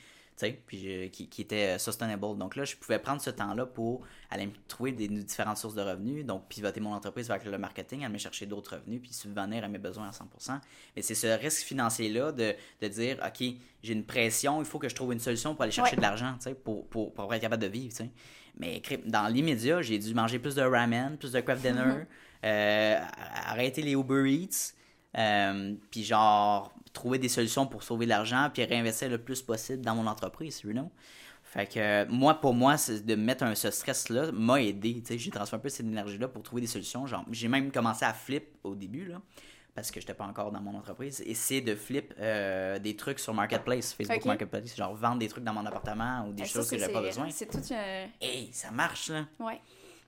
[0.65, 2.37] puis je- qui, qui était euh, sustainable.
[2.37, 5.81] Donc là, je pouvais prendre ce temps-là pour aller me trouver des différentes sources de
[5.81, 9.63] revenus, donc pivoter mon entreprise vers le marketing, aller me chercher d'autres revenus, puis subvenir
[9.63, 10.59] à mes besoins à 100%.
[10.95, 13.47] Mais c'est ce risque financier-là de, de dire, OK,
[13.83, 15.97] j'ai une pression, il faut que je trouve une solution pour aller chercher Ouais.
[15.97, 18.09] de l'argent, tu sais, pour, pour, pour être capable de vivre, tu sais.
[18.57, 22.03] Mais dans l'immédiat, j'ai dû manger plus de ramen, plus de craft dinner,
[22.43, 22.99] euh,
[23.45, 24.73] arrêter les Uber Eats,
[25.17, 29.83] euh, puis genre trouver des solutions pour sauver de l'argent, puis réinvestir le plus possible
[29.83, 30.91] dans mon entreprise, you know?
[31.43, 35.01] Fait que euh, moi, pour moi, c'est de mettre un, ce stress-là m'a aidé.
[35.01, 35.17] tu sais.
[35.17, 37.07] J'ai transféré un peu cette énergie-là pour trouver des solutions.
[37.07, 39.19] Genre, j'ai même commencé à flip au début, là,
[39.73, 41.23] parce que j'étais pas encore dans mon entreprise.
[41.33, 44.25] C'est de flip euh, des trucs sur Marketplace, Facebook Ok.
[44.25, 44.75] Marketplace.
[44.75, 47.27] Genre vendre des trucs dans mon appartement ou des ça, choses que j'avais pas besoin.
[47.31, 48.07] C'est tout un...
[48.21, 49.25] Hey, ça marche, là.
[49.39, 49.59] Ouais.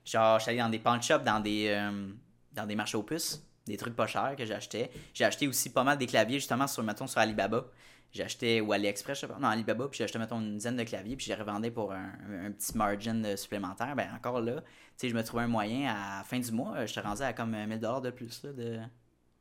[0.04, 2.08] Genre, je suis allé dans des pawn shops, dans des, euh,
[2.52, 4.90] dans des marchés aux puces, des trucs pas chers que j'achetais.
[5.14, 7.66] J'ai acheté aussi pas mal des claviers, justement, sur, mettons, sur Alibaba.
[8.12, 10.76] J'ai acheté, ou AliExpress, je sais pas, non, Alibaba, puis j'ai acheté, mettons, une dizaine
[10.76, 12.12] de claviers, puis j'ai revendé pour un,
[12.46, 13.94] un petit margin supplémentaire.
[13.96, 14.66] Ben, encore là, tu
[14.98, 17.32] sais, je me trouvais un moyen, à la fin du mois, je te rendu à
[17.32, 18.80] comme 1000 de plus, là, de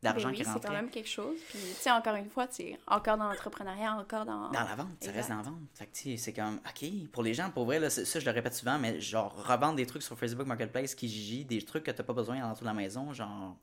[0.02, 0.68] d'argent Ben oui, qui c'est rentrait.
[0.70, 1.38] quand même quelque chose.
[1.50, 4.50] Puis, tu sais, encore une fois, tu sais, encore dans l'entrepreneuriat, encore dans...
[4.50, 5.60] Dans la vente, ça reste dans la vente.
[5.76, 8.20] Fait que, tu sais, c'est comme, OK, pour les gens, pour vrai, là, c'est- ça,
[8.20, 11.84] je le répète souvent, mais genre, revendre des trucs sur Facebook Marketplace, Kijiji, des trucs
[11.84, 13.58] que t'as pas besoin à de la maison, genre,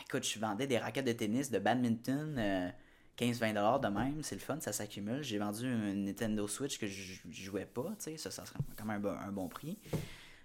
[0.00, 2.70] écoute, je vendais des raquettes de tennis, de badminton, euh,
[3.16, 5.22] 15-20$ de même, c'est le fun, ça s'accumule.
[5.22, 8.84] J'ai vendu une Nintendo Switch que je jouais pas, tu sais, ça, ça serait quand
[8.84, 9.78] même un bon, un bon prix.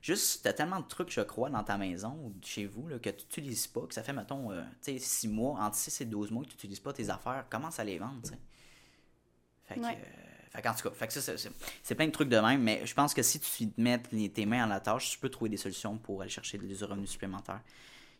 [0.01, 3.09] Juste, t'as tellement de trucs, je crois, dans ta maison ou chez vous, là, que
[3.09, 6.05] tu n'utilises pas, que ça fait, mettons, euh, tu sais, 6 mois, entre 6 et
[6.05, 8.39] 12 mois que tu n'utilises pas tes affaires, commence à les vendre, tu sais.
[9.65, 9.97] Fait que, Ouais.
[9.97, 12.85] euh, fait qu'en tout cas, fait que ça, c'est- plein de trucs de même, mais
[12.85, 15.49] je pense que si tu te mets tes mains à la tâche, tu peux trouver
[15.49, 17.61] des solutions pour aller chercher des revenus supplémentaires.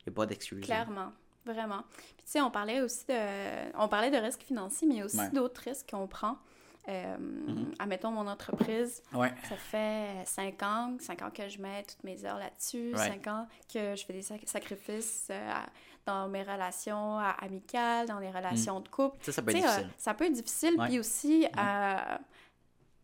[0.08, 0.64] Il n'y a pas d'excuse.
[0.64, 1.12] Clairement,
[1.46, 1.84] vraiment.
[1.98, 5.02] Puis tu sais, on parlait aussi de, on parlait de risques financiers, mais il y
[5.02, 5.30] a aussi Ouais.
[5.32, 6.38] d'autres risques qu'on prend.
[6.90, 7.18] Euh,
[7.80, 9.34] Admettons mon entreprise, Ouais.
[9.50, 13.08] ça fait 5 ans, 5 ans que je mets toutes mes heures là-dessus, Ouais.
[13.10, 15.66] 5 ans que je fais des sac- sacrifices euh, à-
[16.06, 19.18] dans mes relations euh, amicales, dans les relations de couple.
[19.26, 19.90] Ça, ça peut être sais, euh, difficile.
[19.98, 20.76] ça peut être difficile.
[20.80, 20.88] Ouais.
[20.88, 22.20] Puis aussi, euh, à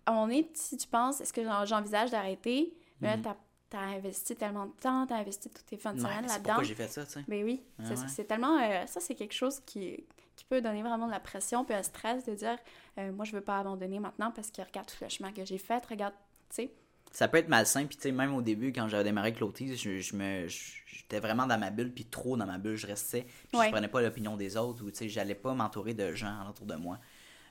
[0.08, 2.74] un moment donné, si tu penses, est-ce que j'en- j'envisage d'arrêter?
[3.02, 3.36] Mais là,
[3.74, 5.98] t'as as investi tellement de temps, t'as investi toutes tes fins de.
[6.02, 6.44] Ouais, semaine là-dedans.
[6.44, 7.26] pourquoi j'ai fait ça, tu sais.
[7.28, 8.26] Ben oui, Ah c'est ouais.
[8.28, 8.58] Tellement.
[8.62, 10.06] euh, ça, c'est quelque chose qui,
[10.36, 12.58] qui peut donner vraiment de la pression puis un stress de dire
[13.00, 15.58] euh, moi, je veux pas abandonner maintenant parce que regarde tout le chemin que j'ai
[15.58, 16.14] fait, regarde,
[16.50, 16.72] tu sais.
[17.12, 19.76] Ça peut être malsain, puis tu sais, même au début, quand j'avais démarré avec l'autisme,
[19.76, 23.28] je, je me, j'étais vraiment dans ma bulle, puis trop dans ma bulle, je restais,
[23.50, 23.68] puis Ouais.
[23.68, 26.66] je prenais pas l'opinion des autres, ou tu sais, j'allais pas m'entourer de gens autour
[26.66, 26.98] de moi.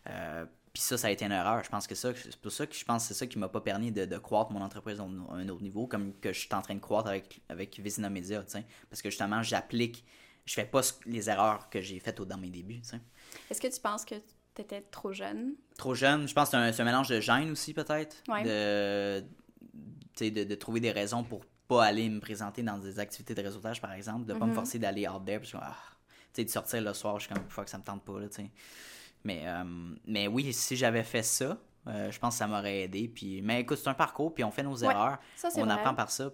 [0.09, 1.63] Euh, puis ça, ça a été une erreur.
[1.65, 3.49] Je pense que ça, c'est pour ça que je pense que c'est ça qui m'a
[3.49, 6.55] pas permis de, de croître mon entreprise à un, autre niveau, comme que je suis
[6.55, 8.65] en train de croître avec, avec Vizina Media, tu sais.
[8.89, 10.05] Parce que justement, j'applique
[10.45, 12.81] je fais pas les erreurs que j'ai faites dans mes débuts.
[13.51, 14.17] Est-ce que tu penses que
[14.55, 15.55] tu étais trop jeune?
[15.79, 18.17] Trop jeune, je pense que c'est un, mélange de gêne aussi, peut-être.
[18.29, 18.43] Ouais.
[18.43, 19.25] De,
[20.31, 23.81] de, de trouver des raisons pour pas aller me présenter dans des activités de réseautage,
[23.81, 24.27] par exemple.
[24.27, 24.51] De pas Mhm.
[24.51, 25.39] me forcer d'aller out there.
[25.39, 25.77] Parce que, ah,
[26.35, 28.29] tu sais, de sortir le soir, je suis comme, fuck, ça me tente pas, là,
[28.29, 28.51] tu sais.
[29.25, 29.65] Mais, euh,
[30.07, 33.09] mais oui, si j'avais fait ça, euh, je pense que ça m'aurait aidé.
[33.09, 35.19] Puis, mais écoute, c'est un parcours, puis on fait nos Ouais, erreurs.
[35.37, 35.73] Ça, On vrai.
[35.75, 36.31] apprend par ça.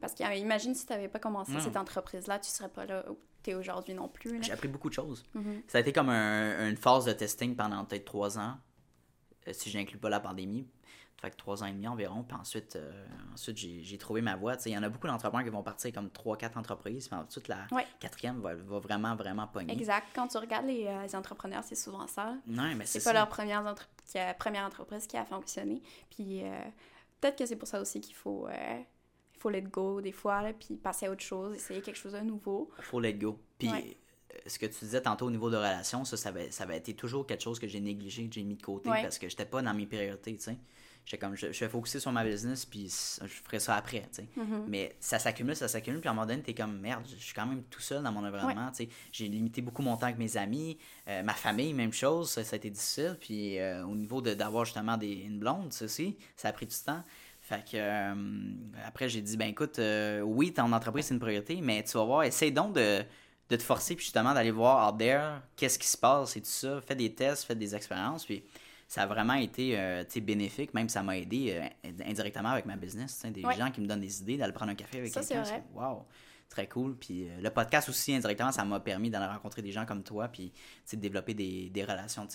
[0.00, 1.60] Parce qu'imagine si tu n'avais pas commencé Non.
[1.60, 4.42] cette entreprise-là, tu serais pas là où tu es aujourd'hui non plus.
[4.42, 5.24] J'ai appris beaucoup de choses.
[5.34, 5.62] Mhm.
[5.66, 8.56] Ça a été comme un- une phase de testing pendant peut-être trois ans,
[9.48, 10.66] euh, si je n'inclus pas la pandémie.
[11.20, 12.22] Ça fait que trois ans et demi environ.
[12.22, 14.54] Puis ensuite, euh, ensuite j'ai j'ai trouvé ma voie.
[14.66, 17.08] Il y en a beaucoup d'entrepreneurs qui vont partir comme trois, quatre entreprises.
[17.08, 17.84] Puis ensuite, la Ouais.
[17.98, 19.72] quatrième va, va vraiment, vraiment pogner.
[19.72, 20.06] Exact.
[20.14, 22.36] Quand tu regardes les, euh, les entrepreneurs, c'est souvent ça.
[22.46, 23.12] Ouais, mais c'est pas ça.
[23.14, 23.88] leur première, entre-
[24.38, 25.82] première entreprise qui a fonctionné.
[26.08, 26.52] Puis euh,
[27.20, 30.52] peut-être que c'est pour ça aussi qu'il faut, il faut let go des fois, là,
[30.52, 32.70] puis passer à autre chose, essayer quelque chose de nouveau.
[32.78, 33.40] faut let go.
[33.58, 33.96] Puis Ouais.
[34.46, 36.94] Ce que tu disais tantôt au niveau de relations, ça, ça avait, ça avait été
[36.94, 39.02] toujours quelque chose que j'ai négligé, que j'ai mis de côté Ouais.
[39.02, 40.56] parce que j'étais pas dans mes priorités, tu sais.
[41.04, 42.84] J'étais comme, je, je vais focuser sur ma business, puis
[43.22, 44.28] je ferai ça après, tu sais.
[44.36, 44.64] Mm-hmm.
[44.68, 47.32] Mais ça s'accumule, ça s'accumule, puis à un moment donné, t'es comme, merde, je suis
[47.32, 48.88] quand même tout seul dans mon environnement, tu sais.
[49.10, 50.76] J'ai limité beaucoup mon temps avec mes amis,
[51.08, 53.16] euh, ma famille, même chose, ça, ça a été difficile.
[53.18, 56.66] Puis euh, au niveau de- d'avoir justement des, une blonde, ça aussi, ça a pris
[56.66, 57.02] du temps.
[57.40, 58.14] Fait que euh,
[58.84, 59.80] après, j'ai dit, ben écoute,
[60.24, 63.02] oui, ton entreprise, c'est une priorité, mais tu vas voir, essaye donc de,
[63.50, 66.46] de te forcer, puis justement d'aller voir out there, qu'est-ce qui se passe et tout
[66.48, 66.80] ça.
[66.80, 68.44] Fais des tests, fais des expériences, puis
[68.86, 73.22] ça a vraiment été euh, bénéfique, même ça m'a aidé euh, indirectement avec ma business.
[73.26, 73.54] Des Ouais.
[73.56, 75.48] gens qui me donnent des idées, d'aller prendre un café avec Ça, c'est quelqu'un.
[75.50, 75.62] vrai.
[75.74, 76.04] Wow,
[76.48, 76.96] très cool.
[76.96, 80.28] Puis euh, le podcast aussi, indirectement, ça m'a permis d'aller rencontrer des gens comme toi,
[80.28, 80.52] puis
[80.90, 82.26] de développer des, des relations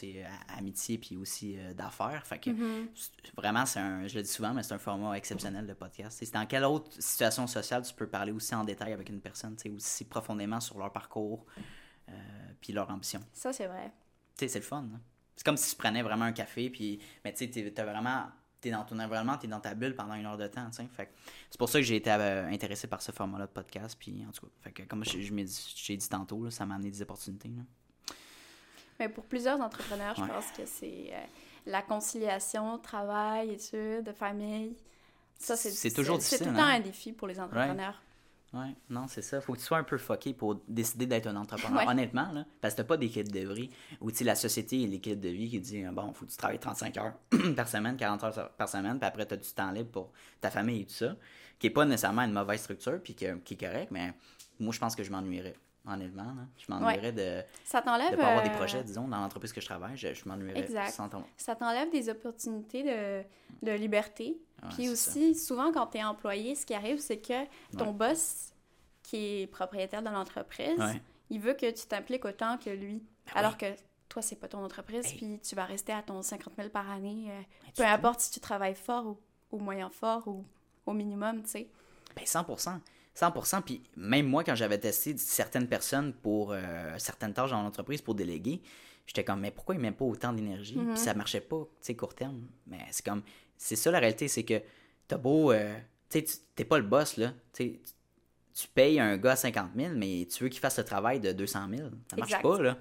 [0.57, 2.25] amitié, puis aussi euh, d'affaires.
[2.25, 2.87] Fait que Mm-hmm.
[3.35, 6.17] vraiment, c'est un, je le dis souvent, mais c'est un format exceptionnel de podcast.
[6.19, 9.55] C'est dans quelle autre situation sociale tu peux parler aussi en détail avec une personne,
[9.75, 11.45] aussi profondément sur leur parcours,
[12.09, 12.11] euh,
[12.61, 13.21] puis leur ambition?
[13.33, 13.91] Ça, c'est vrai.
[14.35, 14.85] C'est le fun.
[14.93, 14.99] hein.
[15.35, 18.25] C'est comme si tu prenais vraiment un café, puis, mais tu sais, t'as vraiment,
[18.63, 21.69] t'es dans ton environnement, t'es dans ta bulle pendant une heure de temps, c'est pour
[21.69, 24.51] ça que j'ai été euh, intéressé par ce format-là de podcast, puis en tout cas,
[24.61, 27.49] fait que comme je, j'ai dit tantôt, là, ça m'a amené des opportunités.
[27.49, 27.63] là.
[28.99, 30.27] Mais pour plusieurs entrepreneurs, je Ouais.
[30.29, 31.19] pense que c'est euh,
[31.65, 34.75] la conciliation, travail, études, famille.
[35.37, 36.75] Ça, c'est toujours C'est tout le difficile, temps hein?
[36.75, 38.01] un défi pour les entrepreneurs.
[38.53, 39.41] Ouais, non, c'est ça.
[39.41, 41.73] Faut que tu sois un peu fucké pour décider d'être un entrepreneur.
[41.83, 41.87] Ouais.
[41.89, 43.69] Honnêtement, là, parce que t'as pas d'équipe de vie.
[43.99, 46.37] Ou tu sais, la société et l'équipe de vie qui dit bon, faut que tu
[46.37, 47.13] travailles 35 heures
[47.55, 50.51] par semaine, 40 heures par semaine, puis après, tu as du temps libre pour ta
[50.51, 51.15] famille et tout ça.
[51.57, 54.13] Qui est pas nécessairement une mauvaise structure, puis qui est correct, mais
[54.59, 55.55] moi, je pense que je m'ennuierais.
[55.85, 56.47] Honnêtement, là.
[56.57, 58.15] je m'ennuierais de Ça ne t'enlève.
[58.17, 59.97] pas avoir des euh, projets, disons, dans l'entreprise que je travaille.
[59.97, 60.67] Je, je m'ennuierais.
[61.37, 63.23] Ça t'enlève des opportunités de,
[63.65, 64.37] de liberté?
[64.75, 64.91] Puis ça.
[64.91, 67.45] aussi, souvent, quand tu es employé, ce qui arrive, c'est que
[67.77, 67.93] ton Ouais.
[67.93, 68.53] boss,
[69.03, 71.01] qui est propriétaire de l'entreprise, Ouais.
[71.29, 73.03] il veut que tu t'impliques autant que lui.
[73.27, 73.65] Ben alors que
[74.09, 75.17] toi, c'est pas ton entreprise, Hey.
[75.17, 77.27] puis tu vas rester à ton 50 000 par année.
[77.29, 79.17] euh, tu peu importe si tu travailles fort ou,
[79.51, 80.45] ou moyen fort ou
[80.85, 81.67] au minimum, tu sais.
[82.15, 82.79] Ben 100%.
[83.15, 83.61] 100%.
[83.61, 88.15] Puis même moi, quand j'avais testé certaines personnes pour euh, certaines tâches dans l'entreprise pour
[88.15, 88.61] déléguer,
[89.05, 90.75] j'étais comme, mais pourquoi ils mettent pas autant d'énergie?
[90.77, 92.47] Puis ça marchait pas, tu sais, court terme.
[92.67, 93.21] Mais c'est comme,
[93.57, 94.61] c'est ça la réalité, c'est que
[95.07, 95.75] t'as beau, euh,
[96.09, 96.23] tu
[96.55, 97.33] t'es pas le boss, là.
[97.53, 101.67] Tu payes un gars 50 000, mais tu veux qu'il fasse le travail de 200
[101.75, 101.89] 000.
[102.09, 102.41] Ça marche Exact.
[102.43, 102.77] pas, là.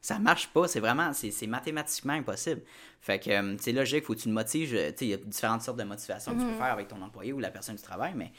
[0.00, 2.62] Ça marche pas, c'est vraiment, c'est mathématiquement impossible.
[3.00, 4.68] Fait que, euh, c'est logique, faut que tu le motives.
[4.68, 6.86] je- Tu sais, il y a différentes sortes de motivations que tu peux faire avec
[6.86, 8.30] ton employé ou la personne du travail, mais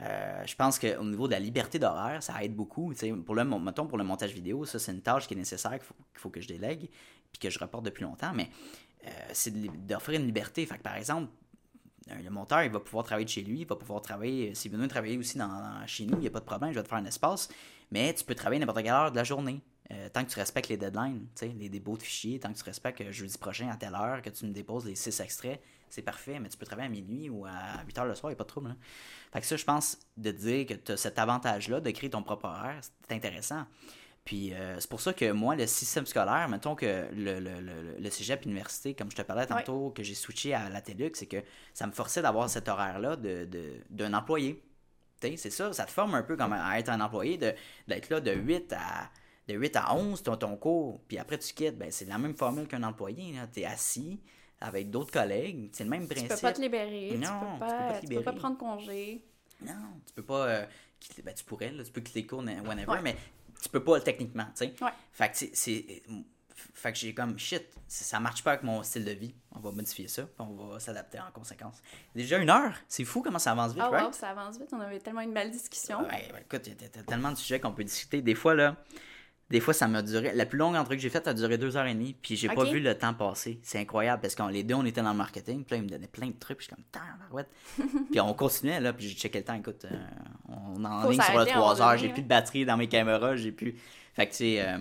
[0.00, 2.94] euh, je pense qu'au niveau de la liberté d'horaire, ça aide beaucoup.
[3.26, 5.82] Pour le, mettons, pour le montage vidéo, ça, c'est une tâche qui est nécessaire, qu'il
[5.82, 6.88] faut, faut que je délègue,
[7.30, 8.48] puis que je reporte depuis longtemps, mais
[9.06, 9.52] euh, c'est
[9.86, 10.64] d'offrir une liberté.
[10.66, 11.30] Fait que, par exemple,
[12.10, 14.72] euh, le monteur, il va pouvoir travailler de chez lui, il va pouvoir travailler, s'il
[14.72, 16.88] veut travailler aussi dans, chez nous, il n'y a pas de problème, je vais te
[16.88, 17.48] faire un espace,
[17.90, 19.60] mais tu peux travailler n'importe quelle heure de la journée.
[19.90, 23.10] euh, tant que tu respectes les deadlines, les dépôts de fichiers, tant que tu respectes
[23.10, 26.48] jeudi prochain à telle heure, que tu me déposes les six extraits, c'est parfait, mais
[26.48, 28.44] tu peux travailler à minuit ou à 8 heures le soir, il n'y a pas
[28.44, 28.70] de trouble.
[28.70, 28.76] hein.
[29.32, 32.22] Fait que ça, je pense, de dire que tu as cet avantage-là de créer ton
[32.22, 33.66] propre horaire, c'est intéressant.
[34.24, 37.96] Puis euh, c'est pour ça que moi, le système scolaire, mettons que le, le, le,
[37.98, 41.26] le cégep université, comme je te parlais tantôt, que j'ai switché à la TELUX, c'est
[41.26, 41.42] que
[41.74, 44.62] ça me forçait d'avoir cet horaire-là de, de- d'un employé.
[45.20, 47.52] Tu sais, c'est ça, ça te forme un peu comme à être un employé, de,
[47.88, 49.10] d'être là de 8 à,
[49.48, 51.76] de 8 à 11, ton, ton cours, puis après tu quittes.
[51.76, 53.34] Ben, c'est la même formule qu'un employé.
[53.52, 54.20] Tu es assis
[54.60, 56.28] avec d'autres collègues, c'est le même Tu principe.
[56.28, 58.30] peux pas te libérer, Non, tu, tu peux peux pas, pas te tu peux pas
[58.30, 58.36] libérer.
[58.36, 59.24] prendre congé.
[59.62, 59.72] Non,
[60.06, 60.46] tu peux pas.
[60.46, 60.66] euh,
[61.00, 63.02] quitter- ben, tu pourrais, là, tu peux quitter les cours, whenever, Ouais.
[63.02, 63.16] mais
[63.62, 64.74] tu peux pas techniquement, tu sais.
[64.82, 64.90] Ouais.
[65.12, 66.02] Fait que c'est-.
[66.74, 69.34] Fait que j'ai comme shit, ça marche pas avec mon style de vie.
[69.52, 71.82] On va modifier ça, puis on va s'adapter en conséquence.
[72.14, 74.06] Déjà une heure, c'est fou comment ça avance vite, Ah, right?
[74.06, 74.68] wow, ça avance vite.
[74.72, 76.00] On avait tellement une belle discussion.
[76.02, 78.22] Ouais, ouais, écoute, il y a tellement de sujets qu'on peut discuter.
[78.22, 78.76] Des fois, là,
[79.50, 80.32] des fois, ça m'a duré.
[80.34, 82.48] La plus longue entrevue que j'ai faite a duré deux heures et demie, puis j'ai
[82.48, 83.60] pas vu le temps passer.
[83.62, 85.88] C'est incroyable parce que les deux, on était dans le marketing, puis là, ils me
[85.90, 86.82] donnaient plein de trucs, puis je suis
[87.30, 87.44] comme,
[88.10, 89.54] puis on continuait, là, puis j'ai checké le temps.
[89.54, 89.96] Écoute, euh,
[90.48, 92.22] on est en Faut ligne sur le s'arrêter à un moment 3 heures, j'ai plus
[92.22, 93.76] de batterie dans mes caméras, j'ai plus.
[94.14, 94.56] Fait que, tu sais.
[94.66, 94.78] euh,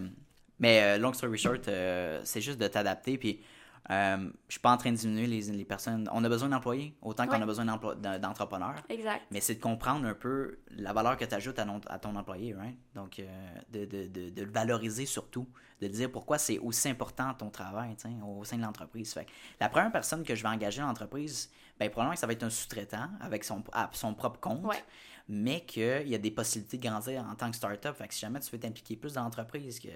[0.59, 3.41] Mais euh, long story short, euh, c'est juste de t'adapter, puis.
[3.89, 6.07] Euh, je suis pas en train de diminuer les, les personnes.
[6.13, 7.41] On a besoin d'employés autant qu'on Ouais.
[7.43, 8.75] a besoin d'entrepreneurs.
[8.89, 9.23] Exact.
[9.31, 12.15] Mais c'est de comprendre un peu la valeur que tu ajoutes à, non- à ton
[12.15, 12.77] employé, right?
[12.95, 13.25] Donc, euh,
[13.71, 15.47] de, de, de, de le valoriser surtout,
[15.81, 19.15] de dire pourquoi c'est aussi important ton travail au sein de l'entreprise.
[19.59, 22.43] La première personne que je vais engager dans l'entreprise, ben, probablement que ça va être
[22.43, 24.83] un sous-traitant avec son, à son propre compte, Ouais.
[25.33, 27.95] Mais qu'il y a des possibilités de grandir en tant que start-up.
[27.95, 29.87] Fait que si jamais tu veux t'impliquer plus dans l'entreprise, que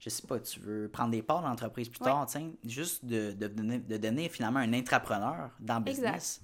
[0.00, 2.26] je sais pas, tu veux prendre des parts dans l'entreprise plus tard,
[2.64, 6.14] juste de, de, donner, de donner finalement un intrapreneur dans le Exact.
[6.14, 6.40] business.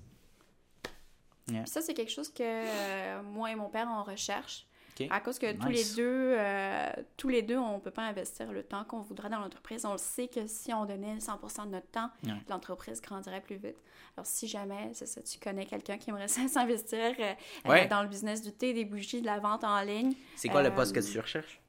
[1.46, 4.66] Puis ça, c'est quelque chose que euh, moi et mon père, on recherche.
[5.10, 8.62] À cause que tous les deux, euh, tous les deux, on peut pas investir le
[8.62, 9.84] temps qu'on voudrait dans l'entreprise.
[9.84, 12.32] On le sait que si on donnait 100% de notre temps, Ouais.
[12.48, 13.76] l'entreprise grandirait plus vite.
[14.16, 17.34] Alors si jamais, c'est ça, tu connais quelqu'un qui aimerait s'investir euh,
[17.66, 17.86] euh, Ouais.
[17.88, 20.68] dans le business du thé, des bougies, de la vente en ligne, C'est quoi le
[20.68, 21.60] Euh, poste que tu recherches?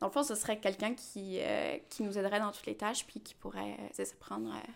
[0.00, 3.06] dans le fond, ce serait quelqu'un qui, euh, qui nous aiderait dans toutes les tâches
[3.06, 4.72] puis qui pourrait euh, ça, prendre, euh,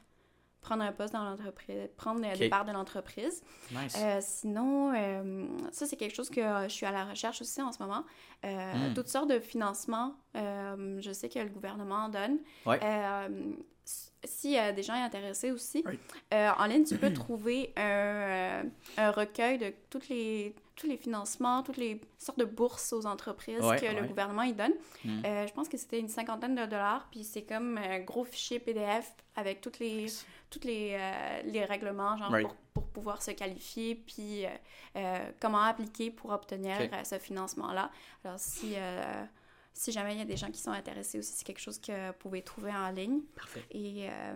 [0.67, 3.43] prendre un poste dans l'entreprise, prendre euh, des parts de l'entreprise.
[3.71, 3.95] Nice.
[3.99, 7.63] Euh, sinon, euh, ça, c'est quelque chose que euh, je suis à la recherche aussi
[7.63, 8.05] en ce moment.
[8.45, 8.95] Euh, Mm.
[8.95, 10.15] Toutes sortes de financements.
[10.37, 12.39] euh, je sais que le gouvernement en donne.
[12.67, 12.79] Ouais.
[12.83, 13.29] Euh,
[13.87, 15.99] s- S'il y a des gens intéressés aussi, Oui.
[16.35, 18.65] euh, en ligne, tu peux trouver un,
[18.99, 23.61] un recueil de toutes les, tous les financements, toutes les sortes de bourses aux entreprises
[23.63, 24.75] Ouais, que le gouvernement il donne.
[25.05, 25.23] Mm.
[25.25, 28.59] Euh, je pense que c'était une cinquantaine de dollars, puis c'est comme un gros fichier
[28.59, 30.27] PDF avec toutes les, Nice.
[30.51, 32.47] Toutes les, euh, les règlements genre Right.
[32.47, 34.49] pour, pour pouvoir se qualifier, puis euh,
[34.97, 37.91] euh, comment appliquer pour obtenir euh, ce financement-là.
[38.25, 39.25] Alors, si, euh,
[39.79, 42.07] si jamais il y a des gens qui sont intéressés aussi, c'est quelque chose que
[42.09, 43.21] vous pouvez trouver en ligne.
[43.35, 43.63] Parfait.
[43.73, 44.35] Et euh,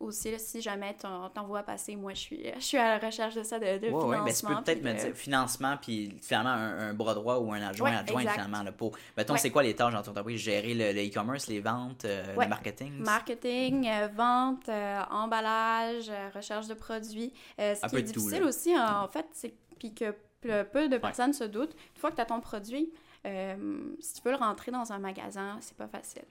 [0.00, 3.06] aussi, là, si jamais t'en t'en vois passer, moi, je suis, je suis à la
[3.06, 4.24] recherche de ça, de, de Ouais, ouais, financement.
[4.24, 7.60] ben, tu peux peut-être me dire financement, puis finalement un, un bras droit ou un
[7.60, 8.34] adjoint, Ouais, adjoint exact.
[8.34, 8.62] finalement.
[8.62, 9.38] Là, pour, mettons, Ouais.
[9.38, 10.40] c'est quoi les tâches dans ton entreprise?
[10.40, 12.44] Gérer le le e-commerce, les ventes, euh, Ouais.
[12.44, 12.92] le marketing?
[13.02, 14.68] Marketing, euh, vente,
[15.10, 17.32] emballage, recherche de produits.
[17.58, 20.88] Ce Un qui peu est tout, difficile aussi, en, fait, c'est puis que peu, peu
[20.88, 21.74] de personnes se doutent.
[21.94, 22.90] Une fois que tu as ton produit,
[23.26, 26.24] euh, si tu veux le rentrer dans un magasin, c'est pas facile.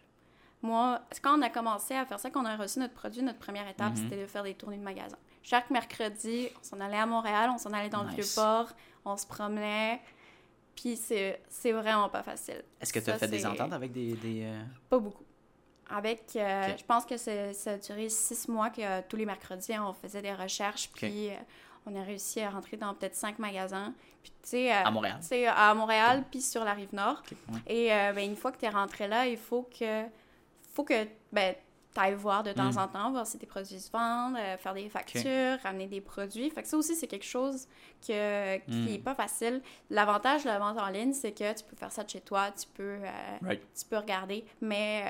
[0.62, 3.40] Moi, quand on a commencé à faire ça, quand on a reçu notre produit, notre
[3.40, 3.96] première étape, Mhm.
[3.98, 5.18] c'était de faire des tournées de magasins.
[5.42, 8.10] Chaque mercredi, on s'en allait à Montréal, on s'en allait dans le.
[8.10, 8.72] Vieux-Port,
[9.06, 10.00] on se promenait,
[10.76, 12.62] puis c'est vraiment pas facile.
[12.80, 14.14] Est-ce que tu as Ça, fait des ententes avec des.
[14.14, 15.24] des euh, pas beaucoup.
[15.90, 17.32] Avec, euh, je pense que ça
[17.72, 21.30] a duré six mois que tous les mercredis, on faisait des recherches, puis
[21.86, 23.94] on a réussi à rentrer dans peut-être cinq magasins.
[24.24, 25.18] Puis, tu sais, euh, À Montréal.
[25.22, 27.24] tu sais, à Montréal, puis sur la rive nord.
[27.68, 30.04] Et euh, ben, une fois que tu es rentré là, il faut que,
[30.74, 31.56] faut que ben,
[31.94, 32.78] tu ailles voir de temps Mm.
[32.78, 36.50] en temps, voir si tes produits se vendent, euh, faire des factures, ramener des produits.
[36.52, 37.68] Fait que ça aussi, c'est quelque chose
[38.08, 38.86] que, qui Mm.
[38.86, 39.62] n'est pas facile.
[39.90, 42.52] L'avantage de la vente en ligne, c'est que tu peux faire ça de chez toi,
[42.52, 43.62] tu peux, euh, Right.
[43.78, 44.46] tu peux regarder.
[44.62, 45.04] Mais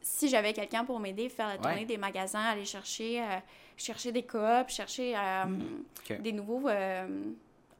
[0.00, 1.84] si j'avais quelqu'un pour m'aider, faire la tournée Ouais.
[1.84, 3.20] des magasins, aller chercher,
[3.76, 5.44] chercher des coops, chercher euh,
[6.20, 7.06] des nouveaux euh,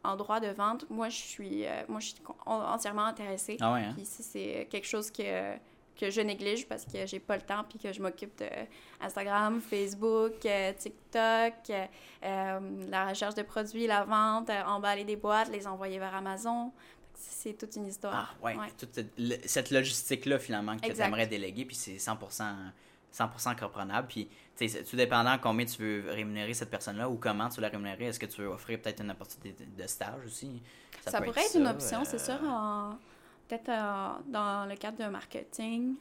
[0.04, 2.16] endroits de vente, moi, je suis, euh, moi, je suis
[2.46, 3.56] entièrement intéressée.
[3.60, 3.92] Ah ouais, hein?
[3.96, 5.54] Puis ça, c'est quelque chose que,
[5.98, 8.48] que je néglige parce que j'ai pas le temps puis que je m'occupe de
[9.00, 10.34] Instagram, Facebook,
[10.78, 11.54] TikTok,
[12.22, 16.72] la recherche de produits, la vente, emballer des boîtes, les envoyer vers Amazon.
[17.14, 18.36] C'est toute une Ah, histoire.
[18.42, 18.56] ouais.
[18.56, 18.66] Ouais.
[18.76, 18.98] Toute
[19.46, 22.44] cette, logistique-là, finalement, que tu aimerais déléguer, puis c'est 100%,
[23.12, 24.08] 100% comprenable.
[24.08, 27.60] Puis, tu sais, c'est- tout dépendant combien tu veux rémunérer cette personne-là ou comment tu
[27.60, 30.62] la rémunérer, est-ce que tu veux offrir peut-être une opportunité de, stage aussi?
[31.06, 32.96] Ça, pourrait être ça, une option, c'est euh, sûr, en-
[33.48, 35.94] peut-être euh, dans le cadre de marketing.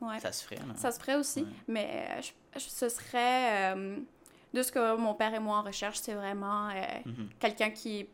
[0.00, 0.18] Ouais.
[0.20, 0.58] Ça se ferait.
[0.76, 1.48] Ça se ferait aussi, Ouais.
[1.68, 3.98] mais euh, je- je- ce serait euh,
[4.52, 6.68] de ce que mon père et moi en recherche, c'est vraiment
[7.04, 7.28] Mhm.
[7.38, 8.06] quelqu'un qui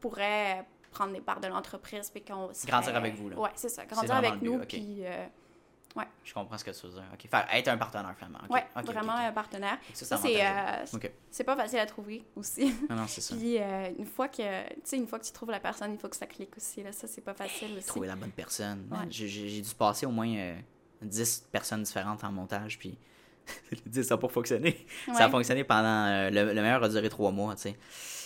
[0.00, 3.38] pourrait prendre des parts de l'entreprise puis qu'on serait- Grandir avec vous, là.
[3.38, 4.66] Ouais, c'est ça, grandir avec nous ok.
[4.66, 5.02] puis
[5.98, 7.02] euh, Je comprends ce que tu veux dire.
[7.30, 8.38] Faire, être un partenaire, finalement.
[8.48, 9.78] OK, ouais, vraiment un partenaire.
[9.92, 12.74] Ça, Ça c'est euh, pas facile à trouver aussi.
[12.88, 13.34] Non, non, c'est ça.
[13.34, 14.36] puis euh, une fois que
[14.74, 16.82] tu sais une fois que tu trouves la personne, il faut que ça clique aussi
[16.82, 17.86] là, ça c'est pas facile aussi.
[17.86, 18.86] Trouver la bonne personne.
[18.90, 18.98] Ouais.
[19.10, 20.54] J'ai dû passer au moins euh,
[21.02, 22.96] 10 personnes différentes en montage, puis
[23.72, 24.86] les 10 ça n'a pas fonctionné.
[25.06, 25.30] Ça a Ouais.
[25.30, 26.06] fonctionné pendant...
[26.06, 27.76] euh, le, le meilleur a duré 3 mois, tu sais.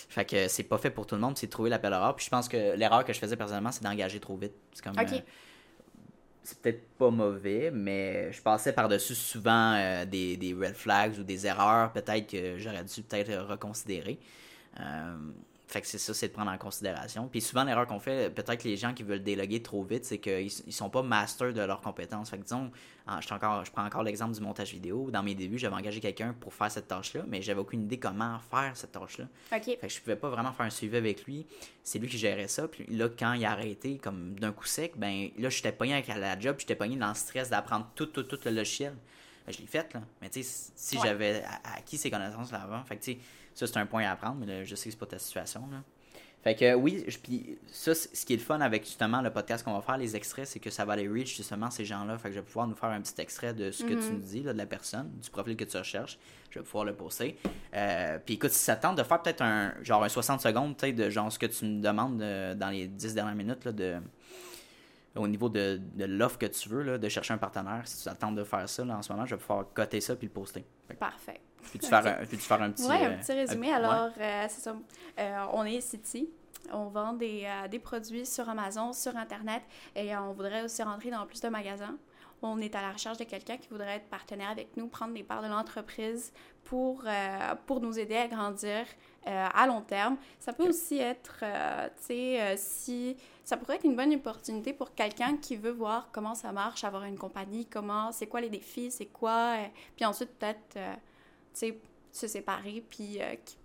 [0.07, 2.15] Fait que c'est pas fait pour tout le monde, c'est de trouver l'appel erreur.
[2.15, 4.53] Puis je pense que l'erreur que je faisais personnellement, c'est d'engager trop vite.
[4.71, 4.93] C'est comme...
[4.97, 5.11] OK.
[5.11, 5.19] euh,
[6.45, 11.47] c'est peut-être pas mauvais, mais je passais par-dessus souvent euh, des, red flags ou des
[11.47, 14.19] erreurs, peut-être que j'aurais dû peut-être reconsidérer.
[14.79, 15.17] Euh,
[15.75, 17.27] fait que c'est ça, c'est de prendre en considération.
[17.27, 20.19] Puis souvent, l'erreur qu'on fait, peut-être que les gens qui veulent déloguer trop vite, c'est
[20.19, 22.29] qu'ils ils sont pas masters de leurs compétences.
[22.29, 22.71] Fait que disons,
[23.19, 25.11] je, encore, je prends encore l'exemple du montage vidéo.
[25.11, 28.39] Dans mes débuts, j'avais engagé quelqu'un pour faire cette tâche-là, mais j'avais aucune idée comment
[28.49, 29.25] faire cette tâche-là.
[29.53, 29.63] OK.
[29.65, 31.45] Fait que je pouvais pas vraiment faire un suivi avec lui.
[31.83, 32.69] C'est lui qui gérait ça.
[32.69, 36.07] Puis là, quand il a arrêté, comme d'un coup sec, ben là, j'étais pogné avec
[36.07, 38.93] la job, j'étais pogné dans le stress d'apprendre tout, tout, tout le logiciel.
[39.45, 40.01] Ben, je l'ai fait, là.
[40.21, 41.43] Mais tu sais, si j'avais
[41.75, 43.19] acquis ces connaissances-là avant, fait que tu sais,
[43.53, 45.61] ça, c'est un point à apprendre, mais là, je sais que c'est pas ta situation,
[45.71, 45.83] là.
[46.43, 49.73] Fait que oui, puis ça, ce qui est le fun avec justement le podcast qu'on
[49.73, 52.19] va faire, les extraits, c'est que ça va aller reach justement ces gens-là.
[52.19, 54.11] Fait que je vais pouvoir nous faire un petit extrait de ce que tu Mhm.
[54.13, 56.19] nous dis, là, de la personne, du profil que tu recherches.
[56.51, 57.35] Je vais pouvoir le poster.
[57.73, 60.95] Euh, puis écoute, si ça tente de faire peut-être un genre un 60 secondes, peut-être
[60.95, 63.95] de genre ce que tu me demandes euh, dans les 10 dernières minutes là, de
[65.15, 68.09] au niveau de, de l'offre que tu veux, là, de chercher un partenaire, si tu
[68.09, 70.33] attends de faire ça là, en ce moment, je vais pouvoir coter ça puis le
[70.33, 70.65] poster.
[70.87, 71.41] Fait Parfait.
[71.69, 72.87] Puis tu faire, un, puis tu faire un petit.
[72.87, 73.73] Oui, un euh, petit résumé?
[73.73, 74.75] Alors, euh, c'est ça.
[75.19, 76.29] Euh, on est City.
[76.71, 79.61] On vend des, des produits sur Amazon, sur Internet
[79.95, 81.95] et on voudrait aussi rentrer dans plus de magasins.
[82.41, 85.23] On est à la recherche de quelqu'un qui voudrait être partenaire avec nous, prendre des
[85.23, 86.31] parts de l'entreprise
[86.63, 88.85] pour, euh, pour nous aider à grandir
[89.27, 90.17] euh, à long terme.
[90.39, 94.93] Ça peut aussi être, euh, tu sais, si ça pourrait être une bonne opportunité pour
[94.93, 98.91] quelqu'un qui veut voir comment ça marche, avoir une compagnie, comment, c'est quoi les défis,
[98.91, 99.57] c'est quoi,
[99.95, 100.79] puis ensuite peut-être, tu
[101.53, 101.79] sais,
[102.11, 103.57] se séparer, puis qui,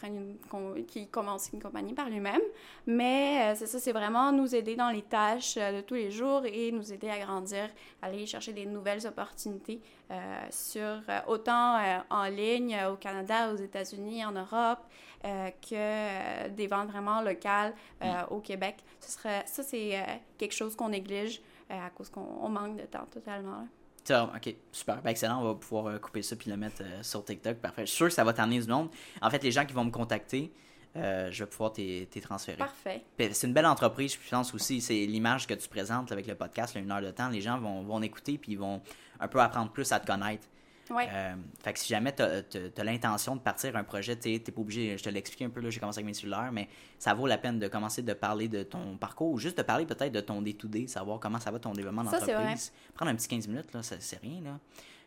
[0.00, 2.40] qui une, commence une compagnie par lui-même.
[2.86, 6.10] Mais euh, c'est ça, c'est vraiment nous aider dans les tâches euh, de tous les
[6.10, 7.68] jours et nous aider à grandir,
[8.02, 9.80] aller chercher des nouvelles opportunités
[10.10, 10.14] euh,
[10.50, 11.78] sur autant
[12.10, 14.80] en ligne au Canada, aux États-Unis, en Europe,
[15.22, 18.76] que des ventes vraiment locales euh, au Québec.
[19.00, 19.98] Ce serait, ça, c'est
[20.38, 23.60] quelque chose qu'on néglige à cause qu'on on manque de temps totalement.
[23.60, 23.77] là.
[24.10, 25.02] Ok, super.
[25.02, 25.40] Ben, excellent.
[25.40, 27.58] On va pouvoir euh, couper ça puis le mettre euh, sur TikTok.
[27.58, 27.82] Parfait.
[27.82, 28.88] Je suis sûr que ça va t'amener du monde.
[29.20, 30.52] En fait, les gens qui vont me contacter,
[30.96, 32.58] euh, je vais pouvoir t'y t'y transférer.
[32.58, 33.04] Parfait.
[33.18, 36.74] C'est une belle entreprise, je pense aussi, c'est l'image que tu présentes avec le podcast,
[36.74, 37.28] là, une heure de temps.
[37.28, 38.80] Les gens vont, vont écouter puis ils vont
[39.20, 40.46] un peu apprendre plus à te connaître.
[40.90, 41.08] Ouais.
[41.10, 44.60] Euh, fait que si jamais tu as, l'intention de partir un projet, tu n'es pas
[44.60, 46.68] obligé, je te l'explique un peu, là, j'ai commencé avec mes cellulaires, mais
[46.98, 49.86] ça vaut la peine de commencer de parler de ton parcours ou juste de parler
[49.86, 52.72] peut-être de ton day-to-day, savoir comment ça va ton développement d'entreprise.
[52.94, 54.58] Prendre un petit 15 minutes, là, c'est rien, là.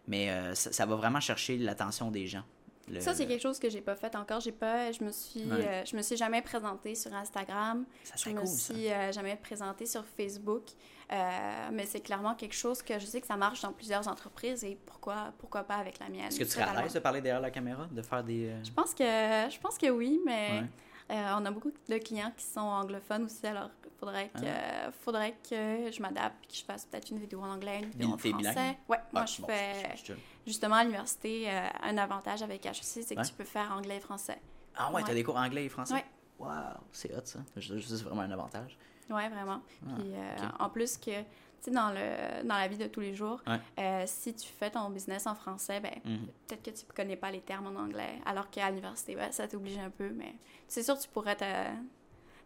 [0.08, 2.44] mais euh, ça, ça va vraiment chercher l'attention des gens.
[2.92, 4.42] Le- Ça, c'est quelque chose que j'ai pas fait encore.
[4.42, 5.66] J'ai pas, je me suis, Ouais.
[5.66, 7.86] euh, je me suis jamais présentée sur Instagram.
[8.04, 10.64] ça Je me cool, suis euh, jamais présentée sur Facebook.
[11.12, 14.64] Euh, mais c'est clairement quelque chose que je sais que ça marche dans plusieurs entreprises
[14.64, 16.26] et pourquoi, pourquoi pas avec la mienne.
[16.28, 18.48] Est-ce que tu serais à l'aise de parler derrière la caméra, de faire des...
[18.50, 21.18] euh, Je pense que, je pense que oui, mais Ouais.
[21.18, 24.92] euh, on a beaucoup de clients qui sont anglophones aussi, alors il faudrait que, Ah.
[25.04, 28.08] faudrait que je m'adapte et que je fasse peut-être une vidéo en anglais, une vidéo
[28.14, 28.54] en T'es bilingue?
[28.54, 28.78] français.
[28.88, 32.42] Ouais, moi Ah, je bon, fais je- je- je- justement à l'université euh, un avantage
[32.42, 33.26] avec HEC, c'est que Ouais.
[33.28, 34.40] tu peux faire anglais et français.
[34.78, 35.14] Ah ouais, Ouais.
[35.14, 35.94] des cours anglais et français?
[35.96, 36.06] Ouais.
[36.40, 36.50] Wow,
[36.94, 37.40] c'est hot ça.
[37.58, 38.78] Je- c'est vraiment un avantage.
[39.12, 39.62] Ouais, vraiment.
[39.88, 41.26] Ah, Puis euh, en plus que, tu
[41.60, 43.60] sais, dans, le, dans la vie de tous les jours, Ouais.
[43.80, 46.28] euh, si tu fais ton business en français, ben, Mhm.
[46.48, 49.48] peut-être que tu ne connais pas les termes en anglais, alors qu'à l'université, ben, ça
[49.48, 50.34] t'oblige un peu, mais
[50.68, 51.38] c'est sûr que tu pourrais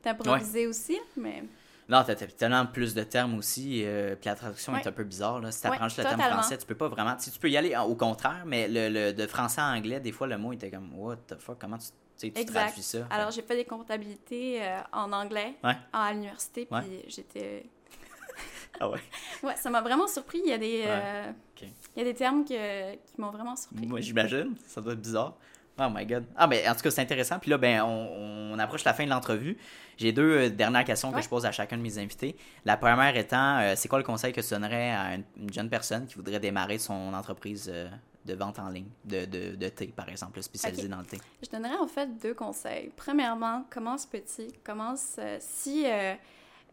[0.01, 1.43] t'improviser aussi, mais
[1.87, 4.81] Non, t'as tellement plus de termes aussi, euh, puis la traduction Ouais.
[4.81, 5.39] est un peu bizarre.
[5.39, 5.51] Là.
[5.51, 7.15] Si t'apprends juste le terme français, tu peux pas vraiment.
[7.19, 10.11] Si tu peux y aller au contraire, mais le, le- de français à anglais, des
[10.11, 12.65] fois, le mot était comme What the fuck, comment tu, tu, sais, tu Exact.
[12.67, 13.07] traduis ça?
[13.09, 15.75] alors j'ai fait des comptabilités euh, en anglais Ouais.
[15.93, 17.05] à l'université, puis Ouais.
[17.07, 17.65] j'étais...
[18.79, 18.99] Ah ouais.
[19.43, 22.43] Ouais, ça m'a vraiment surpris, il y a des, euh, il y a des termes
[22.43, 23.85] que- qui m'ont vraiment surpris.
[23.87, 24.55] Moi, j'imagine.
[24.67, 25.35] Ça doit être bizarre.
[25.79, 26.25] Oh my god.
[26.37, 27.37] Ah, ben, en tout cas, c'est intéressant.
[27.39, 29.57] Puis là, ben, on, on approche la fin de l'entrevue.
[29.97, 32.35] J'ai deux euh, dernières questions que je pose à chacun de mes invités.
[32.65, 35.69] La première étant, euh, c'est quoi le conseil que tu donnerais à une, une jeune
[35.69, 37.89] personne qui voudrait démarrer son entreprise euh,
[38.25, 40.89] de vente en ligne, de, de, de thé, par exemple, spécialisée Ok.
[40.89, 41.17] dans le thé?
[41.43, 42.91] Je donnerais en fait deux conseils.
[42.95, 44.47] Premièrement, commence petit.
[44.63, 45.85] Commence euh, si.
[45.85, 46.15] euh,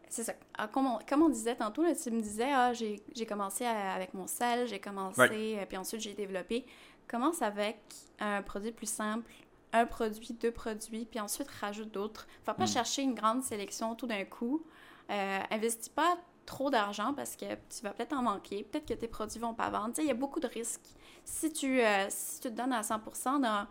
[0.09, 0.33] c'est ça.
[0.57, 3.65] Ah, Comme on, comme on disait tantôt, là, tu me disais, ah, j'ai j'ai commencé
[3.65, 5.21] à- avec mon sel, j'ai commencé,
[5.57, 6.65] euh, puis ensuite j'ai développé.
[7.07, 7.77] Commence avec
[8.19, 9.29] un produit plus simple,
[9.73, 12.27] un produit, deux produits, puis ensuite rajoute d'autres.
[12.45, 12.67] Faut pas Mm.
[12.67, 14.63] chercher une grande sélection tout d'un coup.
[15.09, 18.63] Euh, investis pas trop d'argent parce que tu vas peut-être en manquer.
[18.63, 19.93] Peut-être que tes produits vont pas vendre.
[19.97, 20.87] Il y a beaucoup de risques.
[21.25, 23.65] Si tu, euh, si tu te donnes à 100% dans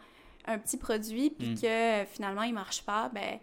[0.47, 1.61] un petit produit puis Mm.
[1.61, 3.39] que euh, finalement il marche pas, ben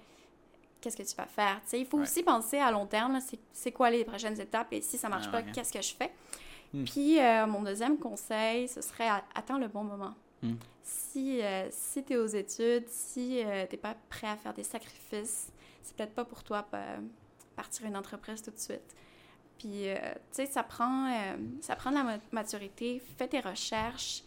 [0.81, 1.61] qu'est-ce que tu vas faire?
[1.64, 2.03] Tu sais, il faut Ouais.
[2.03, 3.19] aussi penser à long terme,
[3.53, 6.11] c'est- quoi les prochaines étapes et si ça marche Ah, pas, qu'est-ce que je fais?
[6.73, 6.84] Mm.
[6.86, 10.14] Puis euh, mon deuxième conseil, ce serait à- attends le bon moment.
[10.41, 10.53] Mm.
[10.84, 13.45] Si, euh, si tu es aux études, si tu
[13.76, 15.52] n'es pas prêt à faire des sacrifices,
[15.82, 16.98] c'est peut-être pas pour toi pa-
[17.56, 18.95] partir une entreprise tout de suite.
[19.57, 23.02] Puis, euh, tu sais, ça prend, euh, ça prend de la ma- maturité.
[23.18, 24.24] Fais tes recherches.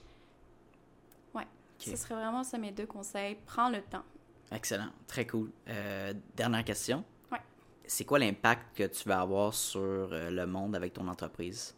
[1.34, 1.47] Ouais.
[1.78, 3.36] Ce serait vraiment ça mes deux conseils.
[3.47, 4.05] Prends le temps.
[4.52, 5.51] Excellent, très cool.
[5.68, 7.02] Euh, dernière question.
[7.30, 7.39] Ouais.
[7.86, 11.74] C'est quoi l'impact que tu vas avoir sur euh, le monde avec ton entreprise?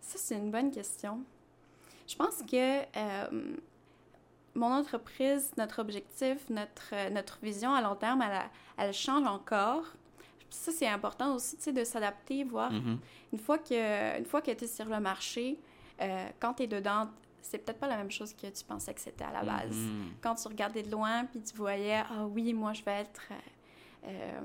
[0.00, 1.24] Ça, c'est une bonne question.
[2.06, 3.56] Je pense que euh,
[4.54, 8.24] mon entreprise, notre objectif, notre, euh, notre vision à long terme,
[8.78, 9.84] elle, change encore.
[10.48, 12.72] Ça, c'est important aussi, tu sais, de s'adapter, voir.
[12.72, 12.98] Mhm.
[13.32, 15.58] Une fois que, une fois que tu es sur le marché,
[16.00, 17.08] euh, quand tu es dedans,
[17.42, 19.76] c'est peut-être pas la même chose que tu pensais que c'était à la base.
[19.76, 20.14] Mhm.
[20.20, 23.22] Quand tu regardais de loin, puis tu voyais, ah oui, moi, je vais être...
[24.04, 24.40] euh,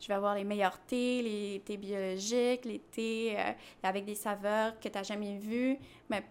[0.00, 3.52] je vais avoir les meilleurs thés, les thés biologiques, les thés euh,
[3.82, 5.78] avec des saveurs que tu n'as jamais vues.
[6.10, 6.24] Mais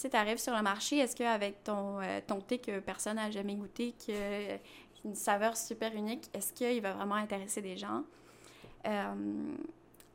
[0.00, 3.30] sais, tu arrives sur le marché, est-ce qu'avec ton, euh, ton thé que personne n'a
[3.30, 4.58] jamais goûté, qui a
[5.04, 8.02] une saveur super unique, est-ce qu'il va vraiment intéresser des gens?
[8.86, 9.14] Euh,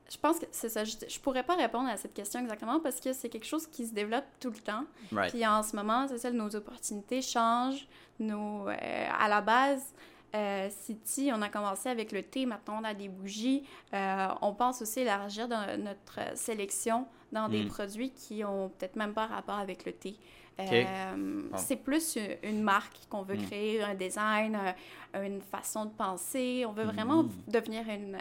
[0.09, 0.83] je pense que c'est ça.
[0.83, 3.85] Je, je pourrais pas répondre à cette question exactement parce que c'est quelque chose qui
[3.85, 4.85] se développe tout le temps.
[5.11, 5.31] Right.
[5.31, 7.87] Puis en ce moment, c'est ça, nos opportunités changent.
[8.19, 9.93] Nos, euh, à la base,
[10.35, 13.63] euh, City, on a commencé avec le thé, maintenant on a des bougies.
[13.93, 17.67] Euh, on pense aussi élargir dans notre sélection dans des Mm.
[17.69, 20.15] produits qui ont peut-être même pas rapport avec le thé.
[20.59, 21.43] Euh.
[21.55, 23.45] C'est plus une, une marque qu'on veut Mm.
[23.45, 24.57] créer, un design,
[25.13, 26.65] un- une façon de penser.
[26.67, 27.29] On veut vraiment Mm.
[27.47, 28.19] devenir une, euh,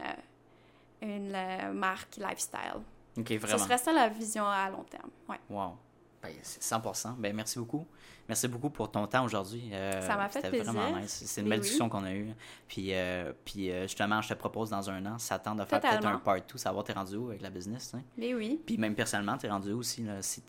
[1.02, 2.80] une euh, marque lifestyle.
[3.18, 3.58] OK, Ce vraiment.
[3.64, 5.10] serait ça la vision à long terme.
[5.28, 5.40] Ouais.
[5.50, 5.76] Wow.
[6.22, 7.86] Ben, c'est 100 Ben, merci beaucoup.
[8.28, 9.70] Merci beaucoup pour ton temps aujourd'hui.
[9.72, 10.96] Euh, Ça m'a fait vraiment plaisir.
[11.00, 11.22] nice.
[11.26, 11.62] C'est une belle oui.
[11.62, 12.28] discussion qu'on a eue.
[12.68, 15.80] Puis, euh, puis euh, justement, je te propose dans un an, ça tente de faire
[15.80, 17.92] peut-être un part 2, savoir t'es rendu où avec la business.
[17.96, 18.02] hein.
[18.18, 18.60] Mais oui.
[18.66, 20.42] Puis même personnellement, t'es rendu où aussi, là, si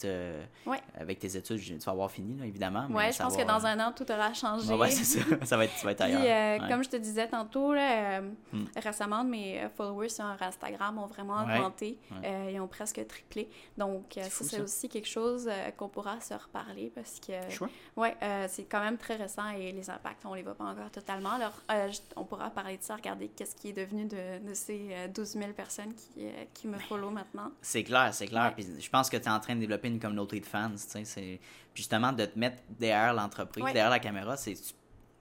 [0.65, 0.79] Ouais.
[0.99, 2.85] avec tes études, tu vas avoir fini, là, évidemment.
[2.89, 4.73] Ouais, je pense que dans un an, tout aura changé.
[4.73, 5.19] Ouais, c'est ça.
[5.45, 6.59] ça va être, tu vas être Puis, ailleurs.
[6.59, 6.69] euh, Ouais.
[6.69, 8.65] comme je te disais tantôt, là, euh, Mm.
[8.75, 11.97] récemment, mes euh, followers sur Instagram ont vraiment augmenté.
[12.25, 13.49] Euh, ils ont presque triplé.
[13.77, 17.68] Donc, euh, ça, c'est aussi quelque chose euh, qu'on pourra se reparler parce que, Sure.
[17.97, 20.89] Ouais, euh, c'est quand même très récent et les impacts, on les voit pas encore
[20.91, 21.31] totalement.
[21.31, 24.53] Alors, euh, je- on pourra parler de ça, regarder qu'est-ce qui est devenu de, de
[24.53, 27.51] ces euh, 12 000 personnes qui, euh, qui me follow maintenant.
[27.61, 28.53] C'est clair, c'est clair.
[28.57, 28.63] Ouais.
[28.63, 30.71] Puis je pense que tu es en train de développer une communauté de fans.
[30.93, 31.39] Puis
[31.73, 33.73] justement, de te mettre derrière l'entreprise, Ouais.
[33.73, 34.55] derrière la caméra, c'est.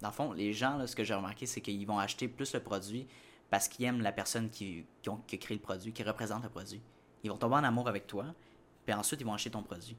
[0.00, 2.54] Dans le fond, les gens, là, ce que j'ai remarqué, c'est qu'ils vont acheter plus
[2.54, 3.08] le produit
[3.50, 6.42] parce qu'ils aiment la personne qui, qui, ont- qui a créé le produit, qui représente
[6.44, 6.80] le produit.
[7.24, 8.26] Ils vont tomber en amour avec toi,
[8.86, 9.96] puis ensuite, ils vont acheter ton produit.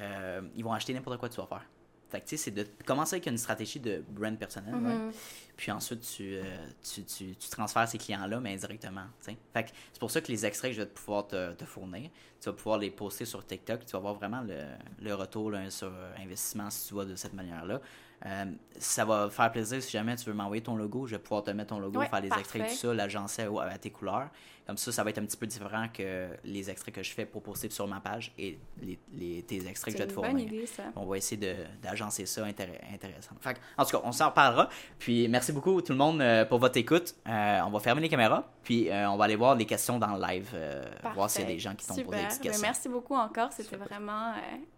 [0.00, 1.64] Euh, ils vont acheter n'importe quoi que tu vas faire.
[2.10, 4.74] Fait que tu sais, c'est de commencer avec une stratégie de brand personnel?
[4.74, 5.12] Mhm.
[5.56, 6.42] Puis ensuite, tu, euh,
[6.82, 9.04] tu, tu, tu transfères ces clients-là, mais indirectement.
[9.20, 11.64] Fait que c'est pour ça que les extraits que je vais te pouvoir te, te
[11.64, 12.10] fournir,
[12.40, 13.86] tu vas pouvoir les poster sur TikTok.
[13.86, 14.58] Tu vas voir vraiment le,
[15.00, 17.80] le retour là, sur investissement si tu vois de cette manière-là.
[18.24, 18.44] Euh,
[18.78, 21.06] ça va faire plaisir si jamais tu veux m'envoyer ton logo.
[21.06, 23.62] Je vais pouvoir te mettre ton logo, Ouais, faire les extraits, tout ça, l'agencer à,
[23.62, 24.28] à tes couleurs.
[24.66, 27.26] Comme ça, ça va être un petit peu différent que les extraits que je fais
[27.26, 30.10] pour poster sur ma page et les, les- tes extraits que je C'est vais te
[30.10, 30.46] une bonne fournir.
[30.52, 30.84] idée, ça.
[30.94, 33.34] On va essayer de- d'agencer ça intéressant.
[33.40, 34.68] Fait en tout cas, on s'en reparlera.
[35.00, 37.14] Puis merci beaucoup tout le monde euh, pour votre écoute.
[37.26, 40.14] Euh, on va fermer les caméras, puis euh, on va aller voir les questions dans
[40.16, 40.84] le live, euh,
[41.14, 42.10] voir s'il y a des gens qui t'ont Super.
[42.12, 42.62] posé des Ben, questions.
[42.62, 43.52] merci beaucoup encore.
[43.52, 44.32] C'était vraiment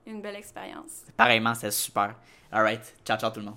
[0.06, 1.02] une belle expérience.
[1.16, 2.14] Pareillement, c'était super.
[2.50, 3.56] Alright, ciao ciao tout le monde.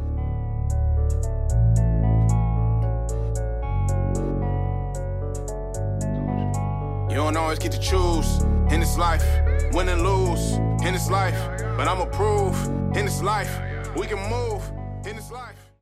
[7.11, 8.41] You don't always get to choose.
[8.71, 9.25] In this life,
[9.73, 10.53] win and lose.
[10.85, 11.35] In this life.
[11.75, 12.55] But I'ma prove.
[12.95, 13.51] In this life
[13.97, 14.63] we can move